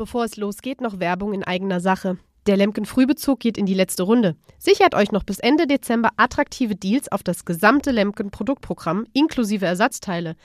[0.00, 2.16] Bevor es losgeht, noch Werbung in eigener Sache.
[2.46, 4.34] Der Lemken Frühbezug geht in die letzte Runde.
[4.58, 10.36] Sichert euch noch bis Ende Dezember attraktive Deals auf das gesamte Lemken Produktprogramm inklusive Ersatzteile.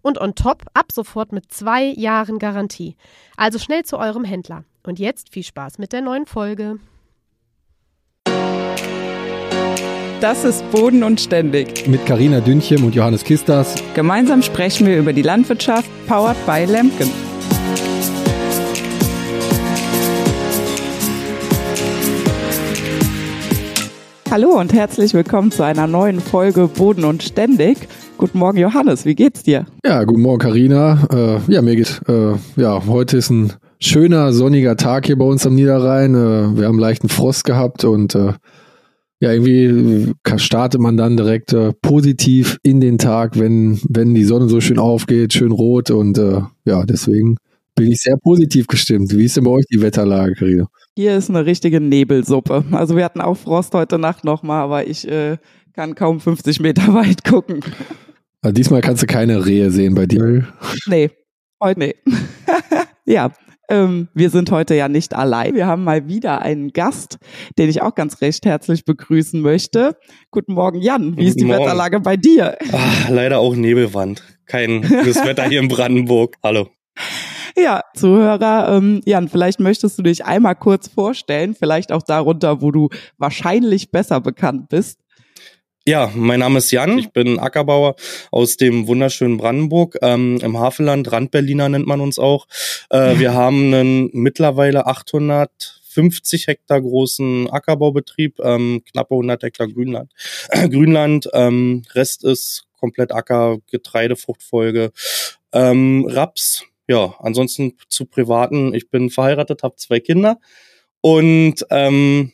[0.00, 2.94] Und on top ab sofort mit zwei Jahren Garantie.
[3.36, 4.62] Also schnell zu eurem Händler.
[4.84, 6.76] Und jetzt viel Spaß mit der neuen Folge.
[10.20, 11.88] Das ist Boden und Ständig.
[11.88, 13.74] Mit Karina Dünchem und Johannes Kistas.
[13.94, 17.10] Gemeinsam sprechen wir über die Landwirtschaft, powered by Lemken.
[24.30, 27.88] Hallo und herzlich willkommen zu einer neuen Folge Boden und Ständig.
[28.16, 29.04] Guten Morgen, Johannes.
[29.04, 29.66] Wie geht's dir?
[29.84, 31.02] Ja, guten Morgen, Karina.
[31.12, 32.00] Äh, ja, mir geht.
[32.06, 36.14] Äh, ja, heute ist ein schöner sonniger Tag hier bei uns am Niederrhein.
[36.14, 38.34] Äh, wir haben leichten Frost gehabt und äh,
[39.18, 44.48] ja, irgendwie startet man dann direkt äh, positiv in den Tag, wenn wenn die Sonne
[44.48, 47.34] so schön aufgeht, schön rot und äh, ja, deswegen
[47.74, 49.12] bin ich sehr positiv gestimmt.
[49.12, 50.68] Wie ist denn bei euch die Wetterlage, Karina?
[50.96, 52.64] Hier ist eine richtige Nebelsuppe.
[52.72, 55.38] Also wir hatten auch Frost heute Nacht nochmal, aber ich äh,
[55.74, 57.60] kann kaum 50 Meter weit gucken.
[58.42, 60.48] Also diesmal kannst du keine Rehe sehen bei dir.
[60.86, 61.10] Nee,
[61.62, 61.94] heute nee.
[63.04, 63.30] ja,
[63.70, 65.54] ähm, wir sind heute ja nicht allein.
[65.54, 67.18] Wir haben mal wieder einen Gast,
[67.56, 69.96] den ich auch ganz recht herzlich begrüßen möchte.
[70.32, 71.04] Guten Morgen, Jan.
[71.04, 71.60] Wie Guten ist die Morgen.
[71.60, 72.58] Wetterlage bei dir?
[72.72, 74.22] Ach, leider auch Nebelwand.
[74.46, 76.36] Kein gutes Wetter hier in Brandenburg.
[76.42, 76.68] Hallo.
[77.56, 82.70] Ja, Zuhörer, ähm, Jan, vielleicht möchtest du dich einmal kurz vorstellen, vielleicht auch darunter, wo
[82.70, 82.88] du
[83.18, 85.00] wahrscheinlich besser bekannt bist.
[85.86, 86.98] Ja, mein Name ist Jan.
[86.98, 87.96] Ich bin Ackerbauer
[88.30, 91.10] aus dem wunderschönen Brandenburg, ähm, im Havelland.
[91.10, 92.46] Randberliner nennt man uns auch.
[92.90, 100.12] Äh, wir haben einen mittlerweile 850 Hektar großen Ackerbaubetrieb, ähm, knappe 100 Hektar Grünland.
[100.50, 104.92] Grünland, ähm, Rest ist komplett Acker, Getreide, Fruchtfolge,
[105.52, 106.64] ähm, Raps.
[106.90, 108.74] Ja, ansonsten zu privaten.
[108.74, 110.40] Ich bin verheiratet, habe zwei Kinder
[111.00, 112.32] und ähm,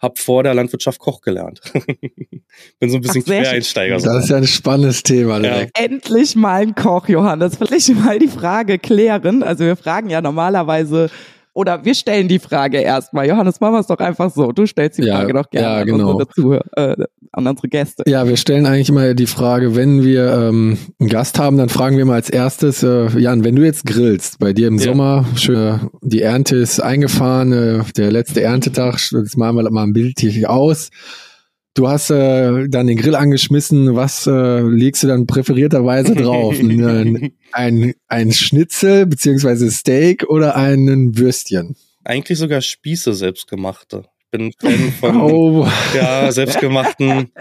[0.00, 1.62] habe vor der Landwirtschaft Koch gelernt.
[2.78, 3.28] bin so ein bisschen Ach.
[3.28, 3.96] Quereinsteiger.
[3.96, 5.78] Das ist ja ein spannendes Thema direkt.
[5.78, 7.56] Endlich mal ein Koch, Johannes.
[7.56, 9.42] Vielleicht mal die Frage klären.
[9.42, 11.08] Also wir fragen ja normalerweise,
[11.54, 13.26] oder wir stellen die Frage erstmal.
[13.28, 14.52] Johannes, machen wir es doch einfach so.
[14.52, 16.10] Du stellst die Ja, Frage doch gerne ja, an, genau.
[16.10, 18.02] unsere Zuhörer, äh, an unsere Gäste.
[18.06, 21.96] Ja, wir stellen eigentlich immer die Frage, wenn wir ähm, einen Gast haben, dann fragen
[21.96, 24.84] wir mal als erstes, äh, Jan, wenn du jetzt grillst, bei dir im Ja.
[24.84, 29.84] Sommer, schön, äh, die Ernte ist eingefahren, äh, der letzte Erntetag, das malen wir mal
[29.84, 30.90] ein Bild hier aus.
[31.74, 36.56] Du hast äh, dann den Grill angeschmissen, was äh, legst du dann präferierterweise drauf?
[36.60, 41.74] ein, ein, ein Schnitzel beziehungsweise Steak oder einen Würstchen?
[42.04, 44.04] Eigentlich sogar Spieße selbstgemachte.
[44.18, 47.32] Ich bin Fan von Oh, ja, selbstgemachten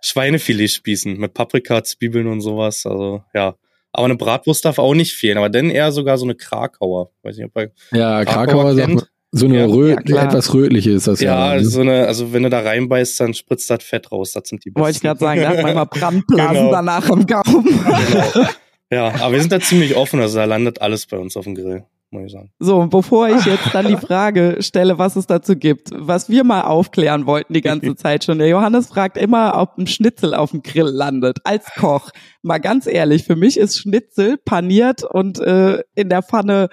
[0.00, 2.86] Schweinefiletspießen mit Paprika, Zwiebeln und sowas.
[2.86, 3.56] Also ja.
[3.92, 7.10] Aber eine Bratwurst darf auch nicht fehlen, aber dann eher sogar so eine Krakauer.
[7.22, 9.00] Weiß nicht, ob ihr ja, Krakauer Krakauer sagt kennt.
[9.00, 9.66] man, so eine Ja.
[9.66, 11.54] rö Ja, etwas rötliche ist das ja.
[11.54, 11.64] Ja, ne?
[11.64, 14.32] so eine, also wenn du da reinbeißt, dann spritzt das Fett raus.
[14.32, 14.82] Das sind die besten.
[14.84, 16.70] Wollte ich gerade sagen, da hat man immer Brandblasen Genau.
[16.70, 17.64] danach im Gaumen.
[17.64, 18.46] Genau.
[18.92, 21.54] Ja, aber wir sind da ziemlich offen, also da landet alles bei uns auf dem
[21.54, 22.50] Grill, muss ich sagen.
[22.58, 26.44] So, und bevor ich jetzt dann die Frage stelle, was es dazu gibt, was wir
[26.44, 28.38] mal aufklären wollten die ganze Zeit schon.
[28.38, 32.10] Der Johannes fragt immer, ob ein Schnitzel auf dem Grill landet, als Koch.
[32.42, 36.68] Mal ganz ehrlich, für mich ist Schnitzel paniert und äh, in der Pfanne,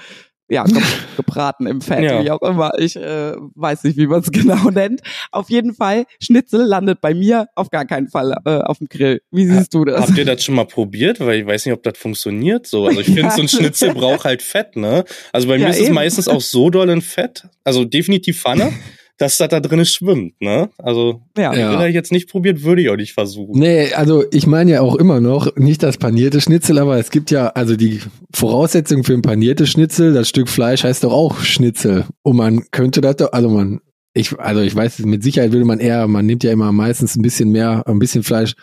[0.50, 0.82] ja, ge-
[1.18, 2.24] gebraten im Fett, Ja.
[2.24, 2.72] wie auch immer.
[2.80, 5.02] Ich äh, weiß nicht, wie man es genau nennt.
[5.32, 9.22] Auf jeden Fall, Schnitzel landet bei mir auf gar keinen Fall äh, auf dem Grill.
[9.32, 10.02] Wie siehst du das?
[10.08, 11.20] Habt ihr das schon mal probiert?
[11.20, 12.86] Weil ich weiß nicht, ob das funktioniert so.
[12.88, 13.32] Also ich finde, Ja.
[13.32, 15.04] so ein Schnitzel braucht halt Fett, ne?
[15.32, 15.96] Also bei mir Ja, ist es eben.
[15.96, 18.74] meistens auch so doll in Fett, also definitiv Pfanne,
[19.19, 20.69] dass das da drin schwimmt, ne?
[20.78, 21.53] Also Ja.
[21.53, 21.80] Ja.
[21.80, 23.59] wenn ich jetzt nicht probiert, würde ich auch nicht versuchen.
[23.59, 27.30] Nee, also ich meine ja auch immer noch nicht das panierte Schnitzel, aber es gibt
[27.30, 28.00] ja, also die
[28.34, 32.06] Voraussetzung für ein paniertes Schnitzel, das Stück Fleisch heißt doch auch Schnitzel.
[32.24, 33.81] Und man könnte das doch, also man,
[34.13, 37.22] ich, also ich weiß, mit Sicherheit würde man eher, man nimmt ja immer meistens ein
[37.22, 38.56] bisschen mehr, ein bisschen Fleisch,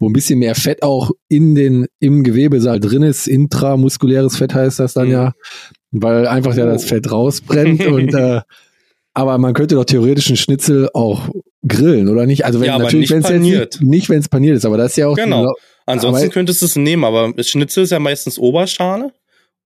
[0.00, 4.80] wo ein bisschen mehr Fett auch in den, im Gewebesaal drin ist, intramuskuläres Fett heißt
[4.80, 5.12] das dann Mhm.
[5.12, 5.32] ja,
[5.92, 8.40] weil einfach ja das Fett rausbrennt und, äh,
[9.14, 11.28] aber man könnte doch theoretisch einen Schnitzel auch
[11.66, 12.44] grillen, oder nicht?
[12.44, 13.80] Also wenn Ja, natürlich, nicht wenn es paniert.
[13.80, 15.46] nicht, nicht wenn es paniert ist, aber das ist ja auch Genau.
[15.86, 19.12] Ansonsten Aber- könntest du es nehmen, aber Schnitzel ist ja meistens Oberschale.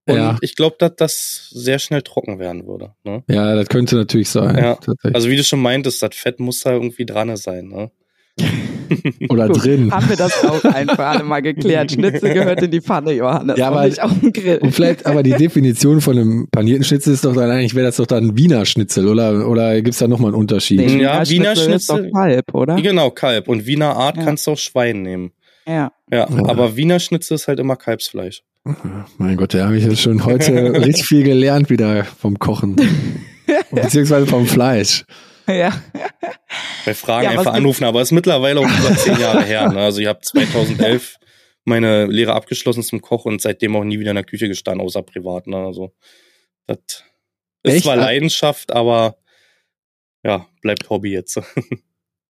[0.09, 0.39] Und Ja.
[0.41, 2.93] ich glaube, dass das sehr schnell trocken werden würde.
[3.05, 3.25] Ne?
[3.29, 4.57] Ja, das könnte natürlich sein.
[4.57, 4.79] Ja.
[5.13, 7.67] Also wie du schon meintest, das Fett muss da irgendwie dran sein.
[7.69, 7.91] Ne?
[9.29, 9.91] Oder Gut, drin.
[9.93, 11.93] Haben wir das auch ein für alle mal geklärt.
[11.93, 13.59] Schnitzel gehört in die Pfanne, Johannes.
[13.59, 14.59] Ja, und aber- nicht auf den Grill.
[14.59, 17.97] Und vielleicht, aber die Definition von einem panierten Schnitzel ist doch dann eigentlich, wäre das
[17.97, 19.49] doch dann Wiener Schnitzel, oder?
[19.49, 20.79] Oder gibt's da nochmal einen Unterschied?
[20.81, 21.03] Nee.
[21.03, 22.77] Ja, Wiener Wiener Schnitzel ist doch Schnitzel- Kalb, oder?
[22.77, 23.49] Genau, Kalb.
[23.49, 24.25] Und Wiener Art Ja.
[24.25, 25.33] kannst du auch Schwein nehmen.
[25.67, 25.93] Ja.
[26.11, 26.29] Ja, Ja.
[26.47, 28.43] aber Wiener Schnitzel ist halt immer Kalbsfleisch.
[29.19, 30.53] Mein Gott, da habe ich jetzt schon heute
[30.85, 32.77] richtig viel gelernt wieder vom Kochen.
[33.71, 35.05] Beziehungsweise vom Fleisch.
[35.53, 35.73] Ja.
[36.85, 39.69] Bei Fragen Ja, einfach anrufen, aber ist mittlerweile auch über zehn Jahre her.
[39.69, 39.81] Ne?
[39.81, 41.19] Also ich habe 2011
[41.65, 45.03] meine Lehre abgeschlossen zum Koch und seitdem auch nie wieder in der Küche gestanden, außer
[45.03, 45.47] privat.
[45.47, 45.57] Ne?
[45.57, 45.93] Also
[46.67, 47.05] das
[47.63, 47.85] ist Echt?
[47.85, 49.17] zwar Leidenschaft, aber
[50.25, 51.41] ja, bleibt Hobby jetzt.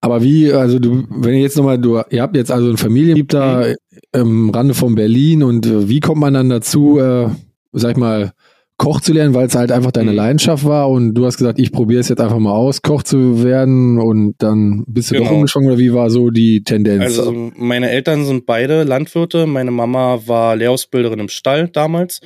[0.02, 3.16] Aber wie, also du, wenn ihr jetzt nochmal, du, ihr habt jetzt also eine Familie,
[3.16, 3.74] gibt da
[4.12, 7.30] im Rande von Berlin und äh, wie kommt man dann dazu, äh,
[7.72, 8.34] sag ich mal,
[8.77, 10.18] Koch zu lernen, weil es halt einfach deine Mhm.
[10.18, 13.42] Leidenschaft war und du hast gesagt, ich probiere es jetzt einfach mal aus, Koch zu
[13.44, 15.36] werden und dann bist du doch Genau.
[15.36, 17.04] umgeschwungen oder wie war so die Tendenz?
[17.04, 19.45] Also meine Eltern sind beide Landwirte.
[19.45, 22.19] Meine Mama war Lehrausbilderin im Stall damals.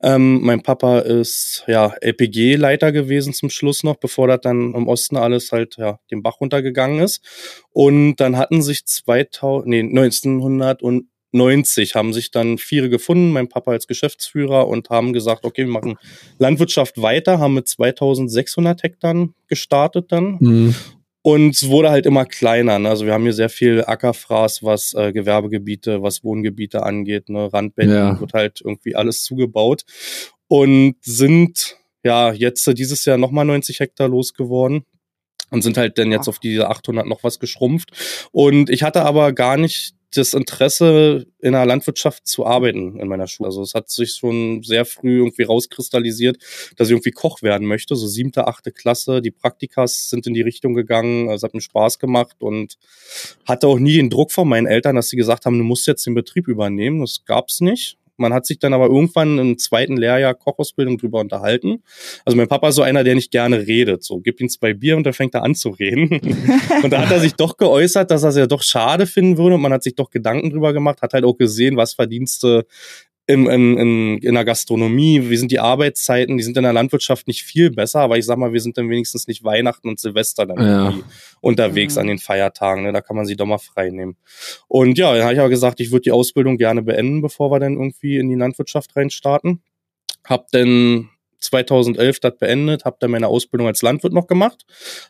[0.00, 5.16] Ähm, mein Papa ist ja LPG-Leiter gewesen zum Schluss noch, bevor das dann im Osten
[5.16, 7.20] alles halt ja den Bach runtergegangen ist.
[7.72, 9.82] Und dann hatten sich 2000, nee,
[11.36, 15.72] 1990 haben sich dann Viere gefunden, mein Papa als Geschäftsführer und haben gesagt, okay, wir
[15.72, 15.96] machen
[16.38, 20.74] Landwirtschaft weiter, haben mit 2600 Hektar gestartet dann Mhm.
[21.22, 22.78] und es wurde halt immer kleiner.
[22.78, 22.88] Ne?
[22.88, 27.28] Also wir haben hier sehr viel Ackerfraß, was äh, Gewerbegebiete, was Wohngebiete angeht.
[27.28, 27.52] Ne?
[27.52, 28.20] Randbänden Ja.
[28.20, 29.82] wird halt irgendwie alles zugebaut.
[30.48, 34.84] Und sind ja jetzt äh, dieses Jahr nochmal 90 Hektar losgeworden.
[35.50, 37.90] Und sind halt dann jetzt auf diese 800 noch was geschrumpft.
[38.32, 43.26] Und ich hatte aber gar nicht das Interesse, in der Landwirtschaft zu arbeiten in meiner
[43.26, 43.48] Schule.
[43.48, 46.38] Also es hat sich schon sehr früh irgendwie rauskristallisiert,
[46.76, 47.96] dass ich irgendwie Koch werden möchte.
[47.96, 49.20] So siebte, achte Klasse.
[49.20, 51.28] Die Praktikas sind in die Richtung gegangen.
[51.28, 52.76] Es hat mir Spaß gemacht und
[53.46, 56.06] hatte auch nie den Druck von meinen Eltern, dass sie gesagt haben, du musst jetzt
[56.06, 57.00] den Betrieb übernehmen.
[57.00, 57.98] Das gab's nicht.
[58.16, 61.82] Man hat sich dann aber irgendwann im zweiten Lehrjahr Kochausbildung drüber unterhalten.
[62.24, 64.04] Also mein Papa ist so einer, der nicht gerne redet.
[64.04, 66.08] So, gib ihm zwei Bier und dann fängt er an zu reden.
[66.82, 69.56] und da hat er sich doch geäußert, dass er es ja doch schade finden würde.
[69.56, 72.66] Und man hat sich doch Gedanken drüber gemacht, hat halt auch gesehen, was Verdienste
[73.28, 77.26] im, in, in, in der Gastronomie, wie sind die Arbeitszeiten, die sind in der Landwirtschaft
[77.26, 80.46] nicht viel besser, aber ich sag mal, wir sind dann wenigstens nicht Weihnachten und Silvester
[80.46, 80.84] dann Ja.
[80.84, 81.02] irgendwie
[81.40, 82.00] unterwegs Mhm.
[82.02, 82.92] an den Feiertagen, ne?
[82.92, 84.16] da kann man sich doch mal frei nehmen.
[84.68, 87.58] Und ja, dann habe ich aber gesagt, ich würde die Ausbildung gerne beenden, bevor wir
[87.58, 89.60] dann irgendwie in die Landwirtschaft reinstarten.
[90.24, 91.08] Hab dann
[91.40, 94.64] 2011 das beendet, habe dann meine Ausbildung als Landwirt noch gemacht,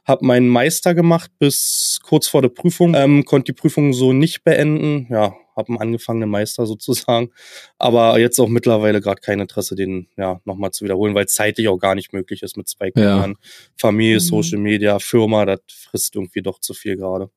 [0.04, 4.42] habe meinen Meister gemacht bis kurz vor der Prüfung, ähm, konnte die Prüfung so nicht
[4.44, 7.30] beenden, ja, habe einen angefangenen Meister sozusagen,
[7.78, 11.68] aber jetzt auch mittlerweile gerade kein Interesse, den ja nochmal zu wiederholen, weil es zeitlich
[11.68, 13.36] auch gar nicht möglich ist mit zwei Kindern,
[13.76, 14.20] Familie, Mhm.
[14.20, 17.30] Social Media, Firma, das frisst irgendwie doch zu viel gerade.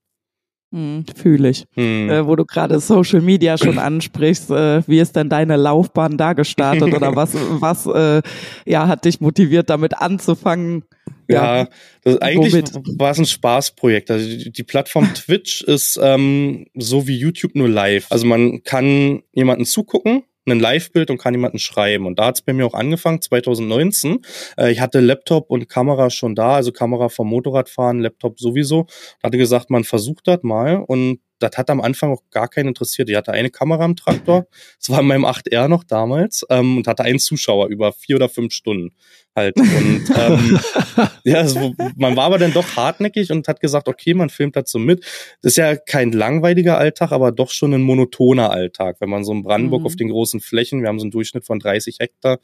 [0.71, 1.65] Hm, Fühle ich.
[1.73, 2.09] Hm.
[2.09, 6.33] Äh, wo du gerade Social Media schon ansprichst, äh, wie ist denn deine Laufbahn da
[6.33, 8.21] gestartet oder was, was äh,
[8.65, 10.83] ja, hat dich motiviert, damit anzufangen?
[11.27, 11.67] Ja,
[12.03, 12.99] das, eigentlich womit?
[12.99, 14.11] war es ein Spaßprojekt.
[14.11, 18.07] Also die, die Plattform Twitch ist ähm, so wie YouTube nur live.
[18.09, 22.05] Also man kann jemanden zugucken, ein Live-Bild und kann jemanden schreiben.
[22.05, 24.19] Und da hat es bei mir auch angefangen, 2019.
[24.57, 28.87] Äh, ich hatte Laptop und Kamera schon da, also Kamera vom Motorradfahren, Laptop sowieso.
[29.23, 33.09] Hatte gesagt, man versucht das mal und das hat am Anfang auch gar keinen interessiert.
[33.09, 34.47] Ich hatte eine Kamera im Traktor,
[34.79, 38.29] das war in meinem 8R noch damals, ähm, und hatte einen Zuschauer über vier oder
[38.29, 38.91] fünf Stunden
[39.35, 39.55] halt.
[39.57, 40.59] Und ähm,
[41.23, 44.79] ja, so, man war aber dann doch hartnäckig und hat gesagt, okay, man filmt so
[44.79, 45.03] mit.
[45.41, 48.97] Das ist ja kein langweiliger Alltag, aber doch schon ein monotoner Alltag.
[48.99, 49.85] Wenn man so in Brandenburg Mhm.
[49.85, 52.39] auf den großen Flächen, wir haben so einen Durchschnitt von 30 Hektar,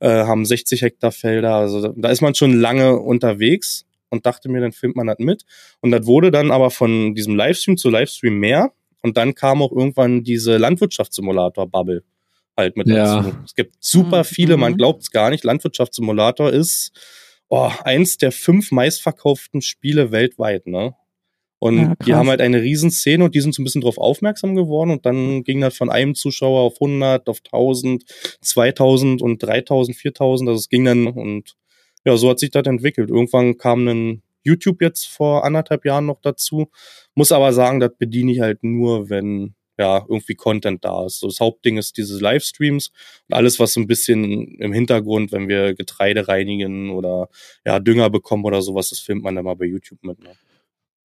[0.00, 4.60] äh, haben 60 Hektar Felder, also da ist man schon lange unterwegs und dachte mir,
[4.60, 5.44] dann filmt man das mit.
[5.80, 8.72] Und das wurde dann aber von diesem Livestream zu Livestream mehr.
[9.02, 12.02] Und dann kam auch irgendwann diese Landwirtschaftssimulator-Bubble
[12.56, 13.20] halt mit Ja.
[13.22, 13.32] dazu.
[13.44, 14.24] Es gibt super Mhm.
[14.24, 14.76] viele, man Mhm.
[14.78, 15.44] glaubt es gar nicht.
[15.44, 16.92] Landwirtschaftssimulator ist
[17.50, 20.94] oh, eins der fünf meistverkauften Spiele weltweit, ne?
[21.60, 23.96] Und Ja, die haben halt eine riesen Szene und die sind so ein bisschen drauf
[23.98, 28.04] aufmerksam geworden und dann ging das von einem Zuschauer auf 100, auf 1000,
[28.42, 31.54] 2000 und 3000, 4000, also es ging dann und
[32.04, 33.10] ja, so hat sich das entwickelt.
[33.10, 36.70] Irgendwann kam ein YouTube jetzt vor anderthalb Jahren noch dazu,
[37.14, 41.20] muss aber sagen, das bediene ich halt nur, wenn ja, irgendwie Content da ist.
[41.20, 42.90] So, das Hauptding ist diese Livestreams
[43.28, 47.28] und alles, was so ein bisschen im Hintergrund, wenn wir Getreide reinigen oder
[47.64, 50.18] ja, Dünger bekommen oder sowas, das filmt man dann mal bei YouTube mit.
[50.18, 50.30] Ne?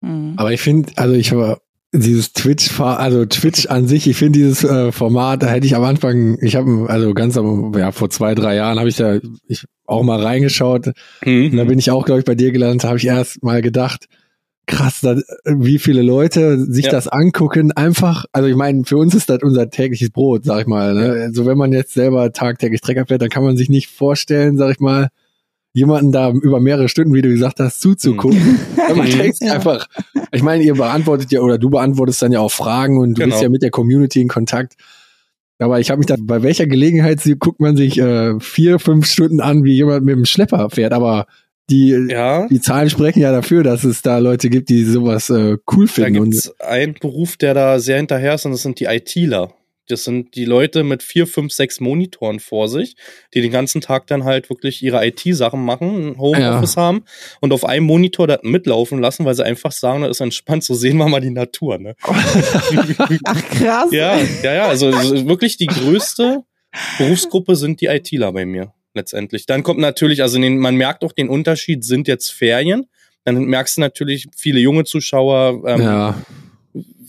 [0.03, 0.35] Hm.
[0.37, 1.61] Aber ich finde, also ich war
[1.93, 5.83] dieses Twitch, also Twitch an sich, ich finde dieses äh, Format, da hätte ich am
[5.83, 9.65] Anfang, ich habe also ganz am, ja, vor zwei, drei Jahren habe ich da ich
[9.85, 10.91] auch mal reingeschaut
[11.51, 14.05] und da bin ich auch, glaube ich, bei dir gelandet, habe ich erst mal gedacht,
[14.67, 16.91] krass, da, wie viele Leute sich Ja.
[16.91, 20.67] das angucken, einfach, also ich meine, für uns ist das unser tägliches Brot, sag ich
[20.67, 20.93] mal.
[20.93, 21.23] Ne?
[21.23, 24.71] Also wenn man jetzt selber tagtäglich Trecker fährt, dann kann man sich nicht vorstellen, sag
[24.71, 25.09] ich mal,
[25.73, 28.59] jemanden da über mehrere Stunden, wie du gesagt hast, zuzugucken.
[28.77, 29.17] Ja, man Mhm.
[29.17, 29.53] denkt Ja.
[29.53, 29.87] einfach,
[30.31, 33.27] ich meine, ihr beantwortet ja oder du beantwortest dann ja auch Fragen und du Genau.
[33.33, 34.73] bist ja mit der Community in Kontakt.
[35.59, 39.39] Aber ich habe mich da, bei welcher Gelegenheit guckt man sich äh, vier, fünf Stunden
[39.39, 40.91] an, wie jemand mit dem Schlepper fährt.
[40.91, 41.27] Aber
[41.69, 42.47] die, ja.
[42.47, 46.13] die Zahlen sprechen ja dafür, dass es da Leute gibt, die sowas äh, cool finden.
[46.15, 49.53] Da gibt es einen Beruf, der da sehr hinterher ist, und das sind die ITler.
[49.87, 52.95] Das sind die Leute mit vier, fünf, sechs Monitoren vor sich,
[53.33, 56.81] die den ganzen Tag dann halt wirklich ihre IT-Sachen machen, ein Homeoffice ja.
[56.81, 57.03] haben
[57.41, 60.73] und auf einem Monitor das mitlaufen lassen, weil sie einfach sagen, das ist entspannt, so
[60.73, 61.77] sehen wir mal die Natur.
[61.77, 61.95] Ne?
[62.03, 63.91] Ach krass.
[63.91, 64.67] Ja, ja, ja.
[64.67, 66.43] Also, also wirklich die größte
[66.97, 69.45] Berufsgruppe sind die ITler bei mir letztendlich.
[69.45, 72.87] Dann kommt natürlich, also den, man merkt auch den Unterschied, sind jetzt Ferien.
[73.23, 75.63] Dann merkst du natürlich viele junge Zuschauer.
[75.65, 76.15] Ähm, ja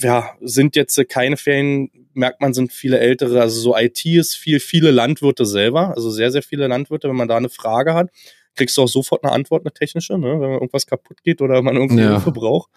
[0.03, 4.61] ja, sind jetzt keine Ferien, merkt man, sind viele ältere, also so IT ist viel,
[4.61, 8.11] viele Landwirte selber, also sehr, sehr viele Landwirte, wenn man da eine Frage hat,
[8.55, 11.77] kriegst du auch sofort eine Antwort, eine technische, ne, wenn irgendwas kaputt geht oder man
[11.77, 12.11] irgendwie ja.
[12.11, 12.71] Hilfe braucht.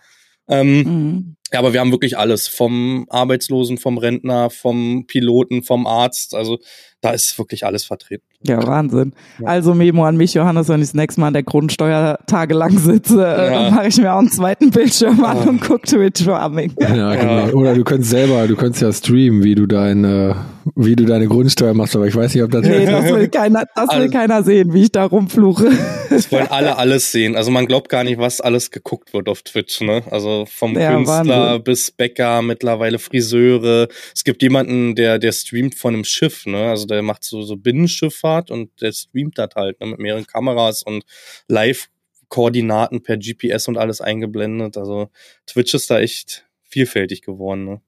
[0.48, 1.36] Ähm, mhm.
[1.54, 6.60] Ja, aber wir haben wirklich alles, vom Arbeitslosen, vom Rentner, vom Piloten, vom Arzt, also
[7.06, 8.24] da ist wirklich alles vertreten.
[8.48, 9.14] Ja, Wahnsinn.
[9.40, 9.48] Ja.
[9.48, 13.26] Also Memo an mich, Johannes, wenn ich das nächste Mal an der Grundsteuer tagelang sitze,
[13.26, 13.72] äh, ja.
[13.72, 16.74] mache ich mir auch einen zweiten Bildschirm an und gucke Twitch Farming.
[16.80, 17.60] Ja, genau.
[17.60, 20.34] Oder du könntest selber, du könntest ja streamen, wie du dein, äh,
[20.76, 22.64] wie du deine Grundsteuer machst, aber ich weiß nicht, ob das...
[22.64, 25.70] Nee, das will keiner, das will keiner sehen, wie ich da rumfluche.
[26.10, 27.36] Das wollen alle alles sehen.
[27.36, 30.04] Also man glaubt gar nicht, was alles geguckt wird auf Twitch, ne?
[30.12, 33.88] Also vom Künstler Bis Bäcker, mittlerweile Friseure.
[34.14, 36.70] Es gibt jemanden, der, der streamt von einem Schiff, ne?
[36.70, 39.88] Also der macht so, so Binnenschifffahrt und der streamt das halt ne?
[39.88, 41.04] mit mehreren Kameras und
[41.48, 41.88] live
[42.30, 44.78] Koordinaten per GPS und alles eingeblendet.
[44.78, 45.10] Also
[45.46, 47.66] Twitch ist da echt vielfältig geworden.
[47.66, 47.82] Ne?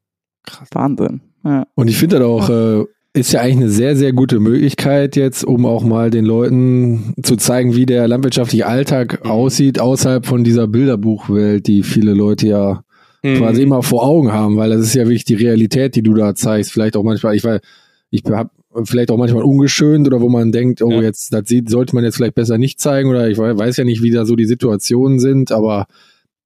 [0.43, 1.21] Krass, Wahnsinn.
[1.43, 1.67] Ja.
[1.75, 5.43] Und ich finde das auch, äh, ist ja eigentlich eine sehr, sehr gute Möglichkeit jetzt,
[5.43, 9.31] um auch mal den Leuten zu zeigen, wie der landwirtschaftliche Alltag mhm.
[9.31, 12.83] aussieht, außerhalb von dieser Bilderbuchwelt, die viele Leute ja
[13.23, 13.37] mhm.
[13.37, 16.35] quasi immer vor Augen haben, weil das ist ja wirklich die Realität, die du da
[16.35, 16.71] zeigst.
[16.71, 17.61] Vielleicht auch manchmal, ich weiß,
[18.09, 18.49] ich habe
[18.85, 21.01] vielleicht auch manchmal ungeschönt oder wo man denkt, oh, ja.
[21.01, 24.01] jetzt, das sieht, sollte man jetzt vielleicht besser nicht zeigen oder ich weiß ja nicht,
[24.01, 25.87] wie da so die Situationen sind, aber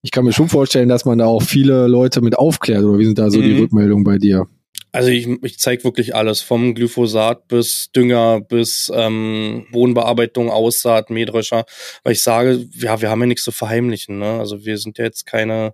[0.01, 3.06] ich kann mir schon vorstellen, dass man da auch viele Leute mit aufklärt oder wie
[3.06, 3.44] sind da so mhm.
[3.44, 4.48] die Rückmeldungen bei dir?
[4.94, 11.66] Also ich, ich zeige wirklich alles, vom Glyphosat bis Dünger, bis ähm, Bodenbearbeitung, Aussaat, Mähdrescher,
[12.04, 14.20] weil ich sage, ja, wir haben ja nichts zu verheimlichen.
[14.20, 14.40] Ne?
[14.40, 15.74] Also wir sind ja jetzt keine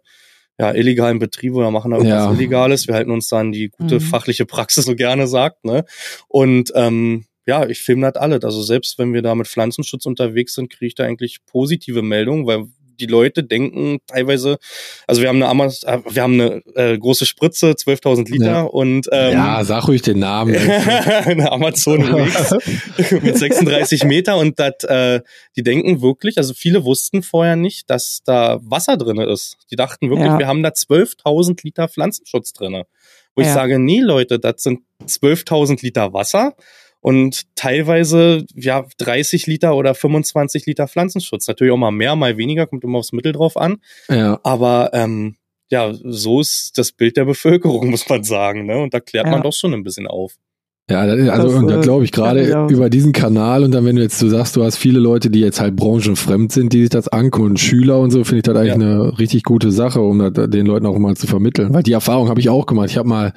[0.60, 2.32] ja, illegalen Betriebe oder machen da irgendwas ja.
[2.32, 2.88] Illegales.
[2.88, 4.02] Wir halten uns dann die gute mhm.
[4.02, 5.66] fachliche Praxis so gerne sagt.
[5.66, 5.86] Ne?
[6.28, 8.44] Und ähm, ja, ich filme das alles.
[8.44, 12.46] Also selbst wenn wir da mit Pflanzenschutz unterwegs sind, kriege ich da eigentlich positive Meldungen,
[12.46, 12.66] weil
[13.00, 14.58] die Leute denken teilweise,
[15.06, 18.62] also wir haben eine, Amaz äh, wir haben eine äh, große Spritze, 12.000 Liter ja.
[18.64, 20.56] und ähm, ja, sag ruhig den Namen.
[20.58, 22.00] eine Amazon
[23.22, 25.22] mit 36 Meter und das, äh,
[25.56, 29.58] die denken wirklich, also viele wussten vorher nicht, dass da Wasser drinne ist.
[29.72, 30.40] Die dachten wirklich, ja.
[30.40, 32.86] wir haben da 12.000 Liter Pflanzenschutz drinne.
[33.36, 33.48] Wo ja.
[33.48, 36.56] ich sage, nee Leute, das sind 12.000 Liter Wasser
[37.02, 41.48] und teilweise ja 30 Liter oder 25 Liter Pflanzenschutz.
[41.48, 43.78] Natürlich auch mal mehr, mal weniger, kommt immer aufs Mittel drauf an.
[44.10, 44.40] Ja.
[44.44, 45.36] Aber ähm,
[45.70, 48.66] ja, so ist das Bild der Bevölkerung, muss man sagen.
[48.66, 48.78] Ne?
[48.78, 49.32] Und da klärt ja.
[49.32, 50.36] man doch schon ein bisschen auf.
[50.90, 53.98] Ja, also das, und da äh, glaube ich gerade über diesen Kanal und dann, wenn
[53.98, 56.90] du jetzt du sagst, du hast viele Leute, die jetzt halt branchenfremd sind, die sich
[56.90, 58.76] das angucken und Schüler und so, finde ich das eigentlich ja.
[58.76, 61.74] eine richtig gute Sache, um das, den Leuten auch mal zu vermitteln.
[61.74, 62.90] Weil die Erfahrung habe ich auch gemacht.
[62.90, 63.34] Ich habe mal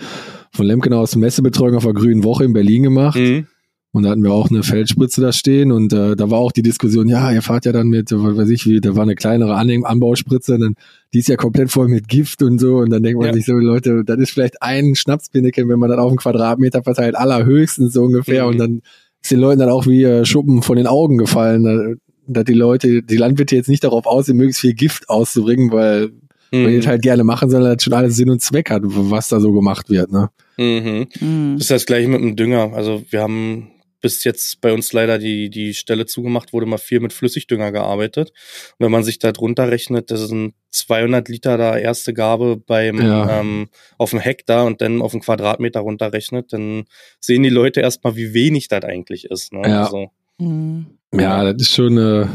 [0.52, 3.18] von Lemken aus Messebetreuung auf der Grünen Woche in Berlin gemacht.
[3.18, 3.46] Mhm.
[3.92, 6.62] Und da hatten wir auch eine Feldspritze da stehen und äh, da war auch die
[6.62, 9.56] Diskussion, ja, ihr fahrt ja dann mit, was weiß ich, wie, da war eine kleinere
[9.56, 10.74] An Anbauspritze, und dann,
[11.12, 13.34] die ist ja komplett voll mit Gift und so und dann denkt man ja.
[13.34, 17.16] sich so, Leute, das ist vielleicht ein Schnapspinneken, wenn man dann auf einen Quadratmeter verteilt,
[17.16, 18.50] allerhöchstens so ungefähr mhm.
[18.50, 18.82] und dann
[19.22, 23.02] ist den Leuten dann auch wie äh, Schuppen von den Augen gefallen, dass die Leute,
[23.02, 26.12] die Landwirte jetzt nicht darauf aus sind, möglichst viel Gift auszubringen, weil
[26.50, 26.62] mhm.
[26.62, 29.40] man das halt gerne machen soll, dass schon alles Sinn und Zweck hat, was da
[29.40, 30.30] so gemacht wird, ne?
[30.56, 31.06] Mhm.
[31.20, 31.54] Mhm.
[31.54, 32.72] Das ist das gleiche mit dem Dünger.
[32.74, 37.00] Also wir haben bis jetzt bei uns leider die, die Stelle zugemacht wurde, mal viel
[37.00, 38.30] mit Flüssigdünger gearbeitet.
[38.78, 43.00] Und wenn man sich da drunter rechnet, das sind 200 Liter da erste Gabe beim,
[43.00, 43.40] ja.
[43.40, 46.84] ähm, auf dem Hektar und dann auf einen Quadratmeter runterrechnet, dann
[47.20, 49.52] sehen die Leute erstmal, wie wenig das eigentlich ist.
[49.52, 49.62] Ne?
[49.68, 49.84] Ja.
[49.84, 50.86] Also, mhm.
[51.12, 52.26] ja, das ist schon, äh,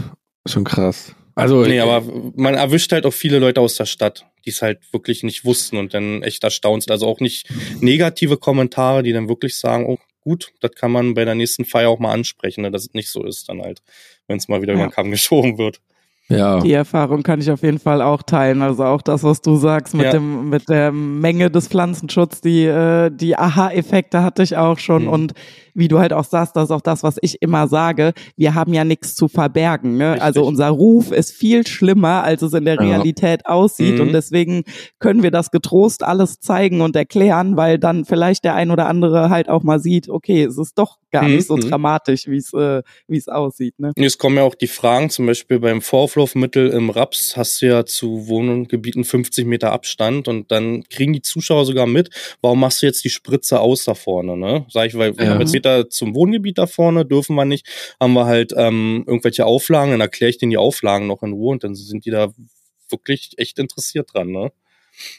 [0.46, 1.16] schon krass.
[1.36, 2.02] Also, nee, aber
[2.36, 5.76] man erwischt halt auch viele Leute aus der Stadt, die es halt wirklich nicht wussten
[5.76, 6.92] und dann echt erstaunt sind.
[6.92, 7.50] Also auch nicht
[7.82, 11.90] negative Kommentare, die dann wirklich sagen, oh, gut, das kann man bei der nächsten Feier
[11.90, 13.82] auch mal ansprechen, ne, dass es nicht so ist dann halt,
[14.28, 14.80] wenn es mal wieder ja.
[14.80, 15.82] über den Kamm geschoben wird.
[16.28, 16.60] Ja.
[16.60, 18.62] Die Erfahrung kann ich auf jeden Fall auch teilen.
[18.64, 20.12] Also auch das, was du sagst mit ja.
[20.12, 25.04] dem, mit der Menge des Pflanzenschutzes, die, äh, die Aha-Effekte hatte ich auch schon.
[25.04, 25.10] Mhm.
[25.10, 25.34] Und
[25.76, 28.74] wie du halt auch sagst, das ist auch das, was ich immer sage, wir haben
[28.74, 29.98] ja nichts zu verbergen.
[29.98, 30.22] Ne?
[30.22, 33.52] Also unser Ruf ist viel schlimmer, als es in der Realität ja.
[33.52, 33.96] aussieht.
[33.96, 34.02] Mhm.
[34.02, 34.64] Und deswegen
[35.00, 39.30] können wir das getrost alles zeigen und erklären, weil dann vielleicht der ein oder andere
[39.30, 41.36] halt auch mal sieht, okay, es ist doch gar mhm.
[41.36, 41.62] nicht so mhm.
[41.62, 43.80] dramatisch, wie es äh, wie es aussieht.
[43.80, 43.92] Ne?
[43.96, 47.86] Es kommen ja auch die Fragen, zum Beispiel beim Vorfluffmittel im Raps hast du ja
[47.86, 52.10] zu Wohngebieten 50 Meter Abstand und dann kriegen die Zuschauer sogar mit,
[52.42, 54.66] warum machst du jetzt die Spritze aus da vorne, ne?
[54.70, 55.32] Sag ich, weil wir ja.
[55.32, 57.68] haben jetzt Meter zum Wohngebiet da vorne, dürfen wir nicht,
[58.00, 61.52] haben wir halt ähm, irgendwelche Auflagen, dann erkläre ich denen die Auflagen noch in Ruhe
[61.54, 62.32] und dann sind die da
[62.90, 64.52] wirklich echt interessiert dran, ne?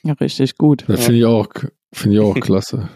[0.05, 0.85] Ja, richtig gut.
[0.89, 1.49] Das finde ich auch,
[1.93, 2.89] finde ich auch klasse.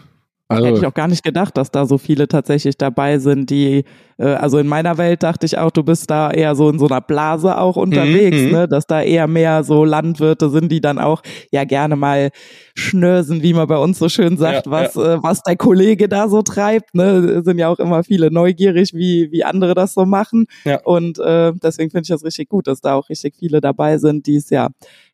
[0.51, 3.83] Also, Hätte ich auch gar nicht gedacht, dass da so viele tatsächlich dabei sind, die,
[4.17, 6.87] äh, also in meiner Welt dachte ich auch, du bist da eher so in so
[6.87, 8.51] einer Blase auch unterwegs, mhm.
[8.51, 12.29] ne, dass da eher mehr so Landwirte sind, die dann auch ja gerne mal
[12.75, 15.15] schnörsen, wie man bei uns so schön sagt, ja, was, ja.
[15.15, 19.31] Äh, was der Kollege da so treibt, ne, sind ja auch immer viele neugierig, wie,
[19.31, 20.45] wie andere das so machen.
[20.65, 20.79] Ja.
[20.83, 24.27] Und äh, deswegen finde ich das richtig gut, dass da auch richtig viele dabei sind,
[24.27, 24.69] die es ja,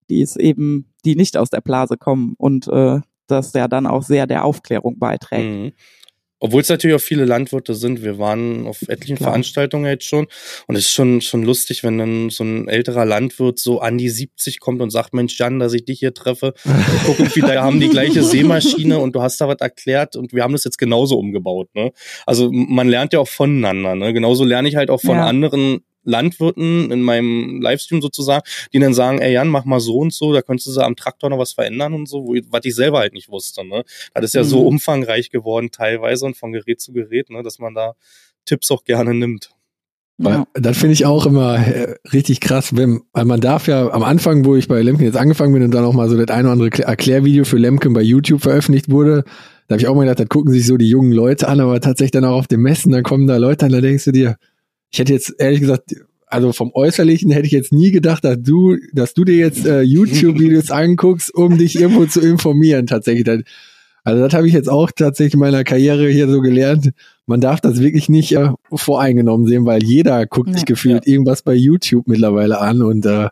[0.10, 4.04] die es eben, die nicht aus der Blase kommen und äh, das ja dann auch
[4.04, 5.50] sehr der Aufklärung beiträgt.
[5.50, 5.72] Mhm.
[6.40, 8.04] Obwohl es natürlich auch viele Landwirte sind.
[8.04, 9.32] Wir waren auf etlichen Klar.
[9.32, 10.28] Veranstaltungen jetzt schon.
[10.68, 14.10] Und es ist schon, schon lustig, wenn dann so ein älterer Landwirt so an die
[14.10, 16.54] 70 kommt und sagt, Mensch, Jan, dass ich dich hier treffe.
[17.06, 20.44] Guck, wie da haben die gleiche Seemaschine und du hast da was erklärt und wir
[20.44, 21.70] haben das jetzt genauso umgebaut.
[21.74, 21.92] Ne?
[22.28, 23.96] Also man lernt ja auch voneinander.
[23.96, 24.14] Ne?
[24.14, 25.26] Genauso lerne ich halt auch von ja.
[25.26, 30.14] anderen Landwirten in meinem Livestream sozusagen, die dann sagen, ey Jan, mach mal so und
[30.14, 32.76] so, da könntest du am Traktor noch was verändern und so, wo ich, was ich
[32.76, 33.66] selber halt nicht wusste.
[33.66, 33.84] Ne?
[34.14, 34.48] Das ist ja mhm.
[34.48, 37.94] so umfangreich geworden teilweise und von Gerät zu Gerät, ne, dass man da
[38.46, 39.52] Tipps auch gerne nimmt.
[40.20, 40.48] Ja.
[40.56, 44.46] Das finde ich auch immer äh, richtig krass, wenn, weil man darf ja am Anfang,
[44.46, 46.54] wo ich bei Lemken jetzt angefangen bin und dann auch mal so das eine oder
[46.54, 49.26] andere Erklärvideo für Lemken bei YouTube veröffentlicht wurde,
[49.68, 51.80] da habe ich auch mal gedacht, das gucken sich so die jungen Leute an, aber
[51.82, 54.38] tatsächlich dann auch auf dem Messen, dann kommen da Leute an, da denkst du dir,
[54.92, 55.96] ich hätte jetzt ehrlich gesagt,
[56.28, 59.82] also vom Äußerlichen hätte ich jetzt nie gedacht, dass du, dass du dir jetzt äh,
[59.82, 63.28] YouTube-Videos anguckst, um dich irgendwo zu informieren, tatsächlich.
[64.04, 66.92] Also das habe ich jetzt auch tatsächlich in meiner Karriere hier so gelernt.
[67.26, 71.14] Man darf das wirklich nicht äh, voreingenommen sehen, weil jeder guckt sich gefühlt ja.
[71.14, 73.30] irgendwas bei YouTube mittlerweile an und äh,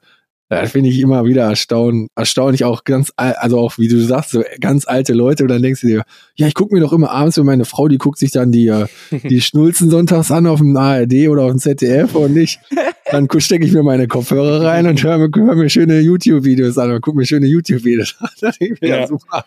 [0.48, 4.44] das finde ich immer wieder erstaunlich, erstaunlich auch ganz, also auch wie du sagst, so
[4.60, 6.04] ganz alte Leute und dann denkst du dir,
[6.36, 8.68] ja, ich gucke mir doch immer abends für meine Frau, die guckt sich dann die,
[8.68, 8.86] äh,
[9.30, 12.60] die Schnulzen sonntags an auf dem ARD oder auf dem ZDF und ich,
[13.12, 16.92] dann stecke ich mir meine Kopfhörer rein und höre mir, hör mir schöne YouTube-Videos an
[16.92, 18.30] und gucke mir schöne YouTube-Videos an.
[18.42, 19.08] Das ich mir ja.
[19.08, 19.46] super.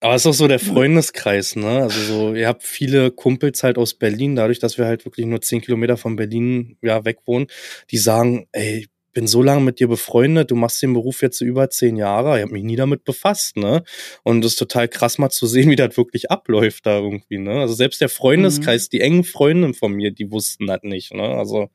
[0.00, 1.82] Aber es ist auch so der Freundeskreis, ne?
[1.82, 5.40] Also so, ihr habt viele Kumpels halt aus Berlin, dadurch, dass wir halt wirklich nur
[5.40, 7.48] zehn Kilometer von Berlin ja weg wohnen,
[7.90, 8.86] die sagen, ey,
[9.18, 12.42] bin so lange mit dir befreundet, du machst den Beruf jetzt über zehn Jahre, ich
[12.42, 13.82] habe mich nie damit befasst, ne?
[14.22, 17.54] Und es ist total krass mal zu sehen, wie das wirklich abläuft da irgendwie, ne?
[17.62, 18.90] Also selbst der Freundeskreis, mhm.
[18.92, 21.24] die engen Freundinnen von mir, die wussten das nicht, ne?
[21.24, 21.68] Also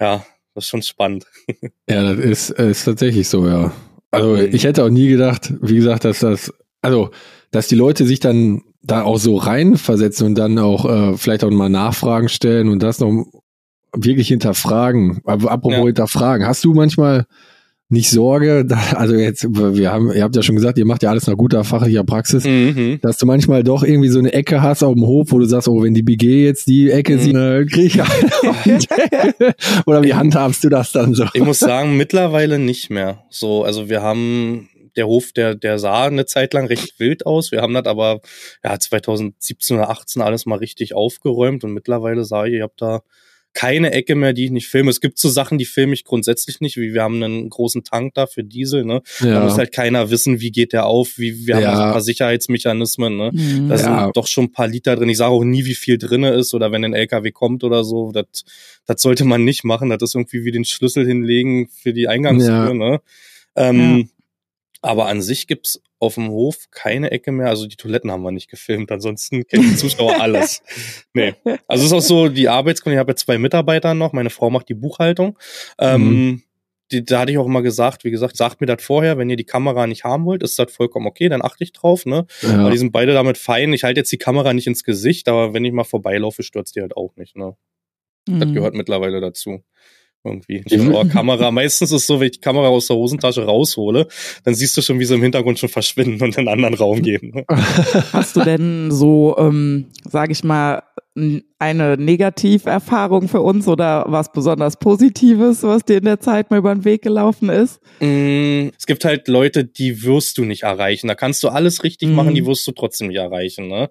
[0.00, 1.26] ja, das ist schon spannend.
[1.90, 3.72] Ja, das ist, ist tatsächlich so, ja.
[4.12, 7.10] Also ich hätte auch nie gedacht, wie gesagt, dass das, also,
[7.50, 11.50] dass die Leute sich dann da auch so reinversetzen und dann auch äh, vielleicht auch
[11.50, 13.26] mal Nachfragen stellen und das noch
[13.94, 15.20] wirklich hinterfragen.
[15.24, 15.84] Apropos ja.
[15.84, 16.46] hinterfragen.
[16.46, 17.26] Hast du manchmal
[17.90, 21.26] nicht Sorge, also jetzt, wir haben, ihr habt ja schon gesagt, ihr macht ja alles
[21.26, 22.98] nach guter fachlicher Praxis, mhm.
[23.00, 25.68] dass du manchmal doch irgendwie so eine Ecke hast auf dem Hof, wo du sagst,
[25.68, 27.20] oh, wenn die BG jetzt die Ecke mhm.
[27.20, 28.00] sieht, ne, krieg ich
[29.86, 31.24] Oder wie handhabst du das dann so?
[31.32, 33.24] Ich muss sagen, mittlerweile nicht mehr.
[33.30, 37.52] So, also wir haben der Hof, der, der sah eine Zeit lang recht wild aus.
[37.52, 38.20] Wir haben das aber
[38.64, 43.00] ja 2017 oder 18 alles mal richtig aufgeräumt und mittlerweile sage ich, ihr habt da
[43.58, 44.88] keine Ecke mehr, die ich nicht filme.
[44.88, 48.14] Es gibt so Sachen, die filme ich grundsätzlich nicht, wie wir haben einen großen Tank
[48.14, 49.02] da für Diesel, ne?
[49.18, 49.34] Ja.
[49.34, 51.70] Da muss halt keiner wissen, wie geht der auf, wie wir haben ja.
[51.70, 53.30] also ein paar Sicherheitsmechanismen, ne?
[53.32, 53.68] Mhm.
[53.68, 54.04] Da ja.
[54.04, 55.08] sind doch schon ein paar Liter drin.
[55.08, 58.12] Ich sage auch nie, wie viel drinne ist oder wenn ein LKW kommt oder so.
[58.12, 58.26] Das,
[58.86, 59.90] das sollte man nicht machen.
[59.90, 63.00] Das ist irgendwie wie den Schlüssel hinlegen für die Eingangstür, ne?
[63.56, 64.08] Ähm,
[64.80, 67.48] aber an sich gibt's auf dem Hof keine Ecke mehr.
[67.48, 68.92] Also die Toiletten haben wir nicht gefilmt.
[68.92, 70.62] Ansonsten kennen die Zuschauer alles.
[71.12, 71.34] nee.
[71.66, 74.12] Also es ist auch so, die Arbeitskunde, ich habe jetzt zwei Mitarbeiter noch.
[74.12, 75.36] Meine Frau macht die Buchhaltung.
[75.80, 76.42] Ähm, mhm.
[76.92, 79.36] die, da hatte ich auch immer gesagt, wie gesagt, sagt mir das vorher, wenn ihr
[79.36, 82.26] die Kamera nicht haben wollt, ist das vollkommen okay, dann achte ich drauf, ne?
[82.42, 82.60] Ja.
[82.60, 83.72] Aber die sind beide damit fein.
[83.72, 86.80] Ich halte jetzt die Kamera nicht ins Gesicht, aber wenn ich mal vorbeilaufe, stürzt die
[86.80, 87.56] halt auch nicht, ne?
[88.28, 88.40] Mhm.
[88.40, 89.64] Das gehört mittlerweile dazu
[90.28, 90.62] irgendwie.
[90.62, 91.08] Die mhm.
[91.08, 94.06] Kamera, meistens ist es so, wenn ich die Kamera aus der Hosentasche raushole,
[94.44, 97.02] dann siehst du schon, wie sie im Hintergrund schon verschwinden und in einen anderen Raum
[97.02, 97.32] gehen.
[97.34, 97.44] Ne?
[98.12, 100.82] Hast du denn so, ähm, sage ich mal,
[101.58, 106.72] eine Negativerfahrung für uns oder was besonders Positives, was dir in der Zeit mal über
[106.72, 107.80] den Weg gelaufen ist?
[108.00, 111.08] Mm, es gibt halt Leute, die wirst du nicht erreichen.
[111.08, 112.14] Da kannst du alles richtig mm.
[112.14, 113.68] machen, die wirst du trotzdem nicht erreichen.
[113.68, 113.88] Ne?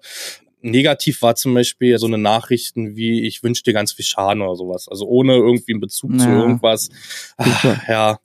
[0.60, 4.56] Negativ war zum Beispiel so eine Nachrichten wie ich wünsche dir ganz viel Schaden oder
[4.56, 4.88] sowas.
[4.88, 6.18] Also ohne irgendwie einen Bezug ja.
[6.18, 6.88] zu irgendwas.
[7.36, 8.18] Ach, ja,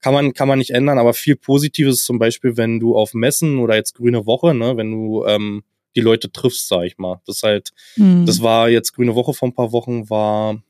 [0.00, 3.58] kann man, kann man nicht ändern, aber viel Positives zum Beispiel, wenn du auf Messen
[3.58, 5.64] oder jetzt Grüne Woche, ne, wenn du ähm,
[5.96, 7.20] die Leute triffst, sag ich mal.
[7.26, 8.24] Das halt, mhm.
[8.26, 10.62] das war jetzt Grüne Woche vor ein paar Wochen, war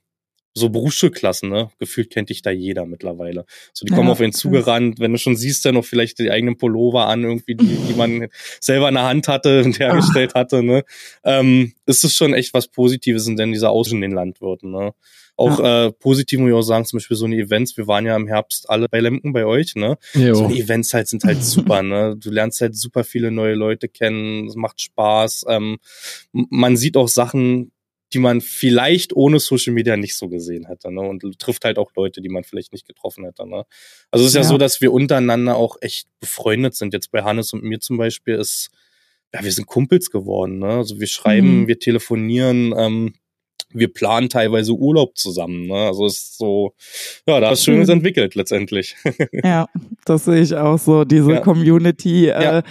[0.59, 1.71] so Berufsschulklassen, ne?
[1.79, 3.44] Gefühlt kennt dich da jeder mittlerweile.
[3.73, 6.31] So, die kommen ja, auf ihn zugerannt, wenn du schon siehst, dann noch vielleicht die
[6.31, 8.29] eigenen Pullover an, irgendwie, die, die man
[8.61, 10.40] selber in der Hand hatte und hergestellt Ach.
[10.40, 10.85] hatte, ne?
[11.25, 14.92] Ähm, ist es schon echt was Positives, in denn dieser Aus in den Landwirten, ne?
[15.38, 15.87] Auch ja.
[15.87, 18.27] äh, positiv muss ich auch sagen, zum Beispiel so eine Events, wir waren ja im
[18.27, 19.97] Herbst alle bei Lemken bei euch, ne?
[20.14, 20.35] Jo.
[20.35, 22.16] So eine Events halt sind halt super, ne?
[22.18, 25.44] Du lernst halt super viele neue Leute kennen, es macht Spaß.
[25.49, 25.79] Ähm,
[26.33, 27.71] man sieht auch Sachen,
[28.12, 31.03] die man vielleicht ohne Social Media nicht so gesehen hätte, ne?
[31.03, 33.64] Und trifft halt auch Leute, die man vielleicht nicht getroffen hätte, ne?
[34.11, 36.94] Also es ist ja, ja so, dass wir untereinander auch echt befreundet sind.
[36.94, 38.71] Jetzt bei Hannes und mir zum Beispiel ist,
[39.35, 40.68] ja, wir sind Kumpels geworden, ne?
[40.68, 41.66] Also wir schreiben, mhm.
[41.68, 43.14] wir telefonieren, ähm,
[43.72, 45.66] wir planen teilweise Urlaub zusammen.
[45.66, 45.74] Ne?
[45.74, 46.72] Also es ist so,
[47.26, 47.94] ja, da ist Schönes mhm.
[47.94, 48.96] entwickelt letztendlich.
[49.33, 49.66] ja,
[50.04, 51.04] das sehe ich auch so.
[51.04, 51.40] Diese ja.
[51.40, 52.62] Community, äh, ja.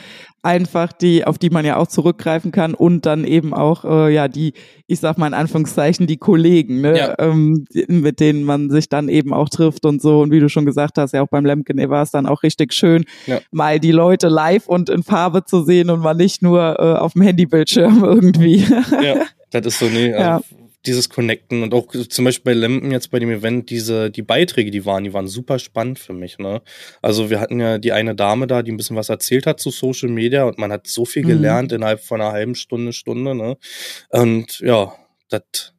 [0.41, 4.27] einfach die, auf die man ja auch zurückgreifen kann und dann eben auch, äh, ja,
[4.27, 4.53] die,
[4.87, 6.97] ich sag mal in Anführungszeichen, die Kollegen, ne?
[6.97, 7.15] Ja.
[7.19, 10.21] Ähm, mit denen man sich dann eben auch trifft und so.
[10.21, 12.73] Und wie du schon gesagt hast, ja auch beim Lemken war es dann auch richtig
[12.73, 13.39] schön, ja.
[13.51, 17.13] mal die Leute live und in Farbe zu sehen und mal nicht nur äh, auf
[17.13, 18.65] dem Handybildschirm irgendwie.
[19.03, 20.41] ja, das ist so, nee, ja.
[20.87, 24.71] Dieses Connecten und auch zum Beispiel bei Lempen jetzt bei dem Event, diese, die Beiträge,
[24.71, 26.61] die waren, die waren super spannend für mich, ne?
[27.01, 29.69] Also wir hatten ja die eine Dame da, die ein bisschen was erzählt hat zu
[29.69, 31.27] Social Media und man hat so viel mhm.
[31.27, 33.57] gelernt innerhalb von einer halben Stunde, Stunde, ne?
[34.09, 34.93] Und ja,
[35.29, 35.73] das,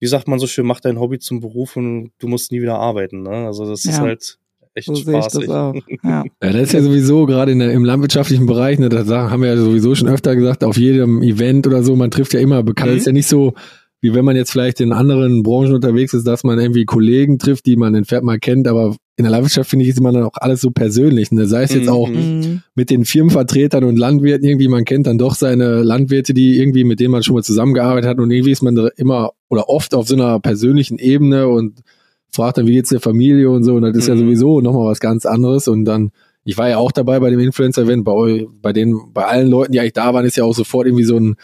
[0.00, 2.78] wie sagt man so schön, mach dein Hobby zum Beruf und du musst nie wieder
[2.78, 3.46] arbeiten, ne?
[3.46, 3.92] Also das ja.
[3.92, 4.38] ist halt,
[4.74, 5.48] echt so spaßig.
[5.48, 5.72] Ja.
[6.02, 6.24] ja.
[6.40, 10.08] das ist ja sowieso gerade im landwirtschaftlichen Bereich, ne, das haben wir ja sowieso schon
[10.08, 12.96] öfter gesagt, auf jedem Event oder so, man trifft ja immer bekannt, mhm.
[12.96, 13.54] ist ja nicht so,
[14.02, 17.66] wie wenn man jetzt vielleicht in anderen Branchen unterwegs ist, dass man irgendwie Kollegen trifft,
[17.66, 20.24] die man in Pferd mal kennt, aber in der Landwirtschaft finde ich, ist man dann
[20.24, 21.30] auch alles so persönlich.
[21.30, 21.46] Ne?
[21.46, 22.62] Sei es jetzt auch mhm.
[22.74, 26.98] mit den Firmenvertretern und Landwirten irgendwie, man kennt dann doch seine Landwirte, die irgendwie, mit
[26.98, 30.08] denen man schon mal zusammengearbeitet hat und irgendwie ist man da immer oder oft auf
[30.08, 31.82] so einer persönlichen Ebene und
[32.28, 34.14] fragt dann, wie geht's der Familie und so und das ist mhm.
[34.14, 36.10] ja sowieso nochmal was ganz anderes und dann
[36.44, 39.78] ich war ja auch dabei bei dem Influencer-Event, bei, bei den, bei allen Leuten, die
[39.78, 41.36] eigentlich da waren, ist ja auch sofort irgendwie so ein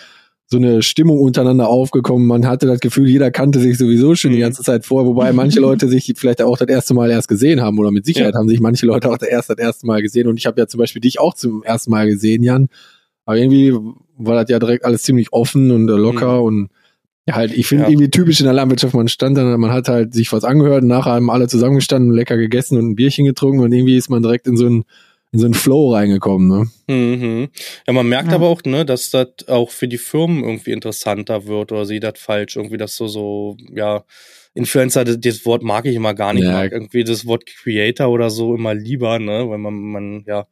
[0.50, 2.26] so eine Stimmung untereinander aufgekommen.
[2.26, 4.42] Man hatte das Gefühl, jeder kannte sich sowieso schon die mhm.
[4.42, 7.78] ganze Zeit vor, wobei manche Leute sich vielleicht auch das erste Mal erst gesehen haben
[7.78, 8.40] oder mit Sicherheit ja.
[8.40, 10.26] haben sich manche Leute auch das erste, das erste Mal gesehen.
[10.26, 12.68] Und ich habe ja zum Beispiel dich auch zum ersten Mal gesehen, Jan.
[13.26, 13.74] Aber irgendwie
[14.16, 16.44] war das ja direkt alles ziemlich offen und locker mhm.
[16.44, 16.70] und
[17.26, 17.90] ja, halt, ich finde ja.
[17.90, 20.88] irgendwie typisch in der Landwirtschaft, man stand dann, man hat halt sich was angehört, und
[20.88, 24.46] nachher haben alle zusammengestanden, lecker gegessen und ein Bierchen getrunken und irgendwie ist man direkt
[24.46, 24.84] in so ein
[25.30, 26.70] in so einen Flow reingekommen, ne?
[26.94, 27.48] Mhm.
[27.86, 28.34] Ja, man merkt ja.
[28.34, 32.18] aber auch, ne, dass das auch für die Firmen irgendwie interessanter wird oder sieht das
[32.18, 34.04] falsch, irgendwie das so, so, ja,
[34.54, 36.44] Influencer, das, das Wort mag ich immer gar nicht.
[36.44, 36.52] Ja.
[36.52, 40.46] Mag irgendwie das Wort Creator oder so immer lieber, ne, weil man, man, ja,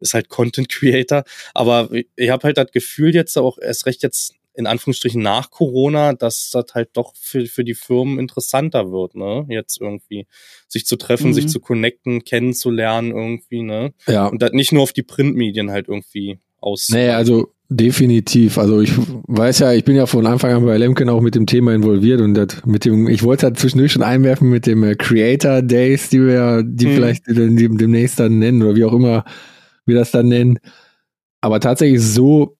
[0.00, 1.24] ist halt Content Creator.
[1.52, 6.12] Aber ich habe halt das Gefühl jetzt auch erst recht jetzt in Anführungsstrichen nach Corona,
[6.12, 9.44] dass das halt doch für, für die Firmen interessanter wird, ne?
[9.48, 10.26] Jetzt irgendwie
[10.68, 11.34] sich zu treffen, mhm.
[11.34, 13.92] sich zu connecten, kennenzulernen irgendwie, ne?
[14.06, 14.26] Ja.
[14.26, 16.88] Und das nicht nur auf die Printmedien halt irgendwie aus.
[16.90, 18.58] Nee, also definitiv.
[18.58, 21.46] Also ich weiß ja, ich bin ja von Anfang an bei Lemken auch mit dem
[21.46, 24.94] Thema involviert und das mit dem, ich wollte halt zwischendurch schon einwerfen mit dem äh,
[24.94, 26.94] Creator Days, die wir, die mhm.
[26.94, 29.24] vielleicht demnächst dann nennen oder wie auch immer
[29.86, 30.58] wir das dann nennen.
[31.40, 32.56] Aber tatsächlich so,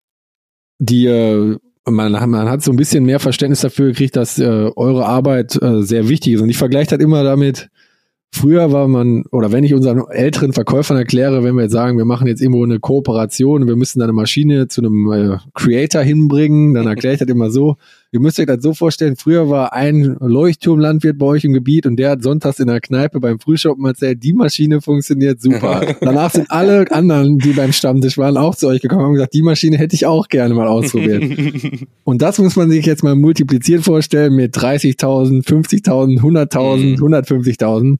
[0.78, 1.56] die äh,
[1.88, 5.82] man, man hat so ein bisschen mehr Verständnis dafür gekriegt, dass äh, eure Arbeit äh,
[5.82, 6.40] sehr wichtig ist.
[6.40, 7.68] Und ich vergleiche das immer damit,
[8.34, 12.04] Früher war man, oder wenn ich unseren älteren Verkäufern erkläre, wenn wir jetzt sagen, wir
[12.04, 16.88] machen jetzt irgendwo eine Kooperation, wir müssen eine Maschine zu einem äh, Creator hinbringen, dann
[16.88, 17.76] erkläre ich das immer so.
[18.14, 21.96] Ihr müsst euch das so vorstellen, früher war ein Leuchtturmlandwirt bei euch im Gebiet und
[21.96, 25.96] der hat sonntags in der Kneipe beim Frühschoppen erzählt, die Maschine funktioniert super.
[26.00, 29.42] Danach sind alle anderen, die beim Stammtisch waren, auch zu euch gekommen und gesagt, die
[29.42, 31.24] Maschine hätte ich auch gerne mal ausprobiert.
[32.04, 37.96] und das muss man sich jetzt mal multipliziert vorstellen mit 30.000, 50.000, 100.000, 150.000.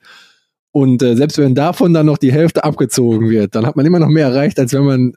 [0.71, 3.99] Und äh, selbst wenn davon dann noch die Hälfte abgezogen wird, dann hat man immer
[3.99, 5.15] noch mehr erreicht, als wenn man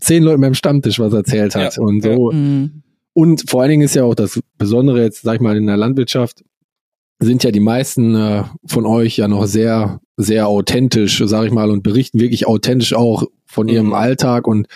[0.00, 1.76] zehn Leuten beim Stammtisch was erzählt hat.
[1.76, 1.82] Ja.
[1.82, 2.32] Und so.
[2.32, 2.84] Mhm.
[3.12, 5.76] Und vor allen Dingen ist ja auch das Besondere jetzt, sag ich mal, in der
[5.76, 6.44] Landwirtschaft,
[7.18, 11.70] sind ja die meisten äh, von euch ja noch sehr, sehr authentisch, sag ich mal,
[11.70, 13.94] und berichten wirklich authentisch auch von ihrem mhm.
[13.94, 14.66] Alltag und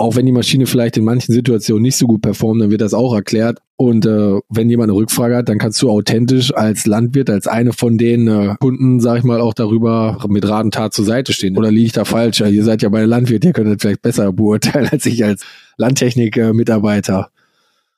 [0.00, 2.94] auch wenn die Maschine vielleicht in manchen Situationen nicht so gut performt, dann wird das
[2.94, 3.58] auch erklärt.
[3.76, 7.74] Und äh, wenn jemand eine Rückfrage hat, dann kannst du authentisch als Landwirt, als eine
[7.74, 11.34] von den äh, Kunden, sag ich mal, auch darüber mit Rat und Tat zur Seite
[11.34, 11.58] stehen.
[11.58, 12.40] Oder liege ich da falsch?
[12.40, 15.44] Ihr seid ja bei Landwirt, ihr könnt das vielleicht besser beurteilen als ich als
[15.76, 17.30] Landtechnik-Mitarbeiter.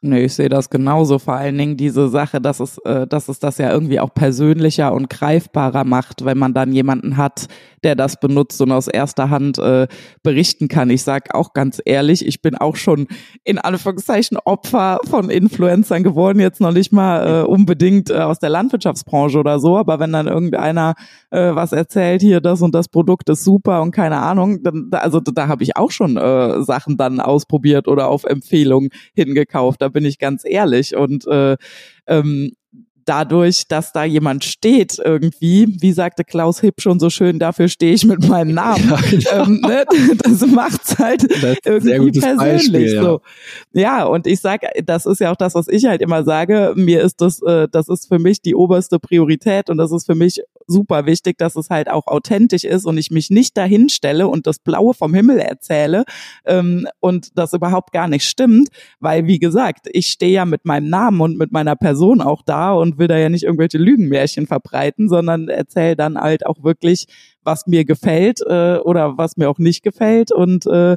[0.05, 1.21] Nee, ich sehe das genauso.
[1.21, 4.93] Vor allen Dingen diese Sache, dass es, äh, dass es das ja irgendwie auch persönlicher
[4.93, 7.47] und greifbarer macht, wenn man dann jemanden hat,
[7.85, 9.87] der das benutzt und aus erster Hand äh,
[10.25, 10.91] berichten kann.
[10.91, 13.07] Ich sag auch ganz ehrlich, ich bin auch schon
[13.45, 18.51] in Anführungszeichen Opfer von Influencern geworden, jetzt noch nicht mal äh, unbedingt äh, aus der
[18.51, 20.95] Landwirtschaftsbranche oder so, aber wenn dann irgendeiner
[21.31, 25.21] äh, was erzählt, hier das und das Produkt ist super und keine Ahnung, dann, also
[25.21, 30.05] da habe ich auch schon äh, Sachen dann ausprobiert oder auf Empfehlung hingekauft, da bin
[30.05, 30.97] ich ganz ehrlich.
[30.97, 31.57] Und äh,
[32.07, 32.53] ähm,
[33.05, 37.95] dadurch, dass da jemand steht irgendwie, wie sagte Klaus Hipp schon so schön, dafür stehe
[37.95, 38.83] ich mit meinem Namen.
[38.93, 39.45] Ja, genau.
[39.45, 39.85] ähm, ne?
[40.23, 41.23] Das macht's halt
[41.65, 43.03] irgendwie persönlich Beispiel, ja.
[43.03, 43.21] so.
[43.73, 46.73] Ja, und ich sag, das ist ja auch das, was ich halt immer sage.
[46.77, 50.15] Mir ist das, äh, das ist für mich die oberste Priorität und das ist für
[50.15, 54.29] mich super wichtig, dass es halt auch authentisch ist und ich mich nicht dahin stelle
[54.29, 56.05] und das Blaue vom Himmel erzähle
[56.45, 58.69] ähm, und das überhaupt gar nicht stimmt,
[59.01, 62.73] weil wie gesagt, ich stehe ja mit meinem Namen und mit meiner Person auch da
[62.73, 67.07] und will da ja nicht irgendwelche Lügenmärchen verbreiten, sondern erzähle dann halt auch wirklich,
[67.43, 70.97] was mir gefällt äh, oder was mir auch nicht gefällt und äh,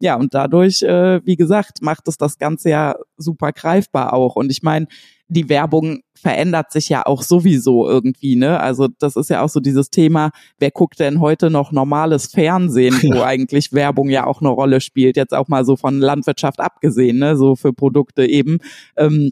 [0.00, 4.36] ja, und dadurch, äh, wie gesagt, macht es das Ganze ja super greifbar auch.
[4.36, 4.86] Und ich meine,
[5.28, 8.60] die Werbung verändert sich ja auch sowieso irgendwie, ne?
[8.60, 12.94] Also das ist ja auch so dieses Thema, wer guckt denn heute noch normales Fernsehen,
[13.02, 13.24] wo ja.
[13.24, 17.36] eigentlich Werbung ja auch eine Rolle spielt, jetzt auch mal so von Landwirtschaft abgesehen, ne?
[17.36, 18.58] So für Produkte eben.
[18.96, 19.30] Ähm,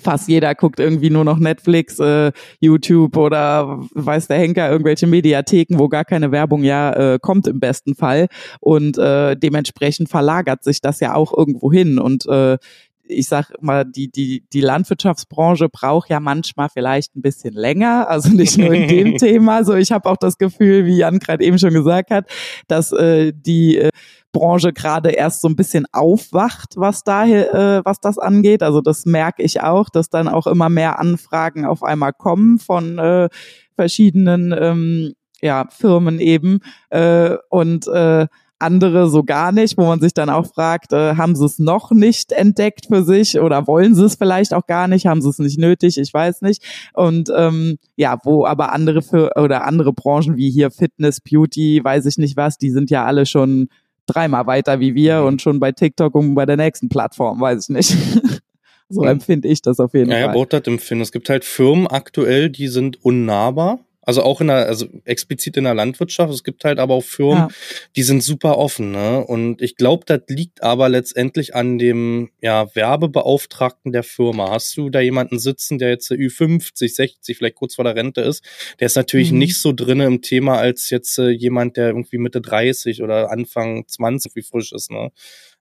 [0.00, 5.78] fast jeder guckt irgendwie nur noch Netflix, äh, YouTube oder weiß der Henker irgendwelche Mediatheken,
[5.78, 8.28] wo gar keine Werbung ja äh, kommt im besten Fall.
[8.60, 11.98] Und äh, dementsprechend verlagert sich das ja auch irgendwo hin.
[11.98, 12.58] Und äh,
[13.04, 18.30] ich sag mal, die, die, die Landwirtschaftsbranche braucht ja manchmal vielleicht ein bisschen länger, also
[18.30, 19.64] nicht nur in dem Thema.
[19.64, 22.26] So, ich habe auch das Gefühl, wie Jan gerade eben schon gesagt hat,
[22.68, 23.90] dass äh, die äh,
[24.32, 28.62] Branche gerade erst so ein bisschen aufwacht, was da, äh, was das angeht.
[28.62, 32.98] Also das merke ich auch, dass dann auch immer mehr Anfragen auf einmal kommen von
[32.98, 33.28] äh,
[33.76, 36.60] verschiedenen ähm, ja, Firmen eben.
[36.90, 38.26] Äh, und äh,
[38.62, 41.90] andere so gar nicht, wo man sich dann auch fragt, äh, haben sie es noch
[41.90, 45.38] nicht entdeckt für sich oder wollen sie es vielleicht auch gar nicht, haben sie es
[45.38, 46.62] nicht nötig, ich weiß nicht.
[46.94, 52.06] Und ähm, ja, wo aber andere für oder andere Branchen wie hier Fitness, Beauty, weiß
[52.06, 53.68] ich nicht was, die sind ja alle schon
[54.06, 55.26] dreimal weiter wie wir mhm.
[55.26, 57.96] und schon bei TikTok und bei der nächsten Plattform, weiß ich nicht.
[58.88, 60.26] so empfinde ich das auf jeden ja, Fall.
[60.26, 61.02] Ja, Bot das empfinden.
[61.02, 65.64] Es gibt halt Firmen aktuell, die sind unnahbar also auch in der, also explizit in
[65.64, 66.32] der Landwirtschaft.
[66.32, 67.48] Es gibt halt aber auch Firmen, ja.
[67.96, 69.24] die sind super offen, ne?
[69.24, 74.50] Und ich glaube, das liegt aber letztendlich an dem ja, Werbebeauftragten der Firma.
[74.50, 78.44] Hast du da jemanden sitzen, der jetzt Ü50, 60, vielleicht kurz vor der Rente ist?
[78.80, 79.38] Der ist natürlich mhm.
[79.38, 83.86] nicht so drinne im Thema als jetzt äh, jemand, der irgendwie Mitte 30 oder Anfang
[83.86, 85.12] 20 wie frisch ist, ne?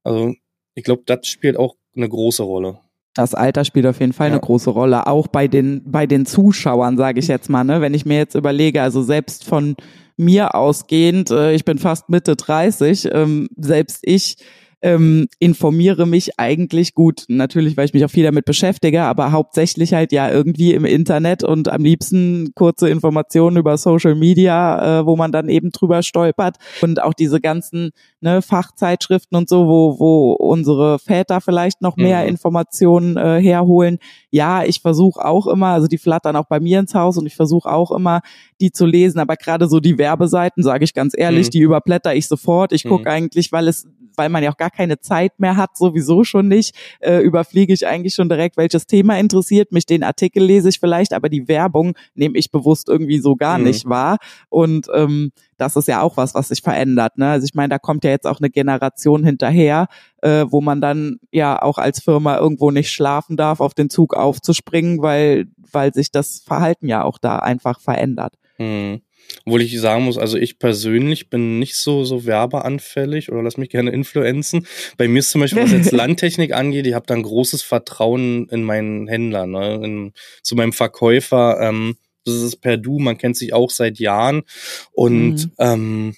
[0.04, 0.34] Also
[0.73, 2.80] ich glaube, das spielt auch eine große Rolle.
[3.13, 4.34] Das Alter spielt auf jeden Fall ja.
[4.34, 7.63] eine große Rolle, auch bei den bei den Zuschauern, sage ich jetzt mal.
[7.63, 7.82] Ne?
[7.82, 9.76] Wenn ich mir jetzt überlege, also selbst von
[10.15, 14.38] mir ausgehend, äh, ich bin fast Mitte 30, ähm, selbst ich
[14.81, 17.25] ähm, informiere mich eigentlich gut.
[17.27, 21.43] Natürlich, weil ich mich auch viel damit beschäftige, aber hauptsächlich halt ja irgendwie im Internet
[21.43, 26.57] und am liebsten kurze Informationen über Social Media, äh, wo man dann eben drüber stolpert.
[26.81, 27.91] Und auch diese ganzen
[28.21, 32.29] ne, Fachzeitschriften und so, wo, wo unsere Väter vielleicht noch mehr mhm.
[32.29, 33.99] Informationen äh, herholen.
[34.31, 37.35] Ja, ich versuche auch immer, also die flattern auch bei mir ins Haus und ich
[37.35, 38.21] versuche auch immer,
[38.59, 41.51] die zu lesen, aber gerade so die Werbeseiten, sage ich ganz ehrlich, mhm.
[41.51, 42.71] die überblätter ich sofort.
[42.71, 43.15] Ich gucke mhm.
[43.15, 46.75] eigentlich, weil es weil man ja auch gar keine Zeit mehr hat, sowieso schon nicht,
[46.99, 49.85] äh, überfliege ich eigentlich schon direkt, welches Thema interessiert mich.
[49.85, 53.65] Den Artikel lese ich vielleicht, aber die Werbung nehme ich bewusst irgendwie so gar mhm.
[53.65, 54.17] nicht wahr.
[54.49, 57.17] Und ähm, das ist ja auch was, was sich verändert.
[57.17, 57.29] Ne?
[57.29, 59.87] Also ich meine, da kommt ja jetzt auch eine Generation hinterher,
[60.21, 64.15] äh, wo man dann ja auch als Firma irgendwo nicht schlafen darf, auf den Zug
[64.15, 68.36] aufzuspringen, weil, weil sich das Verhalten ja auch da einfach verändert.
[68.57, 69.01] Mhm.
[69.45, 73.69] Obwohl ich sagen muss, also ich persönlich bin nicht so, so werbeanfällig oder lass mich
[73.69, 74.67] gerne influenzen.
[74.97, 78.63] Bei mir ist zum Beispiel, was jetzt Landtechnik angeht, ich habe dann großes Vertrauen in
[78.63, 79.75] meinen Händler, ne?
[79.84, 81.60] in, zu meinem Verkäufer.
[81.62, 84.43] Ähm, das ist per Du, man kennt sich auch seit Jahren.
[84.91, 85.51] Und mhm.
[85.57, 86.15] ähm,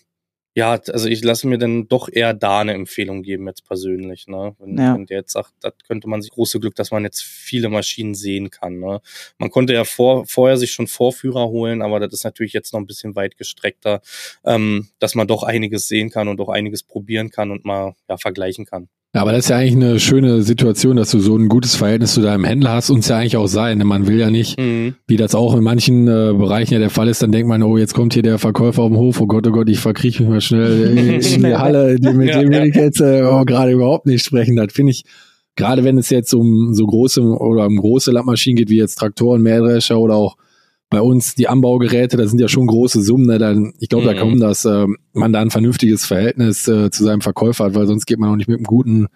[0.56, 4.28] ja, also ich lasse mir dann doch eher da eine Empfehlung geben, jetzt persönlich.
[4.28, 4.56] Ne?
[4.60, 4.94] Wenn, ja.
[4.94, 8.14] wenn der jetzt sagt, das könnte man sich große Glück, dass man jetzt viele Maschinen
[8.14, 8.80] sehen kann.
[8.80, 9.02] Ne?
[9.40, 12.80] Man konnte ja vor, vorher sich schon Vorführer holen, aber das ist natürlich jetzt noch
[12.80, 14.02] ein bisschen weit gestreckter,
[14.46, 18.18] ähm, dass man doch einiges sehen kann und doch einiges probieren kann und mal ja,
[18.18, 18.90] vergleichen kann.
[19.16, 22.16] Ja, aber das ist ja eigentlich eine schöne Situation, dass du so ein gutes Verhältnis
[22.16, 23.78] zu deinem Händler hast und es ja eigentlich auch sein.
[23.86, 24.96] Man will ja nicht, mhm.
[25.06, 27.78] wie das auch in manchen äh, Bereichen ja der Fall ist, dann denkt man, oh,
[27.78, 30.30] jetzt kommt hier der Verkäufer auf dem Hof, oh Gott, oh Gott, ich verkriech mich
[30.30, 33.46] mal schnell in, in die Halle, die, mit ja, dem will ich jetzt äh, oh,
[33.46, 34.56] gerade überhaupt nicht sprechen.
[34.56, 35.04] Das finde ich
[35.56, 39.44] gerade wenn es jetzt um so große oder um große Landmaschinen geht, wie jetzt Traktoren,
[39.44, 40.38] Mähdrescher oder auch
[40.94, 43.26] bei uns die Anbaugeräte, das sind ja schon große Summen.
[43.26, 43.38] Ne?
[43.38, 44.08] Dann, ich glaube, mhm.
[44.08, 47.88] da kommt, dass äh, man da ein vernünftiges Verhältnis äh, zu seinem Verkäufer hat, weil
[47.88, 49.08] sonst geht man auch nicht mit einem guten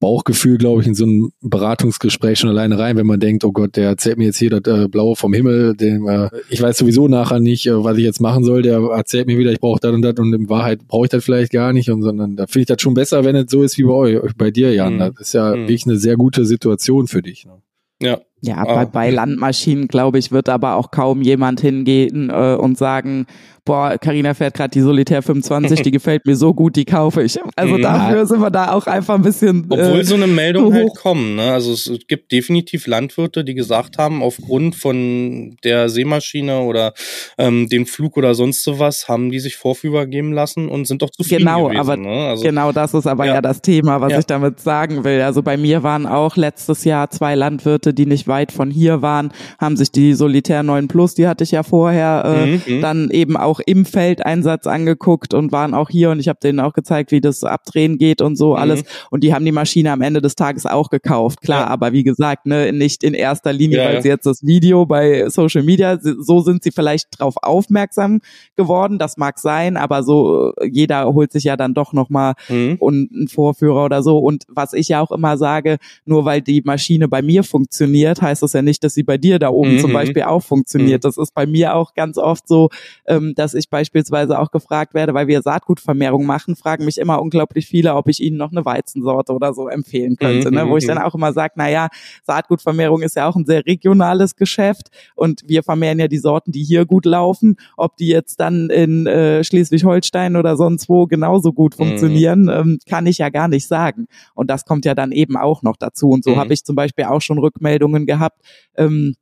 [0.00, 3.76] Bauchgefühl, glaube ich, in so ein Beratungsgespräch schon alleine rein, wenn man denkt, oh Gott,
[3.76, 7.06] der erzählt mir jetzt hier das äh, Blaue vom Himmel, den, äh, ich weiß sowieso
[7.06, 9.92] nachher nicht, äh, was ich jetzt machen soll, der erzählt mir wieder, ich brauche das
[9.92, 12.60] und das und in Wahrheit brauche ich das vielleicht gar nicht und sondern da finde
[12.62, 14.94] ich das schon besser, wenn es so ist wie bei euch, bei dir, Jan.
[14.94, 14.98] Mhm.
[14.98, 15.60] Das ist ja mhm.
[15.60, 17.44] wirklich eine sehr gute Situation für dich.
[17.44, 17.60] Ne?
[18.02, 18.20] Ja.
[18.42, 23.26] Ja, bei, bei Landmaschinen, glaube ich, wird aber auch kaum jemand hingehen äh, und sagen,
[23.64, 27.38] boah, Carina fährt gerade die Solitär 25, die gefällt mir so gut, die kaufe ich.
[27.56, 27.92] Also ja.
[27.92, 29.66] dafür sind wir da auch einfach ein bisschen.
[29.68, 31.52] Obwohl äh, so eine Meldung halt kommen, ne?
[31.52, 36.94] Also es gibt definitiv Landwirte, die gesagt haben, aufgrund von der Seemaschine oder
[37.38, 41.10] ähm, dem Flug oder sonst sowas, haben die sich Vorführer geben lassen und sind doch
[41.10, 41.80] zufrieden genau, gewesen.
[41.80, 42.28] Aber, ne?
[42.28, 44.18] also, genau, das ist aber ja, ja das Thema, was ja.
[44.18, 45.20] ich damit sagen will.
[45.20, 49.30] Also bei mir waren auch letztes Jahr zwei Landwirte, die nicht weit von hier waren,
[49.58, 52.80] haben sich die Solitär 9 Plus, die hatte ich ja vorher, äh, mhm, mhm.
[52.80, 56.72] dann eben auch im Feldeinsatz angeguckt und waren auch hier und ich habe denen auch
[56.72, 58.56] gezeigt, wie das Abdrehen geht und so mhm.
[58.56, 58.84] alles.
[59.10, 61.42] Und die haben die Maschine am Ende des Tages auch gekauft.
[61.42, 61.66] Klar, ja.
[61.66, 64.02] aber wie gesagt, ne, nicht in erster Linie, ja, weil ja.
[64.02, 68.20] sie jetzt das Video bei Social Media, so sind sie vielleicht drauf aufmerksam
[68.56, 68.98] geworden.
[68.98, 72.76] Das mag sein, aber so jeder holt sich ja dann doch nochmal mhm.
[72.78, 74.18] und einen Vorführer oder so.
[74.18, 78.42] Und was ich ja auch immer sage, nur weil die Maschine bei mir funktioniert, heißt
[78.42, 79.78] das ja nicht, dass sie bei dir da oben mhm.
[79.78, 81.02] zum Beispiel auch funktioniert.
[81.02, 81.08] Mhm.
[81.08, 82.70] Das ist bei mir auch ganz oft so,
[83.06, 87.66] ähm, dass ich beispielsweise auch gefragt werde, weil wir Saatgutvermehrung machen, fragen mich immer unglaublich
[87.66, 90.50] viele, ob ich ihnen noch eine Weizensorte oder so empfehlen könnte.
[90.50, 90.56] Mhm.
[90.56, 90.68] Ne?
[90.68, 91.04] Wo ich dann mhm.
[91.04, 91.88] auch immer sage, na ja,
[92.24, 96.64] Saatgutvermehrung ist ja auch ein sehr regionales Geschäft und wir vermehren ja die Sorten, die
[96.64, 97.56] hier gut laufen.
[97.76, 101.84] Ob die jetzt dann in äh, Schleswig-Holstein oder sonst wo genauso gut mhm.
[101.84, 104.06] funktionieren, ähm, kann ich ja gar nicht sagen.
[104.34, 106.10] Und das kommt ja dann eben auch noch dazu.
[106.10, 106.36] Und so mhm.
[106.36, 108.40] habe ich zum Beispiel auch schon Rückmeldungen gehabt,
[108.76, 109.14] ähm,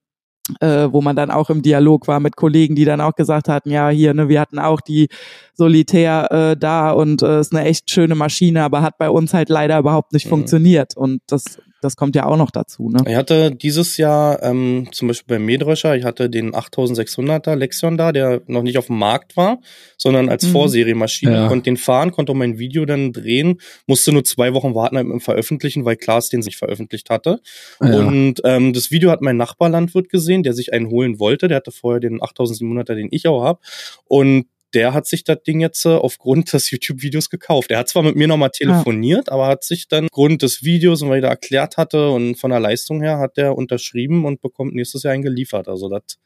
[0.60, 3.70] äh, wo man dann auch im Dialog war mit Kollegen, die dann auch gesagt hatten,
[3.70, 5.08] ja, hier, ne, wir hatten auch die
[5.54, 9.50] Solitär äh, da und äh, ist eine echt schöne Maschine, aber hat bei uns halt
[9.50, 10.30] leider überhaupt nicht mhm.
[10.30, 10.96] funktioniert.
[10.96, 12.88] Und das das kommt ja auch noch dazu.
[12.88, 12.98] Ne?
[13.06, 18.12] Ich hatte dieses Jahr ähm, zum Beispiel beim Mähdrescher, ich hatte den 8600er Lexion da,
[18.12, 19.58] der noch nicht auf dem Markt war,
[19.96, 20.52] sondern als mhm.
[20.52, 21.32] Vorseriemaschine.
[21.32, 21.48] Ja.
[21.48, 25.20] Konnte den fahren, konnte auch mein Video dann drehen, musste nur zwei Wochen warten im
[25.20, 27.40] Veröffentlichen, weil Klaas den sich veröffentlicht hatte.
[27.80, 27.98] Ja.
[27.98, 31.48] Und ähm, das Video hat mein Nachbarlandwirt gesehen, der sich einen holen wollte.
[31.48, 33.60] Der hatte vorher den 8700er, den ich auch habe.
[34.06, 37.70] Und der hat sich das Ding jetzt äh, aufgrund des YouTube-Videos gekauft.
[37.70, 39.32] Er hat zwar mit mir nochmal telefoniert, ja.
[39.32, 42.60] aber hat sich dann aufgrund des Videos und weil er erklärt hatte und von der
[42.60, 45.68] Leistung her hat er unterschrieben und bekommt nächstes Jahr einen geliefert.
[45.68, 46.18] Also das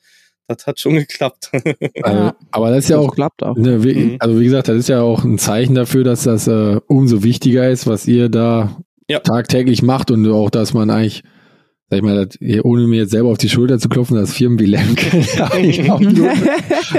[0.48, 1.50] das hat schon geklappt.
[2.02, 3.57] Also, aber das ist ja das auch, klappt auch.
[3.57, 4.16] Ne, wie, mhm.
[4.18, 7.70] also wie gesagt, das ist ja auch ein Zeichen dafür, dass das äh, umso wichtiger
[7.70, 8.76] ist, was ihr da
[9.09, 9.20] ja.
[9.20, 11.22] tagtäglich macht und auch, dass man eigentlich
[11.92, 14.59] sag ich mal, das, ohne mir jetzt selber auf die Schulter zu klopfen, dass Firmen
[14.59, 16.48] wie Lemke auf, einem guten,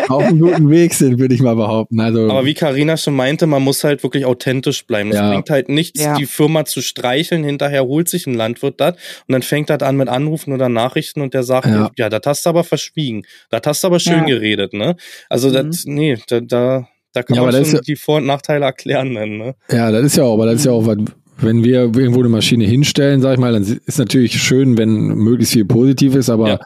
[0.08, 2.00] auf einem guten Weg sind, würde ich mal behaupten.
[2.00, 5.10] Also, Aber wie Karina schon meinte, man muss halt wirklich authentisch bleiben.
[5.10, 5.32] Es ja.
[5.32, 6.14] bringt halt nichts, ja.
[6.16, 8.94] die Firma zu streicheln, hinterher holt sich ein Landwirt das
[9.28, 12.22] und dann fängt das an mit Anrufen oder Nachrichten und der sagt, ja, ja das
[12.26, 14.96] hast du aber verschwiegen, das hast du aber schön geredet, ne?
[15.28, 15.54] Also mhm.
[15.54, 19.14] das, nee, da, da da kann ja, man schon die Vor- und Nachteile erklären.
[19.14, 19.56] Dann, ne?
[19.70, 20.98] Ja, das ist ja auch, aber das ist ja auch, was,
[21.38, 25.54] wenn wir irgendwo eine Maschine hinstellen, sag ich mal, dann ist natürlich schön, wenn möglichst
[25.54, 26.60] viel positiv ist, aber ja.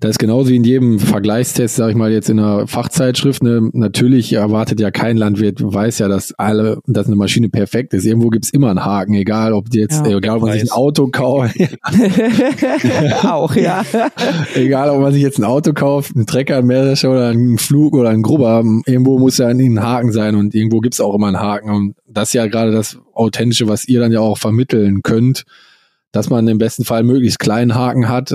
[0.00, 3.70] da ist genauso wie in jedem Vergleichstest, sag ich mal, jetzt in einer Fachzeitschrift, ne,
[3.72, 8.04] natürlich erwartet ja kein Landwirt, weiß ja, dass alle, dass eine Maschine perfekt ist.
[8.04, 10.70] Irgendwo gibt's immer einen Haken, egal ob die jetzt, ja, egal ob man sich ein
[10.70, 11.56] Auto kauft.
[13.22, 13.84] Auch, ja.
[14.54, 17.94] egal ob man sich jetzt ein Auto kauft, einen Trecker, einen Mähdrescher oder einen Flug
[17.94, 21.40] oder einen Grubber, irgendwo muss ja ein Haken sein und irgendwo gibt's auch immer einen
[21.40, 21.70] Haken.
[21.70, 25.44] Und das ist ja gerade das Authentische, was ihr dann ja auch vermitteln könnt,
[26.12, 28.34] dass man im besten Fall möglichst kleinen Haken hat,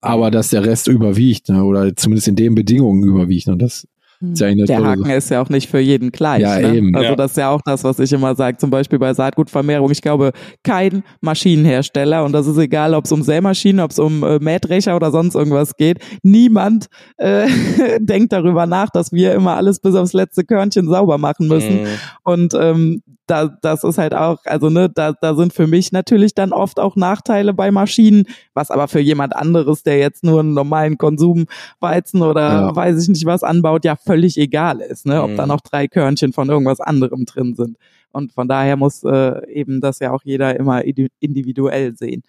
[0.00, 1.64] aber dass der Rest überwiegt, ne?
[1.64, 3.48] oder zumindest in den Bedingungen überwiegt.
[3.48, 3.86] Und das
[4.20, 5.14] ja der Haken Sache.
[5.14, 6.42] ist ja auch nicht für jeden gleich.
[6.42, 6.76] Ja, ne?
[6.76, 6.94] eben.
[6.94, 7.16] Also ja.
[7.16, 9.90] das ist ja auch das, was ich immer sage, zum Beispiel bei Saatgutvermehrung.
[9.92, 10.32] Ich glaube,
[10.64, 14.96] kein Maschinenhersteller, und das ist egal, ob es um Sämaschinen, ob es um äh, Mähdrescher
[14.96, 17.46] oder sonst irgendwas geht, niemand äh,
[18.00, 21.82] denkt darüber nach, dass wir immer alles bis aufs letzte Körnchen sauber machen müssen.
[21.82, 21.86] Mhm.
[22.24, 26.34] Und ähm, da, das ist halt auch, also ne, da, da sind für mich natürlich
[26.34, 30.54] dann oft auch Nachteile bei Maschinen, was aber für jemand anderes, der jetzt nur einen
[30.54, 32.76] normalen Konsumweizen oder ja.
[32.76, 35.36] weiß ich nicht was anbaut, ja völlig egal ist, ne, ob mhm.
[35.36, 37.76] da noch drei Körnchen von irgendwas anderem drin sind.
[38.10, 40.82] Und von daher muss äh, eben das ja auch jeder immer
[41.20, 42.22] individuell sehen.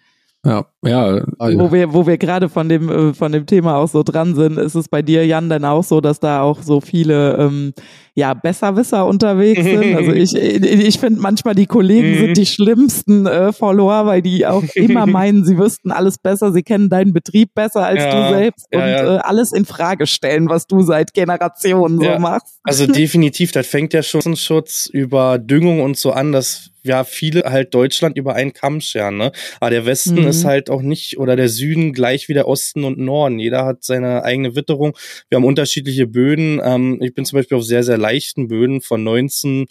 [0.44, 1.58] Ja, Ja, also.
[1.58, 4.58] wo wir, wo wir gerade von dem, äh, von dem Thema auch so dran sind,
[4.58, 7.74] ist es bei dir, Jan, denn auch so, dass da auch so viele ähm,
[8.14, 9.80] ja, Besserwisser unterwegs sind.
[10.00, 14.62] Also ich, ich finde manchmal die Kollegen sind die schlimmsten äh, Follower, weil die auch
[14.74, 18.66] immer meinen, sie wüssten alles besser, sie kennen deinen Betrieb besser als ja, du selbst
[18.72, 19.16] ja, und ja.
[19.16, 22.60] Äh, alles in Frage stellen, was du seit Generationen so machst.
[22.62, 27.42] Also definitiv, das fängt ja schon Schutz über Düngung und so an, dass ja viele
[27.42, 29.32] halt Deutschland über einen Kamm scheren, ne?
[29.60, 30.28] Aber der Westen mhm.
[30.28, 33.38] ist halt auch nicht oder der Süden gleich wie der Osten und Norden.
[33.38, 34.96] Jeder hat seine eigene Witterung.
[35.28, 36.60] Wir haben unterschiedliche Böden.
[36.62, 39.66] Ähm, ich bin zum Beispiel auf sehr, sehr leichten Böden von 19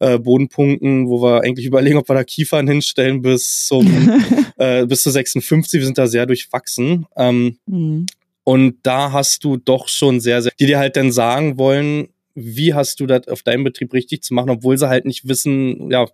[0.00, 3.86] äh, Bodenpunkten, wo wir eigentlich überlegen, ob wir da Kiefern hinstellen bis zum
[4.56, 5.80] äh, bis zu 56.
[5.80, 7.06] Wir sind da sehr durchwachsen.
[7.16, 8.06] Ähm, mhm.
[8.44, 12.74] Und da hast du doch schon sehr, sehr, die dir halt dann sagen wollen, wie
[12.74, 16.06] hast du das auf deinem Betrieb richtig zu machen, obwohl sie halt nicht wissen, ja,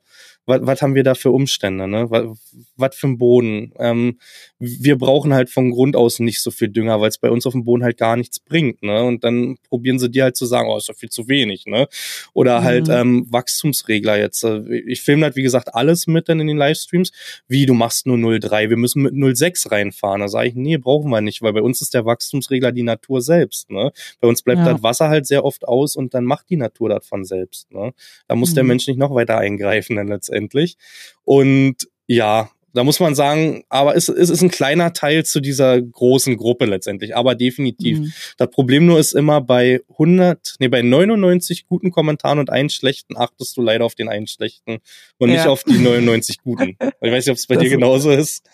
[0.50, 2.10] was haben wir da für Umstände, ne?
[2.76, 3.72] Was für ein Boden.
[3.78, 4.18] Ähm,
[4.58, 7.52] wir brauchen halt von Grund aus nicht so viel Dünger, weil es bei uns auf
[7.52, 9.04] dem Boden halt gar nichts bringt, ne?
[9.04, 11.88] Und dann probieren sie dir halt zu sagen, oh, ist doch viel zu wenig, ne?
[12.32, 12.92] Oder halt, mhm.
[12.92, 14.44] halt ähm, Wachstumsregler jetzt.
[14.86, 17.12] Ich filme halt, wie gesagt, alles mit dann in den Livestreams.
[17.48, 20.20] Wie, du machst nur 0,3, wir müssen mit 0,6 reinfahren.
[20.20, 23.22] Da sage ich, nee, brauchen wir nicht, weil bei uns ist der Wachstumsregler die Natur
[23.22, 23.92] selbst, ne?
[24.20, 24.72] Bei uns bleibt ja.
[24.72, 27.92] das Wasser halt sehr oft aus und dann macht die Natur das von selbst, ne?
[28.28, 28.54] Da muss mhm.
[28.56, 30.76] der Mensch nicht noch weiter eingreifen dann letztendlich letztendlich.
[31.24, 31.76] Und
[32.06, 36.36] ja, da muss man sagen, aber es, es ist ein kleiner Teil zu dieser großen
[36.36, 37.98] Gruppe letztendlich, aber definitiv.
[37.98, 38.12] Mhm.
[38.36, 43.16] Das Problem nur ist immer bei 100, nee, bei 99 guten Kommentaren und einen schlechten
[43.16, 44.78] achtest du leider auf den einen schlechten
[45.18, 45.36] und ja.
[45.36, 46.76] nicht auf die 99 guten.
[47.02, 48.44] Ich weiß nicht, ob es bei das dir genauso ist.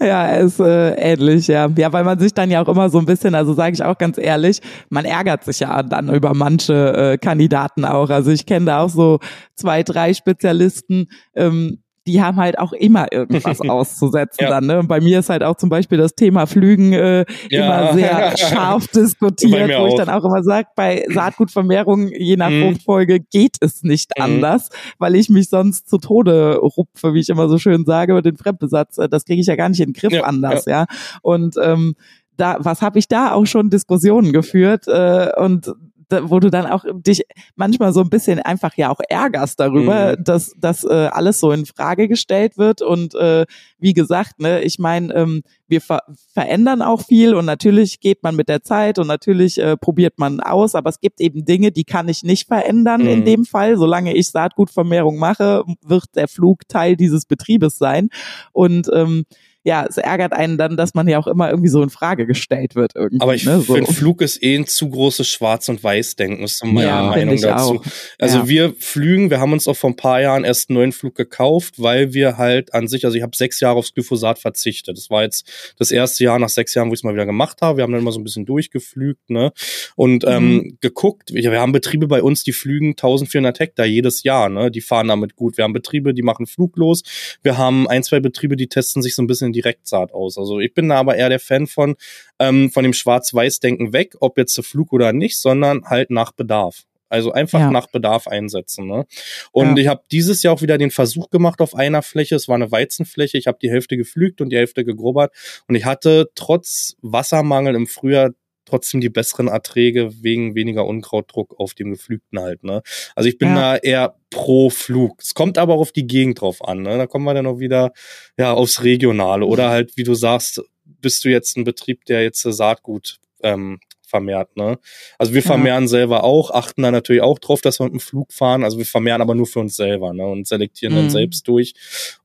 [0.00, 1.68] Ja, ist äh, ähnlich, ja.
[1.76, 3.98] Ja, weil man sich dann ja auch immer so ein bisschen, also sage ich auch
[3.98, 8.10] ganz ehrlich, man ärgert sich ja dann über manche äh, Kandidaten auch.
[8.10, 9.18] Also ich kenne da auch so
[9.56, 14.48] zwei, drei Spezialisten, ähm, die haben halt auch immer irgendwas auszusetzen ja.
[14.48, 14.66] dann.
[14.66, 14.78] Ne?
[14.78, 17.64] Und bei mir ist halt auch zum Beispiel das Thema Flügen äh, ja.
[17.64, 22.62] immer sehr scharf diskutiert, wo ich dann auch immer sage, bei Saatgutvermehrung je nach mhm.
[22.62, 24.24] Fruchtfolge geht es nicht mhm.
[24.24, 28.24] anders, weil ich mich sonst zu Tode rupfe, wie ich immer so schön sage, mit
[28.24, 28.96] den Fremdbesatz.
[28.96, 30.22] Äh, das kriege ich ja gar nicht in den Griff ja.
[30.22, 30.86] anders, ja.
[31.20, 31.94] Und ähm,
[32.38, 35.74] da, was habe ich da auch schon Diskussionen geführt äh, und
[36.10, 37.22] wo du dann auch dich
[37.56, 40.24] manchmal so ein bisschen einfach ja auch ärgerst darüber, mhm.
[40.24, 42.82] dass das äh, alles so in Frage gestellt wird.
[42.82, 43.46] Und äh,
[43.78, 46.02] wie gesagt, ne, ich meine, ähm, wir ver
[46.32, 50.40] verändern auch viel und natürlich geht man mit der Zeit und natürlich äh, probiert man
[50.40, 53.08] aus, aber es gibt eben Dinge, die kann ich nicht verändern mhm.
[53.08, 53.76] in dem Fall.
[53.76, 58.08] Solange ich Saatgutvermehrung mache, wird der Flug Teil dieses Betriebes sein.
[58.52, 59.24] Und ähm,
[59.68, 62.74] ja, es ärgert einen dann, dass man ja auch immer irgendwie so in Frage gestellt
[62.74, 62.96] wird.
[62.96, 63.74] Irgendwie, Aber ich ne, so.
[63.74, 67.74] finde, Flug ist eh ein zu großes Schwarz- und Weiß-Denken, ist meine ja, Meinung dazu.
[67.74, 67.84] Auch.
[68.18, 68.48] Also ja.
[68.48, 71.74] wir flügen, wir haben uns auch vor ein paar Jahren erst einen neuen Flug gekauft,
[71.76, 74.96] weil wir halt an sich, also ich habe sechs Jahre aufs Glyphosat verzichtet.
[74.96, 77.60] Das war jetzt das erste Jahr nach sechs Jahren, wo ich es mal wieder gemacht
[77.60, 77.76] habe.
[77.76, 79.52] Wir haben dann immer so ein bisschen durchgeflügt, ne?
[79.96, 80.78] Und ähm, mhm.
[80.80, 81.34] geguckt.
[81.34, 84.70] Wir, wir haben Betriebe bei uns, die flügen 1400 Hektar jedes Jahr, ne?
[84.70, 85.58] Die fahren damit gut.
[85.58, 87.02] Wir haben Betriebe, die machen fluglos.
[87.42, 90.38] Wir haben ein, zwei Betriebe, die testen sich so ein bisschen in Direktsaat aus.
[90.38, 91.96] Also ich bin da aber eher der Fan von,
[92.38, 96.84] ähm, von dem Schwarz-Weiß-Denken weg, ob jetzt zu Flug oder nicht, sondern halt nach Bedarf.
[97.08, 97.70] Also einfach ja.
[97.70, 98.86] nach Bedarf einsetzen.
[98.86, 99.06] Ne?
[99.50, 99.82] Und ja.
[99.82, 102.36] ich habe dieses Jahr auch wieder den Versuch gemacht auf einer Fläche.
[102.36, 103.38] Es war eine Weizenfläche.
[103.38, 105.32] Ich habe die Hälfte geflügt und die Hälfte gegrubbert.
[105.68, 108.30] Und ich hatte trotz Wassermangel im Frühjahr
[108.68, 112.64] trotzdem die besseren Erträge wegen weniger Unkrautdruck auf dem Geflügten halt.
[112.64, 112.82] Ne?
[113.14, 113.54] Also ich bin ja.
[113.54, 115.20] da eher pro Flug.
[115.20, 116.82] Es kommt aber auch auf die Gegend drauf an.
[116.82, 116.98] Ne?
[116.98, 117.92] Da kommen wir dann auch wieder
[118.38, 122.42] ja aufs Regionale oder halt, wie du sagst, bist du jetzt ein Betrieb, der jetzt
[122.42, 124.56] Saatgut ähm, vermehrt.
[124.56, 124.78] Ne?
[125.18, 125.88] Also wir vermehren ja.
[125.88, 128.64] selber auch, achten da natürlich auch drauf, dass wir mit dem Flug fahren.
[128.64, 130.26] Also wir vermehren aber nur für uns selber ne?
[130.26, 130.98] und selektieren mhm.
[130.98, 131.74] dann selbst durch.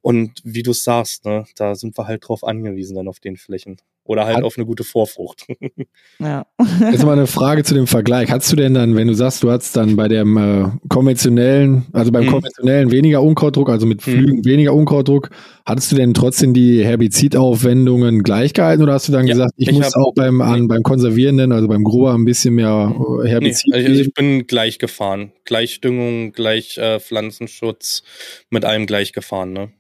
[0.02, 3.78] Und wie du sagst, ne, da sind wir halt drauf angewiesen dann auf den Flächen.
[4.06, 5.48] Oder halt Hat, auf eine gute Vorfrucht.
[6.20, 6.46] ja.
[6.92, 8.30] Jetzt mal eine Frage zu dem Vergleich.
[8.30, 12.12] Hast du denn dann, wenn du sagst, du hast dann bei dem äh, konventionellen, also
[12.12, 12.32] beim hm.
[12.32, 14.14] konventionellen weniger Unkrautdruck, also mit hm.
[14.14, 14.46] Flügen hm.
[14.46, 15.30] weniger Unkrautdruck,
[15.66, 19.70] hattest du denn trotzdem die Herbizidaufwendungen gleich gehalten oder hast du dann ja, gesagt, ich,
[19.70, 22.94] ich muss auch beim, an, beim Konservierenden, also beim Grober ein bisschen mehr
[23.24, 25.32] äh, Herbizid nee, also ich bin gleich gefahren.
[25.46, 28.04] Gleich Düngung, gleich äh, Pflanzenschutz,
[28.50, 29.72] mit allem gleich gefahren, ne?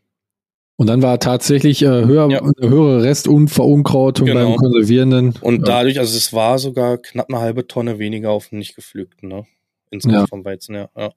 [0.83, 2.41] Und dann war tatsächlich äh, höher, ja.
[2.41, 4.49] eine höhere Restverunkrautung genau.
[4.49, 5.33] beim Konservierenden.
[5.39, 9.29] Und dadurch, also es war sogar knapp eine halbe Tonne weniger auf dem nicht gepflügten,
[9.29, 9.45] ne?
[9.91, 10.27] Insgesamt ja.
[10.27, 10.89] vom Weizen, ja.
[10.97, 11.13] ja.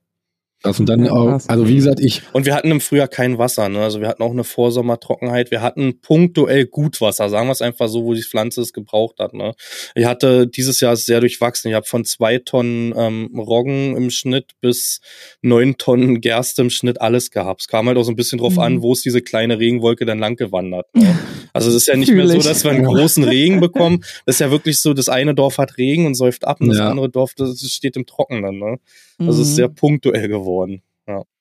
[0.63, 3.69] Also und dann auch, also wie gesagt, ich, Und wir hatten im Frühjahr kein Wasser,
[3.69, 3.81] ne?
[3.83, 5.51] Also wir hatten auch eine Vorsommertrockenheit.
[5.51, 9.33] Wir hatten punktuell Gutwasser, sagen wir es einfach so, wo die Pflanze es gebraucht hat.
[9.35, 9.55] Ne?
[9.95, 11.69] Ich hatte dieses Jahr sehr durchwachsen.
[11.71, 15.01] Ich habe von zwei Tonnen ähm, Roggen im Schnitt bis
[15.43, 17.61] neun Tonnen Gerste im Schnitt alles gehabt.
[17.61, 18.59] Es kam halt auch so ein bisschen drauf Mhm.
[18.61, 20.87] an, wo ist diese kleine Regenwolke dann lang gewandert.
[20.95, 21.17] Ne?
[21.53, 22.45] Also es ist ja nicht mehr Fühl so, ich.
[22.45, 24.01] dass wir einen großen Regen bekommen.
[24.25, 26.79] Das ist ja wirklich so, das eine Dorf hat Regen und säuft ab und das
[26.79, 26.89] Ja.
[26.89, 28.59] andere Dorf, das steht im Trockenen.
[28.59, 28.79] Ne?
[29.19, 29.57] Also es ist Mhm.
[29.57, 30.83] sehr punktuell geworden.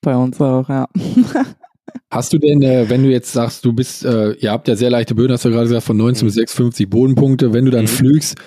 [0.02, 0.88] Bei uns auch, ja.
[2.12, 4.90] Hast du denn, äh, wenn du jetzt sagst, du bist, äh, ihr habt ja sehr
[4.90, 6.28] leichte Böden, hast du gerade gesagt, von 19 Mhm.
[6.28, 7.90] bis 56 Bodenpunkte, wenn du dann Mhm.
[7.90, 8.38] flügst,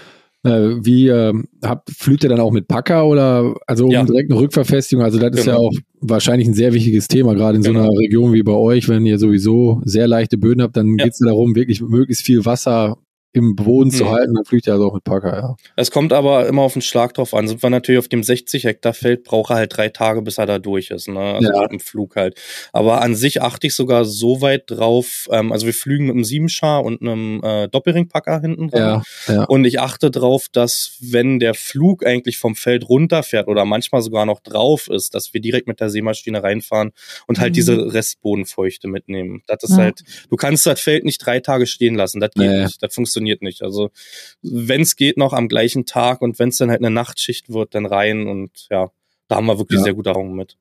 [0.44, 0.50] äh,
[0.80, 1.32] wie äh,
[1.64, 4.04] habt, flügt ihr dann auch mit Packer oder also um Ja.
[4.04, 5.04] direkt eine Rückverfestigung?
[5.04, 5.66] Also das ist ja Genau.
[5.68, 7.84] auch wahrscheinlich ein sehr wichtiges Thema, gerade in so Genau.
[7.84, 11.04] einer Region wie bei euch, wenn ihr sowieso sehr leichte Böden habt, dann Ja.
[11.04, 12.96] geht es darum, wirklich möglichst viel Wasser
[13.34, 14.08] im Boden zu Mhm.
[14.10, 15.56] halten, dann flügt ihr also auch mit Packer, ja.
[15.76, 17.46] Es kommt aber immer auf den Schlag drauf an.
[17.46, 20.46] Sind wir natürlich auf dem 60 Hektar Feld, braucht er halt drei Tage, bis er
[20.46, 21.34] da durch ist, ne?
[21.34, 21.60] Also Ja.
[21.62, 22.40] mit dem Flug halt.
[22.72, 26.24] Aber an sich achte ich sogar so weit drauf, ähm, also wir flügen mit einem
[26.24, 29.02] Siebenschar und einem äh, Doppelringpacker hinten dran.
[29.28, 29.44] Ja, ja.
[29.44, 34.24] Und ich achte drauf, dass wenn der Flug eigentlich vom Feld runterfährt oder manchmal sogar
[34.24, 36.92] noch drauf ist, dass wir direkt mit der Seemaschine reinfahren
[37.26, 37.54] und halt Mhm.
[37.54, 39.42] diese Restbodenfeuchte mitnehmen.
[39.46, 39.76] Das ist Ja.
[39.84, 40.00] halt,
[40.30, 42.20] du kannst das Feld nicht drei Tage stehen lassen.
[42.20, 42.62] Das geht Nee.
[42.64, 42.82] nicht.
[42.82, 43.62] Das funktioniert nicht.
[43.62, 43.90] Also
[44.42, 47.74] wenn es geht, noch am gleichen Tag und wenn es dann halt eine Nachtschicht wird,
[47.74, 48.90] dann rein und ja,
[49.28, 49.84] da haben wir wirklich Ja.
[49.84, 50.56] sehr gute Erfahrungen mit.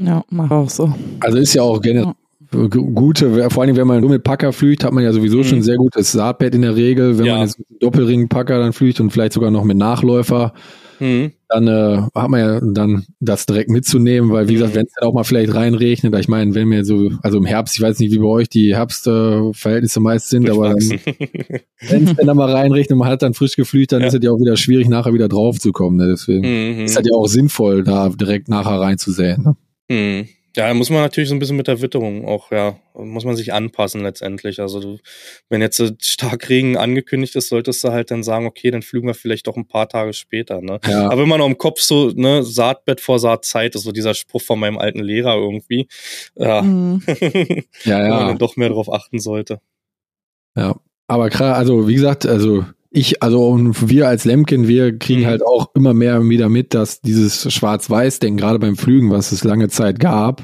[0.00, 0.92] Ja, mach auch so.
[1.20, 2.14] Also ist ja auch generell
[2.68, 5.44] gute, vor allem wenn man nur mit Packer flügt, hat man ja sowieso Mhm.
[5.44, 7.18] schon ein sehr gutes Saatbett in der Regel.
[7.18, 7.34] Wenn Ja.
[7.38, 10.52] man jetzt mit Doppelring-Packer dann flügt und vielleicht sogar noch mit Nachläufer,
[11.00, 11.32] Mhm.
[11.48, 14.56] dann äh, hat man ja dann das direkt mitzunehmen, weil wie Mhm.
[14.58, 17.44] gesagt, wenn es dann auch mal vielleicht reinregnet, ich meine, wenn wir so, also im
[17.44, 22.14] Herbst, ich weiß nicht, wie bei euch die Herbstverhältnisse äh, meist sind, aber wenn es
[22.16, 24.08] dann mal reinregnet und man hat dann frisch geflügt, dann Ja.
[24.08, 25.96] ist es ja auch wieder schwierig, nachher wieder drauf zu kommen.
[25.96, 26.08] Ne?
[26.08, 26.42] Deswegen
[26.78, 26.84] Mhm.
[26.84, 29.42] ist halt ja auch sinnvoll, da direkt nachher reinzusäen.
[29.42, 29.56] Ne?
[29.90, 30.28] Hm.
[30.56, 33.34] Ja, da muss man natürlich so ein bisschen mit der Witterung auch, ja, muss man
[33.34, 34.60] sich anpassen letztendlich.
[34.60, 34.98] Also du,
[35.48, 39.14] wenn jetzt so Starkregen angekündigt ist, solltest du halt dann sagen, okay, dann flügen wir
[39.14, 40.78] vielleicht doch ein paar Tage später, ne?
[40.86, 41.10] Ja.
[41.10, 44.60] Aber immer noch im Kopf so, ne, Saatbett vor Saatzeit ist so dieser Spruch von
[44.60, 45.88] meinem alten Lehrer irgendwie.
[46.36, 47.02] Ja, Mhm.
[47.84, 48.26] Ja, wo man ja.
[48.28, 49.60] dann doch mehr darauf achten sollte.
[50.56, 50.76] Ja,
[51.06, 52.64] aber klar, also wie gesagt, also
[52.94, 55.26] ich, also und wir als Lemken, wir kriegen Mhm.
[55.26, 59.68] halt auch immer mehr wieder mit, dass dieses Schwarz-Weiß-Denken, gerade beim Flügen, was es lange
[59.68, 60.42] Zeit gab,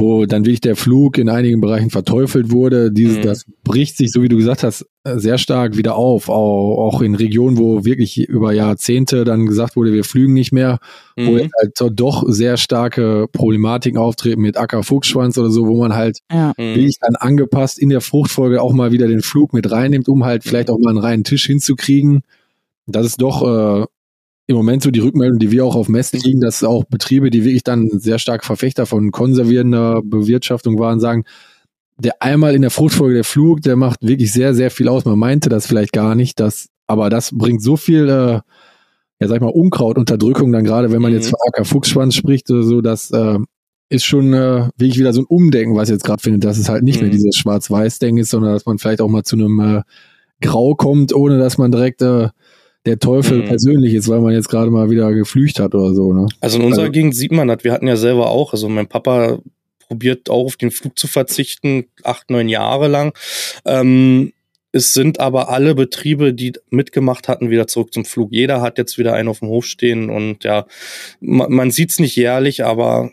[0.00, 3.22] wo dann wirklich der Flug in einigen Bereichen verteufelt wurde, dieses, Mhm.
[3.22, 7.14] das bricht sich, so wie du gesagt hast, sehr stark wieder auf, auch, auch in
[7.14, 10.78] Regionen, wo wirklich über Jahrzehnte dann gesagt wurde, wir flügen nicht mehr,
[11.16, 11.38] wo Mhm.
[11.38, 16.48] jetzt halt doch sehr starke Problematiken auftreten mit Acker-Fuchsschwanz oder so, wo man halt Ja.
[16.58, 16.74] Mhm.
[16.74, 20.44] wirklich dann angepasst in der Fruchtfolge auch mal wieder den Flug mit reinnimmt, um halt
[20.44, 22.22] vielleicht auch mal einen reinen Tisch hinzukriegen.
[22.86, 23.86] Das ist doch äh,
[24.46, 27.44] im Moment so die Rückmeldung, die wir auch auf Messen kriegen, dass auch Betriebe, die
[27.44, 31.24] wirklich dann sehr stark Verfechter von konservierender Bewirtschaftung waren, sagen,
[31.98, 35.04] der einmal in der Fruchtfolge der Flug, der macht wirklich sehr, sehr viel aus.
[35.04, 38.40] Man meinte das vielleicht gar nicht, dass, aber das bringt so viel, äh,
[39.20, 41.18] ja sag ich mal, Unkrautunterdrückung dann gerade, wenn man Mhm.
[41.18, 43.38] jetzt von Acker-Fuchsschwanz spricht oder so, das äh,
[43.90, 46.68] ist schon äh, wirklich wieder so ein Umdenken, was ich jetzt gerade findet, dass es
[46.68, 47.12] halt nicht mehr Mhm.
[47.14, 49.82] dieses Schwarz-Weiß-Denken ist, sondern dass man vielleicht auch mal zu einem äh,
[50.40, 52.28] Grau kommt, ohne dass man direkt äh,
[52.86, 53.44] der Teufel Mhm.
[53.46, 56.12] persönlich ist, weil man jetzt gerade mal wieder geflücht hat oder so.
[56.12, 56.26] Ne?
[56.40, 57.62] Also in unserer Also- Gegend sieht man das.
[57.62, 59.38] Wir hatten ja selber auch, also mein Papa
[59.86, 63.12] probiert auch auf den Flug zu verzichten, acht, neun Jahre lang.
[63.66, 64.32] Ähm,
[64.72, 68.30] es sind aber alle Betriebe, die mitgemacht hatten, wieder zurück zum Flug.
[68.32, 70.64] Jeder hat jetzt wieder einen auf dem Hof stehen und ja,
[71.20, 73.10] man, man sieht es nicht jährlich, aber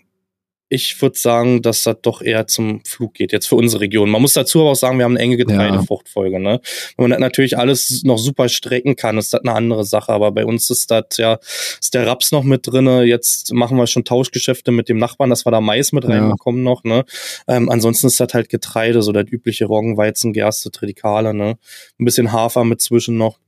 [0.70, 4.09] ich würde sagen, dass das doch eher zum Flug geht, jetzt für unsere Region.
[4.09, 6.39] Man muss dazu aber auch sagen, wir haben eine enge Getreidefruchtfolge.
[6.39, 6.59] Ne?
[6.97, 10.11] Wenn man das natürlich alles noch super strecken kann, ist das eine andere Sache.
[10.11, 11.39] Aber bei uns ist das ja,
[11.80, 13.03] ist der Raps noch mit drinne.
[13.03, 16.09] Jetzt machen wir schon Tauschgeschäfte mit dem Nachbarn, dass wir da Mais mit Ja.
[16.09, 16.84] reinbekommen noch.
[16.84, 17.05] Ne?
[17.47, 21.34] Ähm, ansonsten ist das halt Getreide, so das übliche Roggen, Weizen, Gerste, Tritikale.
[21.34, 21.57] Ne?
[21.97, 23.39] Ein bisschen Hafer mit zwischen noch.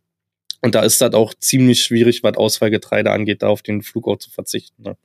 [0.62, 4.18] Und da ist das auch ziemlich schwierig, was Auswahlgetreide angeht, da auf den Flug auch
[4.18, 4.84] zu verzichten.
[4.84, 4.98] Ne?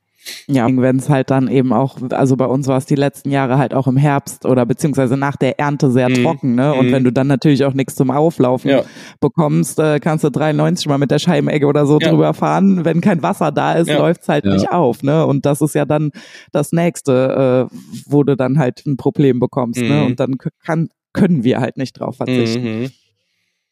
[0.46, 3.58] Ja, wenn es halt dann eben auch, also bei uns war es die letzten Jahre
[3.58, 6.14] halt auch im Herbst oder beziehungsweise nach der Ernte sehr Mhm.
[6.14, 6.74] trocken, ne?
[6.74, 6.92] Und Mhm.
[6.92, 8.82] wenn du dann natürlich auch nichts zum Auflaufen Ja.
[9.20, 12.08] bekommst, äh, kannst du 93 mal mit der Scheibenegge oder so Ja.
[12.10, 12.84] drüber fahren.
[12.84, 13.98] Wenn kein Wasser da ist, Ja.
[13.98, 14.52] läuft's halt Ja.
[14.54, 15.26] nicht auf, ne?
[15.26, 16.10] Und das ist ja dann
[16.52, 19.96] das nächste, äh, wo du dann halt ein Problem bekommst, ne?
[20.00, 20.04] Mhm.
[20.04, 22.82] Und dann kann, können wir halt nicht drauf verzichten.
[22.82, 22.90] Mhm.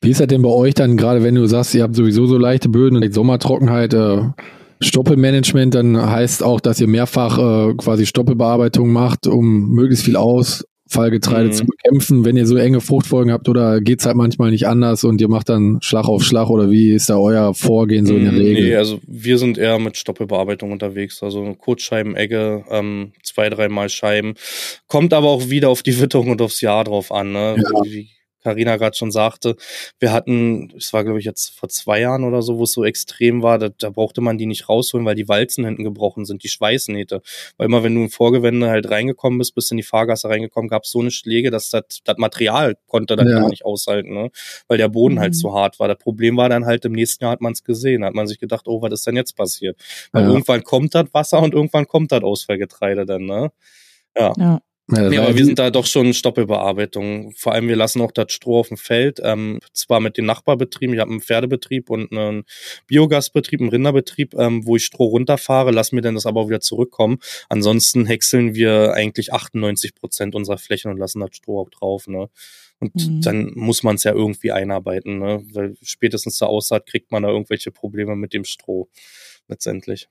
[0.01, 2.37] Wie ist das denn bei euch dann, gerade wenn du sagst, ihr habt sowieso so
[2.37, 4.23] leichte Böden und Sommertrockenheit, äh,
[4.83, 10.17] Stoppelmanagement, dann heißt auch, dass ihr mehrfach äh, quasi Stoppelbearbeitung macht, um möglichst viel
[10.89, 11.53] Fallgetreide Mhm.
[11.53, 15.21] zu bekämpfen, wenn ihr so enge Fruchtfolgen habt oder geht's halt manchmal nicht anders und
[15.23, 18.33] ihr macht dann Schlag auf Schlag oder wie ist da euer Vorgehen so in der
[18.33, 18.65] Mm, Regel?
[18.65, 21.23] Nee, also wir sind eher mit Stoppelbearbeitung unterwegs.
[21.23, 24.35] Also Kurzscheiben, Egge, ähm, zwei, dreimal Scheiben.
[24.87, 27.33] Kommt aber auch wieder auf die Witterung und aufs Jahr drauf an.
[27.33, 27.57] Ne?
[27.85, 28.11] Wie
[28.43, 29.57] Carina gerade schon sagte,
[30.01, 32.85] wir hatten, es war glaube ich jetzt vor zwei Jahren oder so, wo es so
[32.85, 36.43] extrem war, da, da brauchte man die nicht rausholen, weil die Walzen hinten gebrochen sind,
[36.43, 37.23] die Schweißnähte.
[37.57, 40.85] Weil immer wenn du im Vorgewende halt reingekommen bist, bist in die Fahrgasse reingekommen, gab
[40.85, 43.41] es so eine Schläge, dass das das Material konnte dann Ja.
[43.41, 44.31] gar nicht aushalten, ne?
[44.69, 45.37] weil der Boden halt Mhm.
[45.39, 45.89] so hart war.
[45.89, 48.27] Das Problem war dann halt, im nächsten Jahr hat man es gesehen, da hat man
[48.27, 49.79] sich gedacht, oh, was ist denn jetzt passiert?
[50.13, 50.29] Weil Ja.
[50.31, 53.53] irgendwann kommt das Wasser und irgendwann kommt das Ausfallgetreide dann, ne?
[54.17, 54.33] Ja.
[54.39, 54.61] Ja.
[54.95, 57.33] Ja, Nee, aber wir sind da doch schon Stoppelbearbeitung.
[57.37, 59.21] Vor allem, wir lassen auch das Stroh auf dem Feld.
[59.23, 62.45] Ähm, zwar mit den Nachbarbetrieben, ich habe einen Pferdebetrieb und einen
[62.87, 66.61] Biogasbetrieb, einen Rinderbetrieb, ähm, wo ich Stroh runterfahre, lass mir dann das aber auch wieder
[66.61, 67.19] zurückkommen.
[67.49, 72.07] Ansonsten häckseln wir eigentlich 98 Prozent unserer Flächen und lassen das Stroh auch drauf.
[72.07, 72.29] Ne?
[72.79, 73.21] Und Mhm.
[73.23, 75.43] dann muss man es ja irgendwie einarbeiten, ne?
[75.53, 78.89] weil spätestens zur Aussaat kriegt man da irgendwelche Probleme mit dem Stroh
[79.49, 80.09] letztendlich.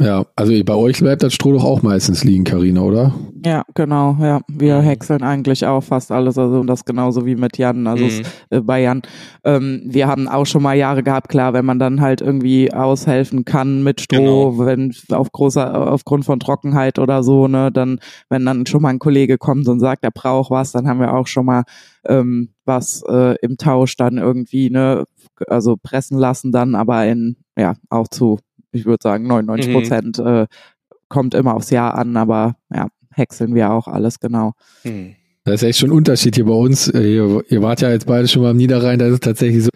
[0.00, 3.14] Ja, also bei euch bleibt das Stroh doch auch meistens liegen, Karina, oder?
[3.44, 4.40] Ja, genau, ja.
[4.48, 4.82] Wir Mhm.
[4.82, 8.24] häckseln eigentlich auch fast alles, also das genauso wie mit Jan, also es, Mhm.
[8.50, 9.02] äh, bei Jan.
[9.44, 13.44] Ähm, wir haben auch schon mal Jahre gehabt, klar, wenn man dann halt irgendwie aushelfen
[13.44, 14.66] kann mit Stroh, Genau.
[14.66, 18.00] wenn auf großer, aufgrund von Trockenheit oder so, ne, dann,
[18.30, 21.14] wenn dann schon mal ein Kollege kommt und sagt, er braucht was, dann haben wir
[21.14, 21.64] auch schon mal
[22.06, 25.04] ähm, was äh, im Tausch dann irgendwie, ne,
[25.48, 28.38] also pressen lassen dann, aber in, ja, auch zu,
[28.72, 29.72] ich würde sagen, 99 Mhm.
[29.74, 30.46] Prozent äh,
[31.08, 34.52] kommt immer aufs Jahr an, aber ja, häckseln wir auch alles genau.
[34.82, 35.14] Hm.
[35.44, 36.88] Das ist echt schon ein Unterschied hier bei uns.
[36.88, 39.64] Äh, Ihr, ihr wart ja jetzt beide schon mal am Niederrhein, da ist es tatsächlich
[39.64, 39.70] so,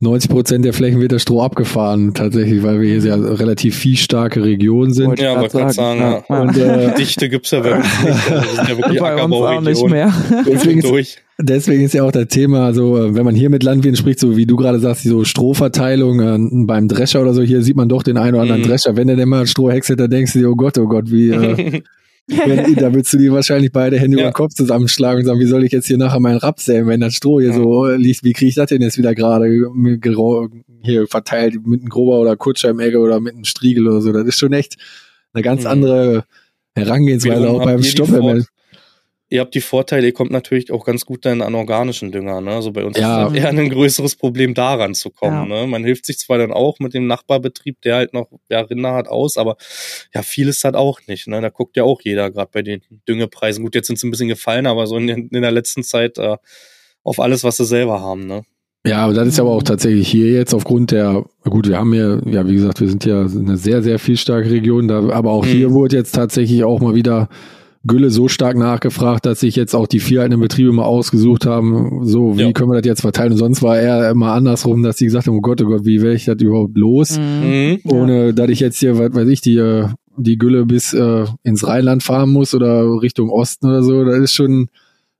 [0.00, 4.42] 90 Prozent der Flächen wird das Stroh abgefahren, tatsächlich, weil wir hier sehr relativ viehstarke
[4.44, 5.18] Region sind.
[5.18, 6.16] Ja, grad wollte gerade sagen, ja.
[6.36, 8.30] Und äh, Dichte gibt's ja wirklich nicht.
[8.32, 9.90] Also sind ja wirklich Bei uns auch nicht Ackerbauregion.
[9.90, 10.12] mehr.
[10.46, 11.18] Deswegen ist- durch.
[11.38, 14.36] Deswegen ist ja auch das Thema so, äh, wenn man hier mit Landwirten spricht, so
[14.36, 17.88] wie du gerade sagst, die so Strohverteilung äh, beim Drescher oder so, hier sieht man
[17.88, 18.66] doch den einen oder anderen Mhm.
[18.66, 18.96] Drescher.
[18.96, 21.30] Wenn der denn mal Stroh häckselt, da denkst du dir, oh Gott, oh Gott, wie,
[21.30, 21.82] äh,
[22.26, 24.22] wenn, da willst du dir wahrscheinlich beide Hände Ja.
[24.24, 26.86] über den Kopf zusammenschlagen und sagen, wie soll ich jetzt hier nachher meinen Raps säen,
[26.86, 27.54] wenn das Stroh hier Ja.
[27.56, 29.46] so liegt, wie kriege ich das denn jetzt wieder gerade
[30.00, 30.48] gero-
[30.82, 34.12] hier verteilt mit einem Grober oder Kurzscheibenegge oder mit einem Striegel oder so.
[34.12, 34.76] Das ist schon echt
[35.32, 35.68] eine ganz Mhm.
[35.68, 36.24] andere
[36.74, 37.82] Herangehensweise auch beim.
[37.82, 38.40] Vor-
[39.30, 42.40] Ihr habt die Vorteile, ihr kommt natürlich auch ganz gut dann an organischen Dünger.
[42.40, 42.50] Ne?
[42.52, 43.26] Also bei uns Ja.
[43.26, 45.48] ist eher ein größeres Problem, daran zu kommen.
[45.48, 45.66] Ne?
[45.66, 49.08] Man hilft sich zwar dann auch mit dem Nachbarbetrieb, der halt noch ja, Rinder hat,
[49.08, 49.56] aus, aber
[50.14, 51.26] ja, vieles hat auch nicht.
[51.26, 51.40] Ne?
[51.40, 53.64] Da guckt ja auch jeder, gerade bei den Düngepreisen.
[53.64, 56.36] Gut, jetzt sind sie ein bisschen gefallen, aber so in, in der letzten Zeit äh,
[57.02, 58.26] auf alles, was sie selber haben.
[58.26, 58.42] Ne?
[58.86, 59.64] Ja, aber das ist aber auch Mhm.
[59.66, 63.22] tatsächlich hier jetzt aufgrund der, gut, wir haben hier, ja, wie gesagt, wir sind ja
[63.22, 65.48] eine sehr, sehr viel starke Region, da, aber auch Mhm.
[65.50, 67.30] hier wurde jetzt tatsächlich auch mal wieder
[67.86, 72.36] Gülle so stark nachgefragt, dass sich jetzt auch die vierhaltenden Betriebe mal ausgesucht haben, so,
[72.38, 72.52] wie Ja.
[72.52, 73.32] können wir das jetzt verteilen?
[73.32, 76.00] Und sonst war eher immer andersrum, dass die gesagt haben, oh Gott, oh Gott, wie
[76.00, 77.18] werde ich das überhaupt los?
[77.18, 77.24] Mhm.
[77.48, 77.78] Mhm.
[77.84, 77.92] Ja.
[77.92, 81.66] Ohne, dass ich jetzt hier, was weiß ich, die, äh, die Gülle bis äh, ins
[81.66, 84.68] Rheinland fahren muss oder Richtung Osten oder so, das ist schon,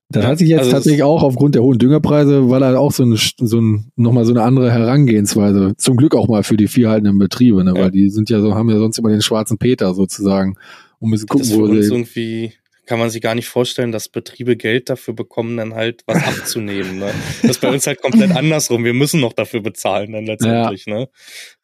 [0.08, 3.02] das hat sich jetzt also tatsächlich auch aufgrund der hohen Düngerpreise, weil er auch so
[3.04, 7.18] ein, so ein, nochmal so eine andere Herangehensweise, zum Glück auch mal für die vierhaltenden
[7.18, 7.82] Betriebe, ne, Ja.
[7.84, 10.54] weil die sind ja so, haben ja sonst immer den schwarzen Peter sozusagen,
[11.12, 12.52] und Das ist gucken, für wo uns irgendwie
[12.86, 16.98] kann man sich gar nicht vorstellen, dass Betriebe Geld dafür bekommen, dann halt was abzunehmen.
[16.98, 17.12] Ne?
[17.42, 18.84] Das ist bei uns halt komplett andersrum.
[18.84, 20.86] Wir müssen noch dafür bezahlen dann letztendlich.
[20.86, 21.08] Ne?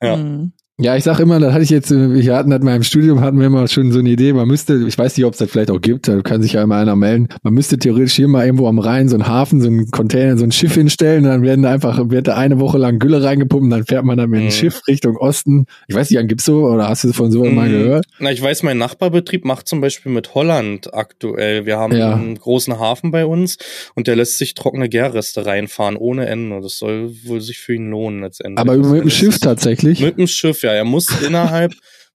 [0.02, 0.16] Ja.
[0.16, 0.52] Mhm.
[0.80, 3.38] Ja, ich sag immer, das hatte ich jetzt, wir hatten das mal im Studium, hatten
[3.38, 5.70] wir immer schon so eine Idee, man müsste, ich weiß nicht, ob es das vielleicht
[5.70, 8.66] auch gibt, da kann sich ja immer einer melden, man müsste theoretisch hier mal irgendwo
[8.66, 11.62] am Rhein so einen Hafen, so einen Container, so ein Schiff hinstellen und dann werden
[11.62, 14.40] da einfach, wird da eine Woche lang Gülle reingepumpt und dann fährt man dann mit
[14.40, 14.50] dem Mhm.
[14.52, 15.66] Schiff Richtung Osten.
[15.86, 17.72] Ich weiß nicht, gibt's so, oder hast du von sowas mal Mhm.
[17.72, 18.06] gehört?
[18.18, 21.66] Na, ich weiß, mein Nachbarbetrieb macht zum Beispiel mit Holland aktuell.
[21.66, 22.14] Wir haben Ja.
[22.14, 23.58] einen großen Hafen bei uns
[23.96, 26.60] und der lässt sich trockene Gärreste reinfahren ohne Ende.
[26.62, 28.58] Das soll wohl sich für ihn lohnen letztendlich.
[28.58, 30.00] Aber mit dem Schiff tatsächlich?
[30.00, 30.69] Mit dem Schiff, ja.
[30.74, 31.72] Er muss innerhalb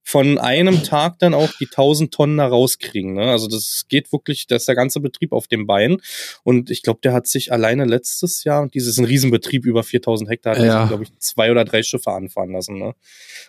[0.08, 3.16] von einem Tag dann auch die 1000 Tonnen da rauskriegen.
[3.16, 3.24] Ne?
[3.24, 5.97] Also das geht wirklich, da ist der ganze Betrieb auf dem Bein.
[6.43, 9.82] Und ich glaube, der hat sich alleine letztes Jahr, und dieses ist ein Riesenbetrieb, über
[9.82, 10.86] 4000 Hektar, hat Ja.
[10.86, 12.78] glaube ich, zwei oder drei Schiffe anfahren lassen.
[12.78, 12.93] Ne?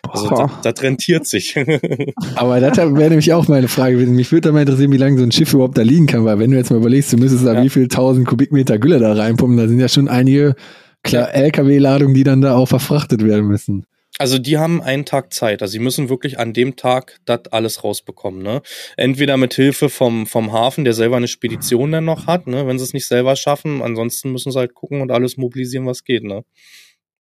[0.09, 1.55] Also das, das rentiert sich.
[2.35, 4.15] Aber das wäre nämlich auch meine Frage gewesen.
[4.15, 6.39] Mich würde da mal interessieren, wie lange so ein Schiff überhaupt da liegen kann, weil
[6.39, 7.63] wenn du jetzt mal überlegst, du müsstest da Ja.
[7.63, 10.55] wie viel tausend Kubikmeter Gülle da reinpumpen, da sind ja schon einige
[11.03, 13.85] klar LKW-Ladungen, die dann da auch verfrachtet werden müssen.
[14.19, 15.61] Also die haben einen Tag Zeit.
[15.61, 18.41] Also sie müssen wirklich an dem Tag das alles rausbekommen.
[18.41, 18.61] Ne?
[18.95, 22.65] Entweder mit Hilfe vom, vom Hafen, der selber eine Spedition dann noch hat, ne?
[22.65, 23.81] wenn sie es nicht selber schaffen.
[23.81, 26.23] Ansonsten müssen sie halt gucken und alles mobilisieren, was geht.
[26.23, 26.43] Ne?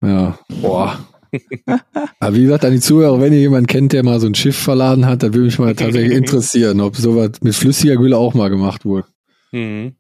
[0.04, 1.08] Ja, boah.
[2.20, 4.58] Aber wie gesagt, an die Zuhörer, wenn ihr jemanden kennt, der mal so ein Schiff
[4.58, 8.50] verladen hat, dann würde mich mal tatsächlich interessieren, ob sowas mit flüssiger Gülle auch mal
[8.50, 9.08] gemacht wurde.
[9.52, 9.96] Mhm.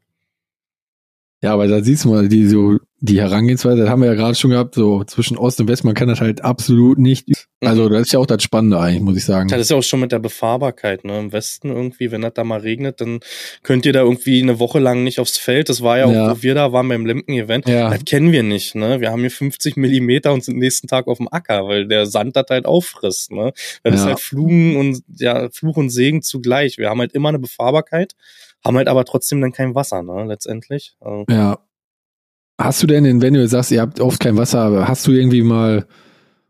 [1.41, 4.33] Ja, aber da siehst du mal, die so, die Herangehensweise, das haben wir ja gerade
[4.33, 7.27] schon gehabt, so zwischen Ost und West, man kann das halt absolut nicht.
[7.59, 9.49] Also, das ist ja auch das Spannende eigentlich, muss ich sagen.
[9.49, 11.19] Das ist ja auch schon mit der Befahrbarkeit, ne?
[11.19, 13.19] Im Westen irgendwie, wenn das da mal regnet, dann
[13.61, 15.67] könnt ihr da irgendwie eine Woche lang nicht aufs Feld.
[15.67, 16.31] Das war ja auch, Ja.
[16.31, 17.67] wo wir da waren beim Lemken-Event.
[17.67, 17.89] Ja.
[17.89, 19.01] Das kennen wir nicht, ne?
[19.01, 22.37] Wir haben hier 50 Millimeter und sind nächsten Tag auf dem Acker, weil der Sand
[22.37, 23.51] das halt auffrisst, ne?
[23.83, 24.07] Das ist Ja.
[24.07, 26.77] halt Fluchen und, ja, Fluch und Segen zugleich.
[26.77, 28.13] Wir haben halt immer eine Befahrbarkeit,
[28.63, 30.23] haben halt aber trotzdem dann kein Wasser, ne?
[30.25, 30.95] Letztendlich.
[31.01, 31.59] Also, Ja.
[32.59, 35.85] Hast du denn, wenn du sagst, ihr habt oft kein Wasser, hast du irgendwie mal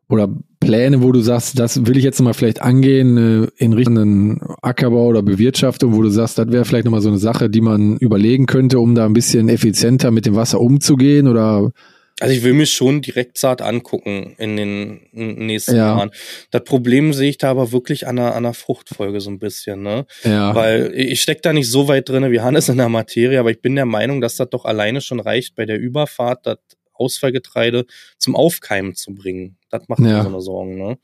[0.10, 0.30] oder
[0.60, 5.08] Pläne, wo du sagst, das will ich jetzt mal vielleicht angehen äh, in Richtung Ackerbau
[5.08, 8.46] oder Bewirtschaftung, wo du sagst, das wäre vielleicht nochmal so eine Sache, die man überlegen
[8.46, 11.72] könnte, um da ein bisschen effizienter mit dem Wasser umzugehen oder
[12.20, 15.96] Also ich will mir schon Direktsaat angucken in den nächsten Ja.
[15.96, 16.12] Jahren.
[16.52, 19.82] Das Problem sehe ich da aber wirklich an der, an der Fruchtfolge so ein bisschen,
[19.82, 20.06] ne?
[20.24, 20.54] ja.
[20.54, 23.62] Weil ich steck da nicht so weit drinne wie Hannes in der Materie, aber ich
[23.62, 26.60] bin der Meinung, dass das doch alleine schon reicht, bei der Überfahrt das
[26.94, 27.86] Ausfallgetreide
[28.20, 29.58] zum Aufkeimen zu bringen.
[29.72, 30.22] Das macht mir Ja.
[30.24, 30.98] so eine Sorgen, ne?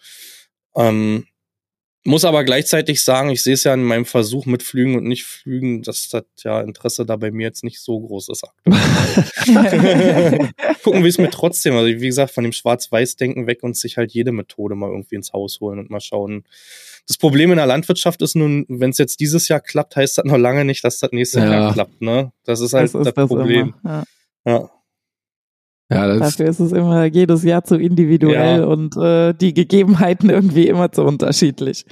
[0.75, 1.25] Ähm,
[2.05, 5.25] muss aber gleichzeitig sagen, ich sehe es ja in meinem Versuch mit Flügen und nicht
[5.25, 8.77] Flügen, dass das ja Interesse da bei mir jetzt nicht so groß ist aktuell.
[10.83, 14.11] Gucken wir es mir trotzdem, also wie gesagt, von dem Schwarz-Weiß-Denken weg und sich halt
[14.13, 16.43] jede Methode mal irgendwie ins Haus holen und mal schauen.
[17.07, 20.25] Das Problem in der Landwirtschaft ist nun, wenn es jetzt dieses Jahr klappt, heißt das
[20.25, 21.51] noch lange nicht, dass das nächstes Ja.
[21.51, 22.31] Jahr klappt, ne?
[22.45, 23.73] Das ist halt Das das, ist das Problem.
[23.83, 24.05] immer.
[24.45, 24.51] Ja.
[24.53, 24.71] Ja.
[25.91, 28.65] Ja, das Dafür ist es immer jedes Jahr zu individuell Ja.
[28.65, 31.85] und äh, die Gegebenheiten irgendwie immer zu unterschiedlich.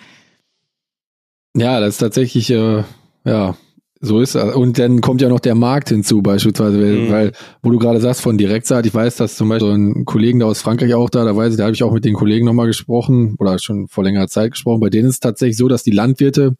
[1.56, 2.84] Ja, das ist tatsächlich, äh,
[3.26, 3.56] ja,
[4.00, 4.54] so ist es.
[4.56, 7.12] Und dann kommt ja noch der Markt hinzu, beispielsweise, weil, Mhm.
[7.12, 7.32] weil
[7.64, 10.46] wo du gerade sagst von Direktsaat, ich weiß, dass zum Beispiel so ein Kollegen da
[10.46, 12.68] aus Frankreich auch da, da weiß ich, da habe ich auch mit den Kollegen nochmal
[12.68, 14.82] gesprochen oder schon vor längerer Zeit gesprochen.
[14.82, 16.56] Bei denen ist es tatsächlich so, dass die Landwirte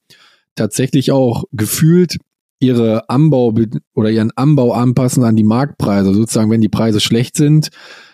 [0.56, 2.18] tatsächlich auch gefühlt
[2.60, 3.54] ihre Anbau
[3.94, 6.14] oder ihren Anbau anpassen an die Marktpreise.
[6.14, 7.70] Sozusagen, wenn die Preise schlecht sind,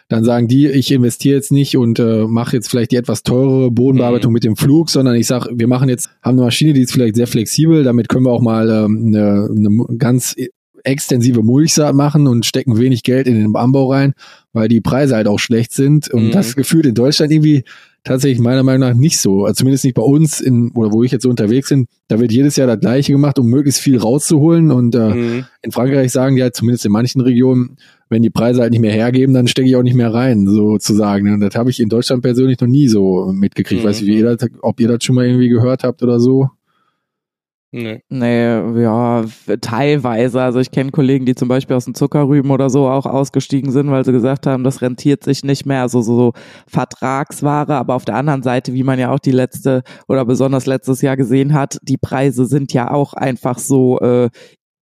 [0.10, 3.72] dann sagen die, ich investiere jetzt nicht und äh, mache jetzt vielleicht die etwas teurere
[3.72, 4.34] Bodenbearbeitung Mhm.
[4.34, 7.16] mit dem Flug, sondern ich sage, wir machen jetzt, haben eine Maschine, die ist vielleicht
[7.16, 10.36] sehr flexibel, damit können wir auch mal ähm, eine, eine ganz
[10.84, 14.14] extensive Mulchsaat machen und stecken wenig Geld in den Anbau rein,
[14.52, 16.10] weil die Preise halt auch schlecht sind.
[16.10, 16.32] Und Mhm.
[16.32, 17.64] das gefühlt in Deutschland irgendwie
[18.04, 19.46] tatsächlich meiner Meinung nach nicht so.
[19.46, 21.88] Also zumindest nicht bei uns in, oder wo ich jetzt so unterwegs bin.
[22.10, 24.72] Da wird jedes Jahr das Gleiche gemacht, um möglichst viel rauszuholen.
[24.72, 25.46] Und äh, Mhm.
[25.62, 27.78] in Frankreich sagen die halt, zumindest in manchen Regionen,
[28.10, 31.34] wenn die Preise halt nicht mehr hergeben, dann stecke ich auch nicht mehr rein, sozusagen.
[31.34, 33.84] Und das habe ich in Deutschland persönlich noch nie so mitgekriegt.
[33.84, 33.88] Mhm.
[33.88, 36.50] Weiß ich, wie ihr das, ob ihr das schon mal irgendwie gehört habt oder so.
[37.76, 37.98] Nö.
[38.10, 39.26] Nee, ja,
[39.60, 40.40] teilweise.
[40.44, 43.90] Also ich kenne Kollegen, die zum Beispiel aus den Zuckerrüben oder so auch ausgestiegen sind,
[43.90, 45.82] weil sie gesagt haben, das rentiert sich nicht mehr.
[45.82, 46.34] Also so
[46.68, 47.74] Vertragsware.
[47.74, 51.18] Aber auf der anderen Seite, wie man ja auch die letzte oder besonders letztes Jahr
[51.18, 54.30] gesehen hat, die Preise sind ja auch einfach so äh,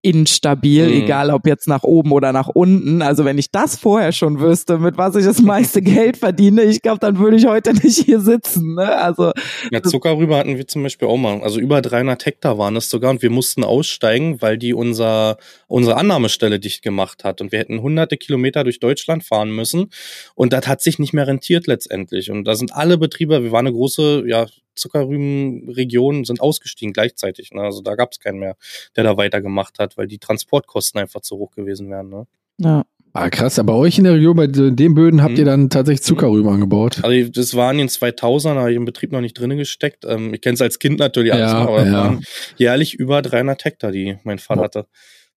[0.03, 1.03] instabil, Mhm.
[1.03, 3.01] egal ob jetzt nach oben oder nach unten.
[3.01, 6.81] Also wenn ich das vorher schon wüsste, mit was ich das meiste Geld verdiene, ich
[6.81, 8.75] glaube, dann würde ich heute nicht hier sitzen.
[8.75, 8.95] Ne?
[8.97, 9.31] Also
[9.71, 11.41] Ja, Zuckerrübe hatten wir zum Beispiel auch mal.
[11.41, 15.37] Also über 300 Hektar waren es sogar und wir mussten aussteigen, weil die unser,
[15.67, 17.41] unsere Annahmestelle dicht gemacht hat.
[17.41, 19.89] Und wir hätten hunderte Kilometer durch Deutschland fahren müssen.
[20.35, 22.31] Und das hat sich nicht mehr rentiert letztendlich.
[22.31, 27.51] Und da sind alle Betriebe, wir waren eine große, ja, Zuckerrübenregion, sind ausgestiegen gleichzeitig.
[27.51, 27.61] Ne?
[27.61, 28.55] Also da gab es keinen mehr,
[28.95, 32.09] der da weitergemacht hat, weil die Transportkosten einfach zu hoch gewesen wären.
[32.09, 32.27] Ne?
[32.59, 32.83] ja.
[33.13, 33.59] Ah, krass.
[33.59, 35.39] Aber euch in der Region, bei den Böden, habt Mhm.
[35.39, 37.03] ihr dann tatsächlich Zuckerrüben angebaut?
[37.03, 40.05] Also das waren in den 2000ern, da habe ich im Betrieb noch nicht drinne gesteckt.
[40.07, 41.91] Ähm, ich kenne es als Kind natürlich alles Ja, noch, aber ja.
[41.91, 42.21] waren
[42.55, 44.63] jährlich über 300 Hektar, die mein Vater Boah.
[44.65, 44.85] hatte.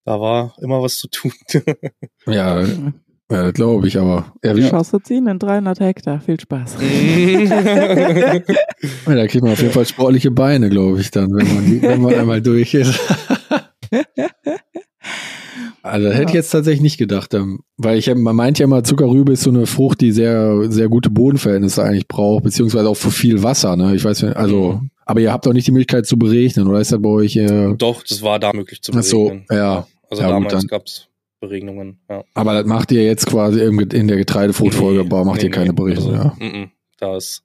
[0.04, 1.32] Da war immer was zu tun.
[2.28, 2.64] Ja,
[3.30, 4.32] ja glaube ich, aber.
[4.44, 6.20] Ja, wie, Chance ziehen in 300 Hektar.
[6.20, 6.76] Viel Spaß.
[9.06, 12.00] Ja, da kriegt man auf jeden Fall sportliche Beine, glaube ich, dann, wenn man, wenn
[12.02, 12.98] man einmal durch ist.
[15.82, 18.82] Also das hätte ich jetzt tatsächlich nicht gedacht, ähm, weil ich man meint ja immer,
[18.84, 23.10] Zuckerrübe ist so eine Frucht, die sehr sehr gute Bodenverhältnisse eigentlich braucht, beziehungsweise auch für
[23.10, 23.76] viel Wasser.
[23.76, 23.94] Ne?
[23.94, 24.90] Ich weiß, nicht, also, Mhm.
[25.04, 27.36] aber ihr habt auch nicht die Möglichkeit zu berechnen, oder ist das bei euch?
[27.36, 29.86] Äh, Doch, das war da möglich zu ach so, ja.
[30.10, 31.06] Also Ja, damals dann- gab's
[31.46, 31.98] Beregnungen.
[32.08, 32.24] Ja.
[32.34, 35.76] Aber das macht ihr jetzt quasi in der Getreidefruchtfolge, Nee, macht nee, ihr keine nee.
[35.76, 36.46] Berechnung, Also, ja.
[36.46, 37.42] mm, mm, Da ist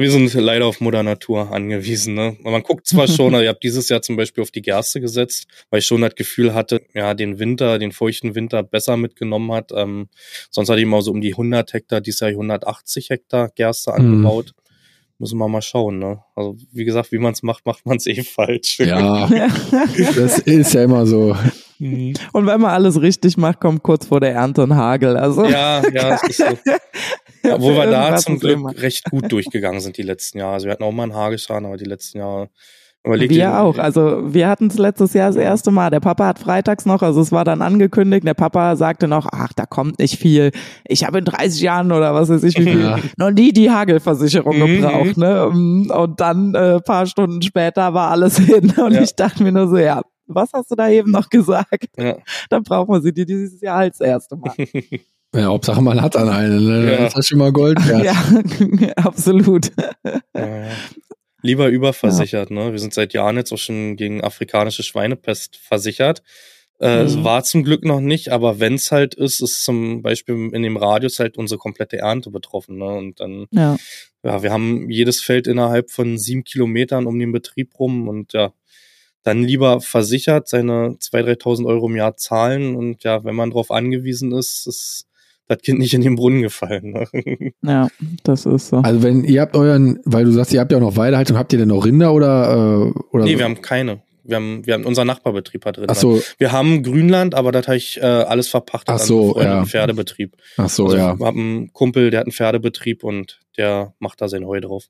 [0.00, 2.14] wir sind leider auf Mutter Natur angewiesen.
[2.14, 2.36] Ne?
[2.44, 5.48] Man guckt zwar schon, also ich habe dieses Jahr zum Beispiel auf die Gerste gesetzt,
[5.70, 9.72] weil ich schon das Gefühl hatte, ja, den Winter, den feuchten Winter besser mitgenommen hat.
[9.74, 10.06] Ähm,
[10.52, 13.96] sonst hatte ich mal so um die 100 Hektar, dieses Jahr 180 Hektar Gerste Mhm.
[13.96, 14.52] angebaut.
[15.18, 15.98] Müssen wir mal schauen.
[15.98, 16.20] Ne?
[16.36, 18.78] Also wie gesagt, wie man es macht, macht man es eh falsch.
[18.78, 19.26] Ja,
[20.14, 21.36] das ist ja immer so.
[21.78, 22.14] Mhm.
[22.32, 25.16] Und wenn man alles richtig macht, kommt kurz vor der Ernte ein Hagel.
[25.16, 26.44] Also Ja, ja, es ist so.
[27.52, 28.76] Obwohl wir da zum Glück immer.
[28.76, 30.54] recht gut durchgegangen sind die letzten Jahre.
[30.54, 32.48] Also wir hatten auch mal einen Hagelschaden, aber die letzten Jahre.
[33.04, 33.78] Überleg wir auch.
[33.78, 35.88] Also wir hatten es letztes Jahr das erste Mal.
[35.90, 38.26] Der Papa hat freitags noch, also es war dann angekündigt.
[38.26, 40.50] Der Papa sagte noch, ach, da kommt nicht viel.
[40.84, 42.98] Ich habe in 30 Jahren oder was weiß ich wie viel Ja.
[43.16, 44.66] noch nie die Hagelversicherung Mhm.
[44.82, 45.16] gebraucht.
[45.16, 45.46] Ne?
[45.46, 48.74] Und dann äh, paar Stunden später war alles hin.
[48.76, 49.00] Und Ja.
[49.00, 51.86] ich dachte mir nur so, ja, was hast du da eben noch gesagt?
[51.96, 52.16] Ja.
[52.50, 54.54] Dann brauchen wir sie dir dieses Jahr als erste Mal.
[55.34, 56.90] Ja, Hauptsache man hat dann eine, ne?
[56.90, 56.98] Ja.
[57.04, 58.02] Das ist schon mal Gold wert.
[58.02, 59.70] ja, absolut.
[60.34, 60.68] Ja.
[61.42, 62.72] Lieber überversichert, ne?
[62.72, 66.22] Wir sind seit Jahren jetzt auch schon gegen afrikanische Schweinepest versichert.
[66.80, 67.24] Äh, Es Mhm.
[67.24, 70.78] war zum Glück noch nicht, aber wenn es halt ist, ist zum Beispiel in dem
[70.78, 72.78] Radius halt unsere komplette Ernte betroffen.
[72.78, 72.86] Ne?
[72.86, 73.76] Und dann, Ja.
[74.22, 78.52] ja, wir haben jedes Feld innerhalb von sieben Kilometern um den Betrieb rum und ja,
[79.28, 83.70] dann lieber versichert, seine 2.000, 3.000 Euro im Jahr zahlen und ja, wenn man darauf
[83.70, 85.06] angewiesen ist, ist
[85.48, 86.92] das Kind nicht in den Brunnen gefallen.
[86.92, 87.52] Ne?
[87.62, 87.88] Ja,
[88.24, 88.78] das ist so.
[88.78, 91.52] Also wenn ihr habt euren, weil du sagst, ihr habt ja auch noch Weidehaltung, habt
[91.52, 93.38] ihr denn noch Rinder oder äh, oder nee, so?
[93.38, 94.02] wir haben keine.
[94.24, 95.86] Wir haben, wir haben unser Nachbarbetrieb hat drin.
[95.88, 99.28] Ach so, Wir haben Grünland, aber das habe ich äh, alles verpachtet Ach so, einen
[99.28, 99.64] befreundeten ja.
[99.64, 100.36] Pferdebetrieb.
[100.58, 101.14] ach so, also ja.
[101.14, 104.88] ich habe einen Kumpel, der hat einen Pferdebetrieb und der macht da sein Heu drauf.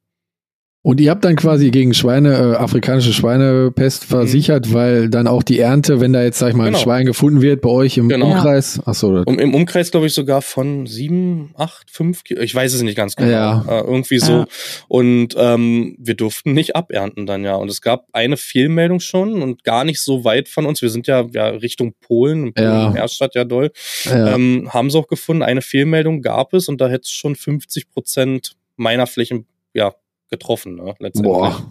[0.88, 5.58] Und ihr habt dann quasi gegen Schweine, äh, afrikanische Schweinepest versichert, weil dann auch die
[5.58, 6.82] Ernte, wenn da jetzt, sag ich mal, ein Genau.
[6.82, 8.28] Schwein gefunden wird bei euch im Genau.
[8.30, 8.80] Umkreis.
[8.86, 12.72] Ach so, das- Und im Umkreis, glaube ich, sogar von sieben, acht, fünf, ich weiß
[12.72, 13.30] es nicht ganz genau.
[13.30, 13.64] Ja.
[13.68, 14.32] Äh, irgendwie so.
[14.32, 14.46] Ja.
[14.88, 17.56] Und ähm, wir durften nicht abernten dann ja.
[17.56, 20.80] Und es gab eine Fehlmeldung schon und gar nicht so weit von uns.
[20.80, 22.92] Wir sind ja, ja Richtung Polen, Polen Ja.
[23.02, 23.72] das ja doll.
[24.06, 24.34] ja.
[24.34, 25.42] ähm, haben sie auch gefunden.
[25.42, 29.92] Eine Fehlmeldung gab es und da hätte es schon 50 Prozent meiner Flächen ja,
[30.28, 31.22] getroffen, ne, letztendlich.
[31.34, 31.70] Boah.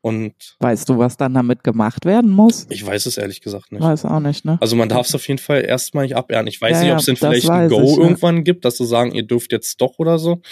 [0.00, 2.66] Und Weißt du, was dann damit gemacht werden muss?
[2.68, 3.80] ich weiß es ehrlich gesagt nicht.
[3.80, 4.58] Weiß auch nicht, ne?
[4.60, 6.48] Also man darf es auf jeden Fall erstmal nicht abernten.
[6.48, 8.02] Ich weiß Ja, nicht, ja, ob es denn vielleicht ein Go ich, ja.
[8.02, 10.42] irgendwann gibt, dass sie sagen, ihr dürft jetzt doch oder so.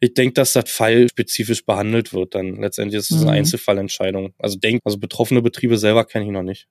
[0.00, 2.60] Ich denke, dass das fallspezifisch behandelt wird dann.
[2.60, 3.36] Letztendlich ist es eine Mhm.
[3.38, 4.32] Einzelfallentscheidung.
[4.38, 6.68] Also denk, also betroffene Betriebe selber kenne ich noch nicht.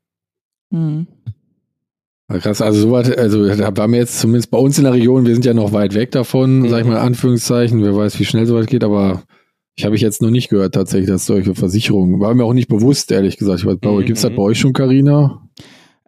[0.72, 1.08] Hm.
[2.30, 5.34] Krass, also sowas, also da war mir jetzt zumindest bei uns in der Region, wir
[5.34, 6.70] sind ja noch weit weg davon, Mhm.
[6.70, 9.24] sag ich mal in Anführungszeichen, wer weiß, wie schnell sowas geht, aber
[9.80, 12.68] ich habe ich jetzt noch nicht gehört tatsächlich, dass solche Versicherungen, war mir auch nicht
[12.68, 13.62] bewusst, ehrlich gesagt.
[13.62, 14.36] Ich weiß, Mhm, euch, gibt's das mhm.
[14.36, 15.42] bei euch schon, Carina?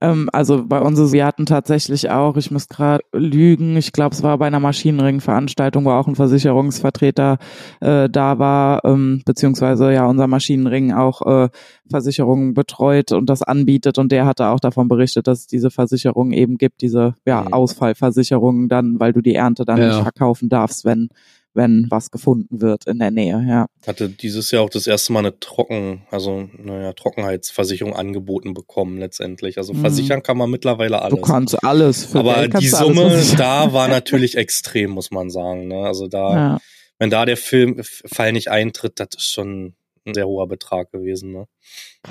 [0.01, 4.24] Ähm, also bei uns, wir hatten tatsächlich auch, ich muss gerade lügen, ich glaube, es
[4.24, 7.38] war bei einer Maschinenring-Veranstaltung, wo auch ein Versicherungsvertreter
[7.80, 11.49] äh, da war, ähm, beziehungsweise ja unser Maschinenring auch äh,
[11.89, 16.34] Versicherungen betreut und das anbietet und der hatte auch davon berichtet, dass es diese Versicherungen
[16.34, 17.53] eben gibt, diese ja, Mhm.
[17.53, 19.88] Ausfallversicherungen dann, weil du die Ernte dann Ja.
[19.88, 21.07] nicht verkaufen darfst, wenn
[21.54, 23.66] wenn was gefunden wird in der Nähe, ja.
[23.86, 29.58] Hatte dieses Jahr auch das erste Mal eine Trocken, also naja, Trockenheitsversicherung angeboten bekommen letztendlich.
[29.58, 29.82] Also Mhm.
[29.82, 31.20] versichern kann man mittlerweile alles.
[31.20, 35.68] Du kannst alles für Aber die Summe da war natürlich extrem, muss man sagen.
[35.68, 35.80] Ne?
[35.86, 36.58] Also da, ja.
[36.99, 39.74] wenn da der Film Fall nicht eintritt, das ist schon
[40.06, 41.32] ein sehr hoher Betrag gewesen.
[41.34, 41.45] Ne?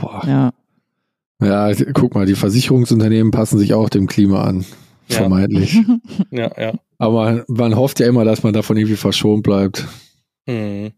[0.00, 0.22] Boah.
[0.26, 0.52] ja.
[1.42, 4.66] Ja, guck mal, die Versicherungsunternehmen passen sich auch dem Klima an.
[5.08, 5.16] Ja.
[5.16, 5.78] Vermeintlich.
[6.30, 6.74] Ja, ja.
[7.00, 9.86] Aber man hofft ja immer, dass man davon irgendwie verschont bleibt.
[10.46, 10.92] Hm.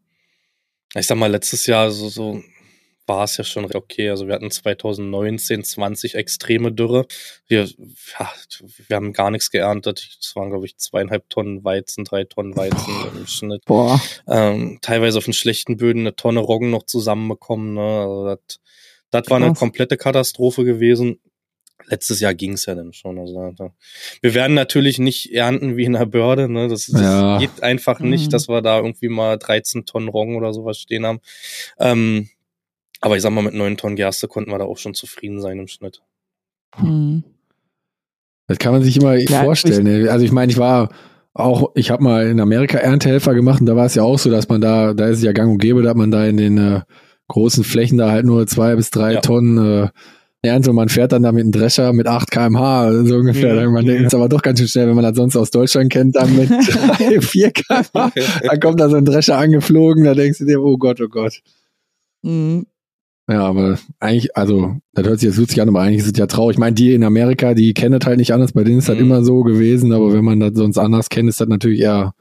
[0.94, 2.42] Ich sag mal, letztes Jahr so, so
[3.07, 4.11] war es ja schon okay.
[4.11, 7.07] Also wir hatten 2019, 20 extreme Dürre.
[7.46, 7.68] Wir,
[8.18, 8.32] ja,
[8.88, 10.18] wir haben gar nichts geerntet.
[10.20, 13.64] Es waren, glaube ich, zweieinhalb Tonnen Weizen, drei Tonnen Weizen im Schnitt.
[13.64, 14.00] Boah.
[14.28, 17.74] ähm, teilweise auf den schlechten Böden eine Tonne Roggen noch zusammenbekommen.
[17.74, 17.80] Ne?
[17.80, 18.61] Also das,
[19.12, 21.20] das war eine komplette Katastrophe gewesen.
[21.87, 23.18] Letztes Jahr ging's ja dann schon.
[23.18, 23.53] Also,
[24.20, 26.49] wir werden natürlich nicht ernten wie in der Börde.
[26.49, 26.68] Ne?
[26.68, 27.39] Das, das Ja.
[27.39, 28.11] geht einfach Mhm.
[28.11, 31.20] nicht, dass wir da irgendwie mal 13 Tonnen Roggen oder sowas stehen haben.
[31.78, 32.28] Ähm,
[33.01, 35.59] aber ich sag mal, mit 9 Tonnen Gerste konnten wir da auch schon zufrieden sein
[35.59, 36.03] im Schnitt.
[36.76, 37.24] Hm.
[38.47, 39.85] Das kann man sich immer Ja, vorstellen.
[39.85, 40.11] ne?
[40.11, 40.91] Also ich meine, ich war
[41.35, 44.30] auch, ich habe mal in Amerika Erntehelfer gemacht und da war es ja auch so,
[44.30, 46.59] dass man da, da ist es ja gang und gäbe, dass man da in den
[46.59, 46.80] äh,
[47.28, 49.20] großen Flächen da halt nur zwei bis drei Ja.
[49.20, 49.89] Tonnen äh,
[50.43, 53.55] erntet und man fährt dann da mit einem Drescher mit 8 kmh so ungefähr.
[53.55, 54.07] Ja, man denkt, ja.
[54.09, 56.51] ist aber doch ganz schön schnell, wenn man das sonst aus Deutschland kennt, dann mit
[56.51, 58.12] 3, 4 kmh.
[58.43, 61.40] Dann kommt da so ein Drescher angeflogen, da denkst du dir, oh Gott, oh Gott.
[62.24, 62.66] Hm.
[63.28, 66.26] Ja, aber eigentlich, also, das hört sich jetzt lustig an, aber eigentlich ist es ja
[66.26, 66.57] traurig.
[66.57, 68.97] Ich meine, die in Amerika, die kennen das halt nicht anders, bei denen ist das
[68.97, 69.03] Mhm.
[69.03, 72.14] immer so gewesen, aber wenn man das sonst anders kennt, ist das natürlich eher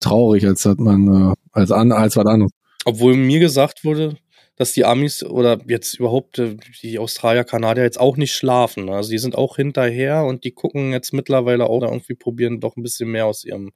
[0.00, 2.52] traurig, als dass man, äh, als an, als was anderes.
[2.86, 4.16] Obwohl mir gesagt wurde,
[4.56, 8.86] dass die Amis oder jetzt überhaupt äh, die Australier, Kanadier jetzt auch nicht schlafen.
[8.86, 8.92] ne?
[8.92, 12.76] Also die sind auch hinterher und die gucken jetzt mittlerweile auch da irgendwie probieren, doch
[12.76, 13.72] ein bisschen mehr aus ihrem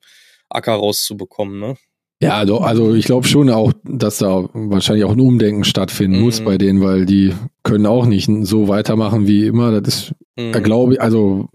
[0.49, 1.61] Acker rauszubekommen.
[1.61, 1.75] Ne?
[2.23, 6.23] Ja, doch, also ich glaube schon auch, dass da wahrscheinlich auch ein Umdenken stattfinden Mhm.
[6.23, 9.81] muss bei denen, weil die können auch nicht so weitermachen wie immer.
[9.81, 10.53] Das ist, Mhm.
[10.53, 11.49] da glaube ich, also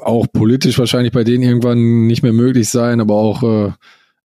[0.00, 3.72] auch politisch wahrscheinlich bei denen irgendwann nicht mehr möglich sein, aber auch äh,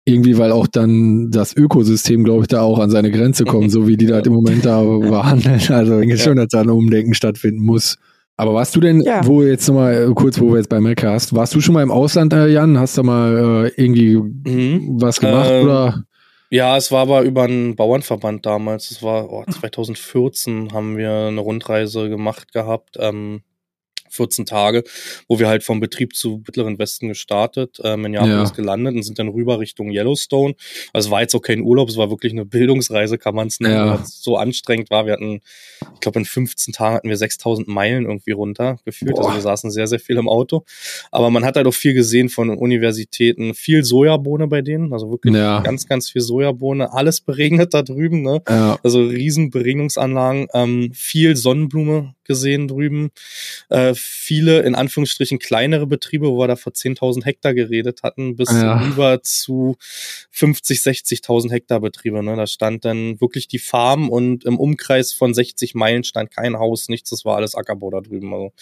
[0.09, 3.87] irgendwie, weil auch dann das Ökosystem, glaube ich, da auch an seine Grenze kommt, so
[3.87, 5.61] wie die da im Moment da behandeln.
[5.69, 7.97] Also ich denke schon, dass da ein Umdenken stattfinden muss.
[8.37, 9.27] Aber warst du denn, ja.
[9.27, 11.83] wo jetzt nochmal, äh, kurz, wo wir jetzt bei Melka hast, warst du schon mal
[11.83, 12.79] im Ausland, äh, Jan?
[12.79, 15.01] Hast du mal äh, irgendwie mhm.
[15.01, 16.05] was gemacht ähm, oder?
[16.51, 18.91] Ja, es war aber über einen Bauernverband damals.
[18.93, 22.97] Es war oh, 2014 haben wir eine Rundreise gemacht gehabt.
[22.99, 23.43] Ähm,
[24.11, 24.85] 14 Tage,
[25.29, 28.45] wo wir halt vom Betrieb zu Mittleren Westen gestartet, ähm, in Japan ja.
[28.51, 30.55] gelandet und sind dann rüber Richtung Yellowstone.
[30.93, 33.61] Also es war jetzt auch kein Urlaub, es war wirklich eine Bildungsreise, kann man es
[33.61, 33.95] nennen, ja.
[33.95, 35.07] weil es so anstrengend war.
[35.07, 35.41] Wir hatten,
[35.95, 39.19] ich glaube, in 15 Tagen hatten wir 6000 Meilen irgendwie runter gefühlt.
[39.19, 40.65] Also wir saßen sehr, sehr viel im Auto.
[41.11, 45.35] Aber man hat halt auch viel gesehen von Universitäten, viel Sojabohne bei denen, also wirklich
[45.35, 45.61] ja.
[45.61, 48.43] ganz, ganz viel Sojabohne, alles beregnet da drüben, ne?
[48.49, 48.79] Ja.
[48.83, 53.11] Also riesen Beregnungsanlagen, ähm, viel Sonnenblume gesehen drüben.
[53.71, 58.51] Äh, viele, in Anführungsstrichen, kleinere Betriebe, wo wir da vor 10.000 Hektar geredet hatten, bis
[58.51, 58.87] ja.
[58.87, 59.77] über zu
[60.31, 62.23] 50, 60.000 Hektar Betriebe.
[62.23, 62.37] Ne?
[62.37, 66.89] Da stand dann wirklich die Farm und im Umkreis von 60 Meilen stand kein Haus,
[66.89, 68.33] nichts, das war alles Ackerbau da drüben.
[68.33, 68.53] Also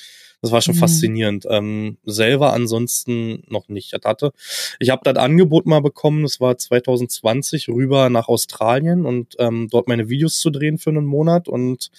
[0.43, 0.81] das war schon mhm.
[0.81, 1.47] faszinierend.
[1.51, 3.93] Ähm, selber ansonsten noch nicht.
[3.93, 4.33] Ich hatte,
[4.79, 9.89] ich habe das Angebot mal bekommen, das war 2020, rüber nach Australien und ähm, dort
[9.89, 11.91] meine Videos zu drehen für einen Monat und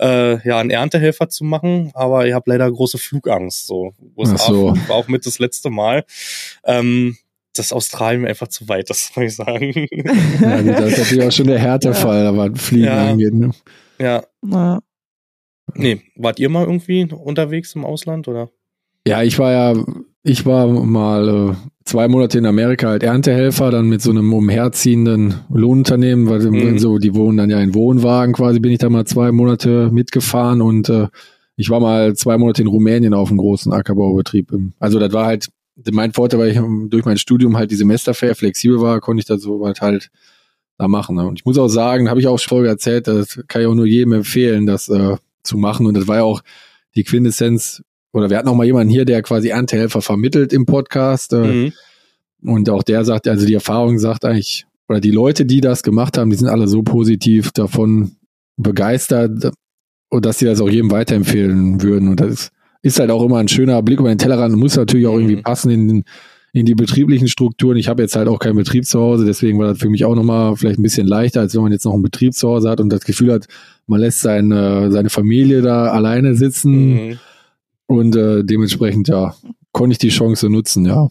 [0.00, 1.90] äh, ja, einen Erntehelfer zu machen.
[1.94, 3.66] Aber ich habe leider große Flugangst.
[3.66, 4.76] So, USA so.
[4.88, 6.04] war auch mit das letzte Mal.
[6.64, 7.16] Ähm,
[7.54, 9.88] das Australien einfach zu weit ist, muss ich sagen.
[10.40, 12.36] Ja, das ist natürlich auch schon der Härtefall, ja.
[12.36, 13.10] was Fliegen ja.
[13.10, 13.34] angeht.
[13.34, 13.50] Ne?
[13.98, 14.24] Ja.
[14.46, 14.80] ja.
[15.74, 18.50] Nee, wart ihr mal irgendwie unterwegs im Ausland oder?
[19.06, 19.84] Ja, ich war ja,
[20.22, 21.54] ich war mal äh,
[21.84, 26.78] zwei Monate in Amerika halt Erntehelfer, dann mit so einem umherziehenden Lohnunternehmen, weil mhm.
[26.78, 30.62] so, die wohnen dann ja in Wohnwagen quasi, bin ich da mal zwei Monate mitgefahren
[30.62, 31.08] und äh,
[31.56, 34.52] ich war mal zwei Monate in Rumänien auf einem großen Ackerbaubetrieb.
[34.78, 35.48] Also das war halt
[35.90, 36.60] mein Vorteil, weil ich
[36.90, 40.10] durch mein Studium halt die Semesterferien flexibel war, konnte ich das so halt halt
[40.78, 41.16] da machen.
[41.16, 41.26] Ne?
[41.26, 43.86] Und ich muss auch sagen, habe ich auch schon erzählt, das kann ich auch nur
[43.86, 45.86] jedem empfehlen, dass äh, zu machen.
[45.86, 46.42] Und das war ja auch
[46.94, 47.82] die Quintessenz,
[48.12, 51.32] oder wir hatten auch mal jemanden hier, der quasi Erntehelfer vermittelt im Podcast.
[51.32, 51.72] Äh, mhm.
[52.44, 56.18] Und auch der sagt, also die Erfahrung sagt eigentlich, oder die Leute, die das gemacht
[56.18, 58.16] haben, die sind alle so positiv davon
[58.56, 59.52] begeistert,
[60.12, 62.08] und dass sie das auch jedem weiterempfehlen würden.
[62.08, 62.50] Und das
[62.82, 65.42] ist halt auch immer ein schöner Blick über den Tellerrand, muss natürlich auch irgendwie mhm.
[65.42, 66.04] passen in den
[66.52, 67.76] in die betrieblichen Strukturen.
[67.78, 70.14] Ich habe jetzt halt auch kein Betrieb zu Hause, deswegen war das für mich auch
[70.14, 72.80] nochmal vielleicht ein bisschen leichter, als wenn man jetzt noch einen Betrieb zu Hause hat
[72.80, 73.46] und das Gefühl hat,
[73.86, 77.08] man lässt seine, seine Familie da alleine sitzen.
[77.08, 77.18] Mhm.
[77.86, 79.34] Und äh, dementsprechend, ja,
[79.72, 81.08] konnte ich die Chance nutzen, ja.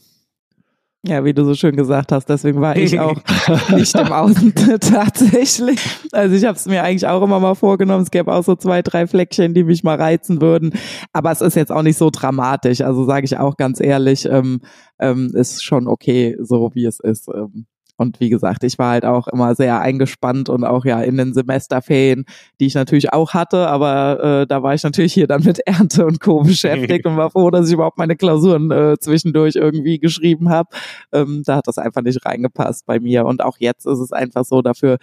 [1.04, 3.20] Ja, wie du so schön gesagt hast, deswegen war ich auch
[3.76, 5.80] nicht im Außen tatsächlich.
[6.12, 8.04] Also ich habe es mir eigentlich auch immer mal vorgenommen.
[8.04, 10.74] Es gäbe auch so zwei, drei Fleckchen, die mich mal reizen würden.
[11.12, 12.82] Aber es ist jetzt auch nicht so dramatisch.
[12.82, 14.62] Also sage ich auch ganz ehrlich, ähm,
[15.00, 17.30] ähm, ist schon okay, so wie es ist.
[17.30, 17.66] Ähm,
[18.02, 21.34] und wie gesagt, ich war halt auch immer sehr eingespannt und auch ja in den
[21.34, 22.26] Semesterferien,
[22.60, 26.06] die ich natürlich auch hatte, aber äh, da war ich natürlich hier dann mit Ernte
[26.06, 26.42] und Co.
[26.44, 30.70] beschäftigt und war froh, dass ich überhaupt meine Klausuren äh, zwischendurch irgendwie geschrieben habe.
[31.12, 33.26] Ähm, da hat das einfach nicht reingepasst bei mir.
[33.26, 34.98] Und auch jetzt ist es einfach so, dafür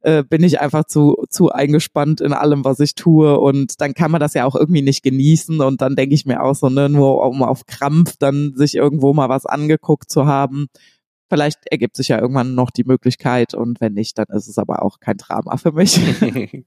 [0.00, 3.38] äh, bin ich einfach zu, zu eingespannt in allem, was ich tue.
[3.38, 5.60] Und dann kann man das ja auch irgendwie nicht genießen.
[5.60, 9.14] Und dann denke ich mir auch so, ne, nur um auf Krampf dann sich irgendwo
[9.14, 10.66] mal was angeguckt zu haben
[11.34, 14.84] Vielleicht ergibt sich ja irgendwann noch die Möglichkeit und wenn nicht, dann ist es aber
[14.84, 15.98] auch kein Drama für mich.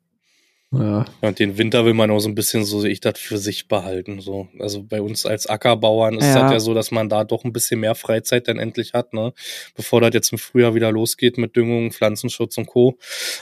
[0.70, 1.06] Ja.
[1.22, 1.30] ja.
[1.30, 3.70] und den Winter will man auch so ein bisschen, so sehe ich das, für sich
[3.70, 4.20] behalten.
[4.20, 4.50] So.
[4.60, 6.42] Also bei uns als Ackerbauern ist es ja.
[6.42, 9.32] Halt ja so, dass man da doch ein bisschen mehr Freizeit dann endlich hat, ne?
[9.76, 12.98] Bevor das jetzt im Frühjahr wieder losgeht mit Düngung, Pflanzenschutz und Co.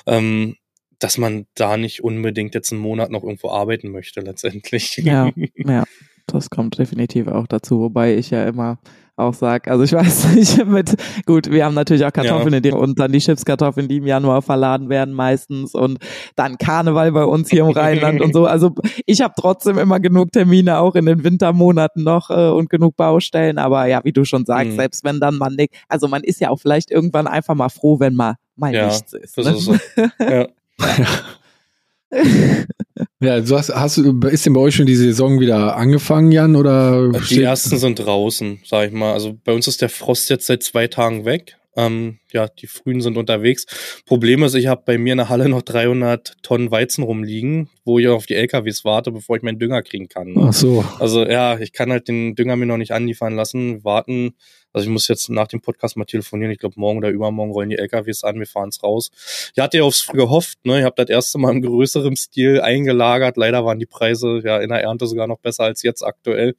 [0.05, 0.57] Ähm,
[0.99, 4.97] dass man da nicht unbedingt jetzt einen Monat noch irgendwo arbeiten möchte, letztendlich.
[4.97, 5.83] Ja, ja.
[6.27, 8.77] Das kommt definitiv auch dazu, wobei ich ja immer
[9.15, 9.67] auch sag.
[9.67, 10.95] Also ich weiß nicht, mit
[11.25, 12.59] gut, wir haben natürlich auch Kartoffeln ja.
[12.59, 15.99] die, und dann die Chipskartoffeln, die im Januar verladen werden meistens und
[16.35, 18.45] dann Karneval bei uns hier im Rheinland und so.
[18.45, 22.95] Also ich habe trotzdem immer genug Termine auch in den Wintermonaten noch äh, und genug
[22.95, 23.57] Baustellen.
[23.57, 24.75] Aber ja, wie du schon sagst, mhm.
[24.75, 27.99] selbst wenn dann man nicht, also man ist ja auch vielleicht irgendwann einfach mal froh,
[27.99, 29.37] wenn mal mal ja, nichts ist.
[29.37, 29.51] Ne?
[29.51, 29.75] ist so.
[30.19, 30.47] ja.
[33.21, 37.11] Ja, du hast, hast ist denn bei euch schon die Saison wieder angefangen, Jan, oder?
[37.29, 39.13] Die ersten sind draußen, sag ich mal.
[39.13, 41.57] Also bei uns ist der Frost jetzt seit zwei Tagen weg.
[41.75, 43.65] Ähm, ja, die Frühen sind unterwegs.
[44.05, 47.99] Problem ist, ich habe bei mir in der Halle noch 300 Tonnen Weizen rumliegen, wo
[47.99, 50.33] ich auf die LKWs warte, bevor ich meinen Dünger kriegen kann.
[50.33, 50.47] Ne?
[50.49, 50.85] Ach so.
[50.99, 54.35] Also ja, ich kann halt den Dünger mir noch nicht anliefern lassen, warten.
[54.75, 56.51] Also ich muss jetzt nach dem Podcast mal telefonieren.
[56.51, 59.09] Ich glaube, morgen oder übermorgen rollen die LKWs an, wir fahren es raus.
[59.55, 60.79] Ich hatte ja aufs gehofft, ne?
[60.79, 63.37] Ich habe das erste Mal im größeren Stil eingelagert.
[63.37, 66.55] Leider waren die Preise ja in der Ernte sogar noch besser als jetzt aktuell.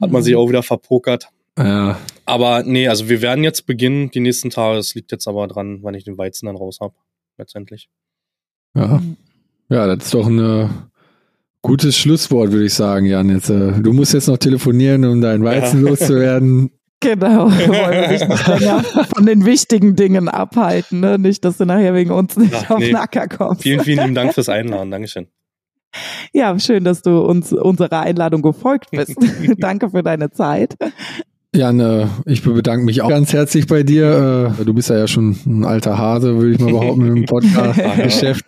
[0.00, 0.24] Hat man mhm.
[0.24, 1.28] sich auch wieder verpokert.
[1.58, 1.98] Ja.
[2.26, 4.78] Aber nee, also wir werden jetzt beginnen, die nächsten Tage.
[4.78, 6.94] Es liegt jetzt aber dran, wann ich den Weizen dann raus habe,
[7.38, 7.88] letztendlich.
[8.74, 9.00] Ja.
[9.68, 10.68] ja, das ist doch ein äh,
[11.62, 13.30] gutes Schlusswort, würde ich sagen, Jan.
[13.30, 15.90] Jetzt, äh, du musst jetzt noch telefonieren, um deinen Weizen ja.
[15.90, 16.70] loszuwerden.
[17.00, 21.18] Genau, wir wollen dich nicht länger von den wichtigen Dingen abhalten, ne?
[21.18, 22.86] Nicht, dass du nachher wegen uns nicht Ach, auf nee.
[22.86, 23.62] den Acker kommst.
[23.62, 24.90] Vielen, vielen lieben Dank fürs Einladen.
[24.90, 25.28] Dankeschön.
[26.32, 29.16] Ja, schön, dass du uns unserer Einladung gefolgt bist.
[29.58, 30.76] Danke für deine Zeit.
[31.54, 34.56] Jan, äh, ich bedanke mich auch ganz herzlich bei dir.
[34.58, 38.44] Äh, du bist ja, schon ein alter Hase, würde ich mal behaupten, im Podcast-Geschäft.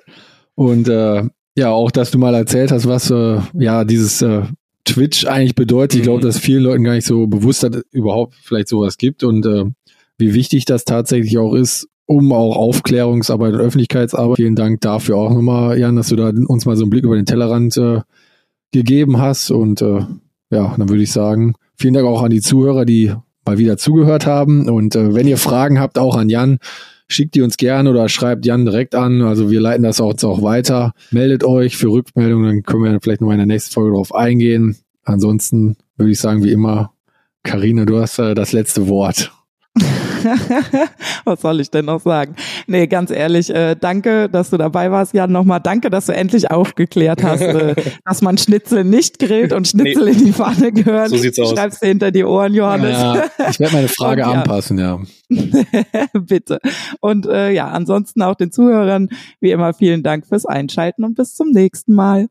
[0.56, 1.22] Und äh,
[1.56, 4.42] ja, auch, dass du mal erzählt hast, was äh, ja dieses äh,
[4.84, 5.98] Twitch eigentlich bedeutet.
[5.98, 6.26] Ich glaube, mhm.
[6.26, 9.64] dass vielen Leuten gar nicht so bewusst dass überhaupt vielleicht sowas gibt und äh,
[10.18, 14.36] wie wichtig das tatsächlich auch ist, um auch Aufklärungsarbeit und Öffentlichkeitsarbeit.
[14.36, 17.16] Vielen Dank dafür auch nochmal, Jan, dass du da uns mal so einen Blick über
[17.16, 18.00] den Tellerrand äh,
[18.72, 19.50] gegeben hast.
[19.50, 20.00] Und äh,
[20.56, 23.12] ja, dann würde ich sagen, vielen Dank auch an die Zuhörer, die
[23.44, 24.68] mal wieder zugehört haben.
[24.68, 26.58] Und äh, wenn ihr Fragen habt, auch an Jan,
[27.08, 29.20] schickt die uns gerne oder schreibt Jan direkt an.
[29.20, 30.94] Also wir leiten das auch, auch weiter.
[31.10, 34.76] Meldet euch für Rückmeldungen, dann können wir vielleicht noch in der nächsten Folge darauf eingehen.
[35.04, 36.92] Ansonsten würde ich sagen, wie immer,
[37.42, 39.30] Karina, du hast äh, das letzte Wort.
[41.24, 42.36] Was soll ich denn noch sagen?
[42.66, 45.32] Nee, ganz ehrlich, äh, danke, dass du dabei warst, Jan.
[45.32, 47.74] Nochmal danke, dass du endlich aufgeklärt hast, äh,
[48.04, 50.12] dass man Schnitzel nicht grillt und Schnitzel nee.
[50.12, 51.08] in die Pfanne gehören.
[51.08, 51.50] So sieht's aus.
[51.50, 52.98] Schreibst du hinter die Ohren, Johannes.
[52.98, 54.98] Ja, ich werde meine Frage und, anpassen, ja.
[56.12, 56.58] Bitte.
[57.00, 59.08] Und äh, ja, ansonsten auch den Zuhörern,
[59.40, 62.28] wie immer, vielen Dank fürs Einschalten und bis zum nächsten Mal.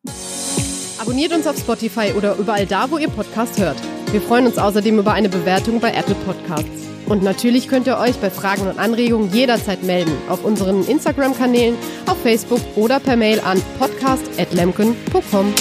[1.00, 3.78] Abonniert uns auf Spotify oder überall da, wo ihr Podcast hört.
[4.12, 6.85] Wir freuen uns außerdem über eine Bewertung bei Apple Podcasts.
[7.06, 11.76] Und natürlich könnt ihr euch bei Fragen und Anregungen jederzeit melden auf unseren Instagram-Kanälen,
[12.08, 15.53] auf Facebook oder per Mail an podcast.lemken.com.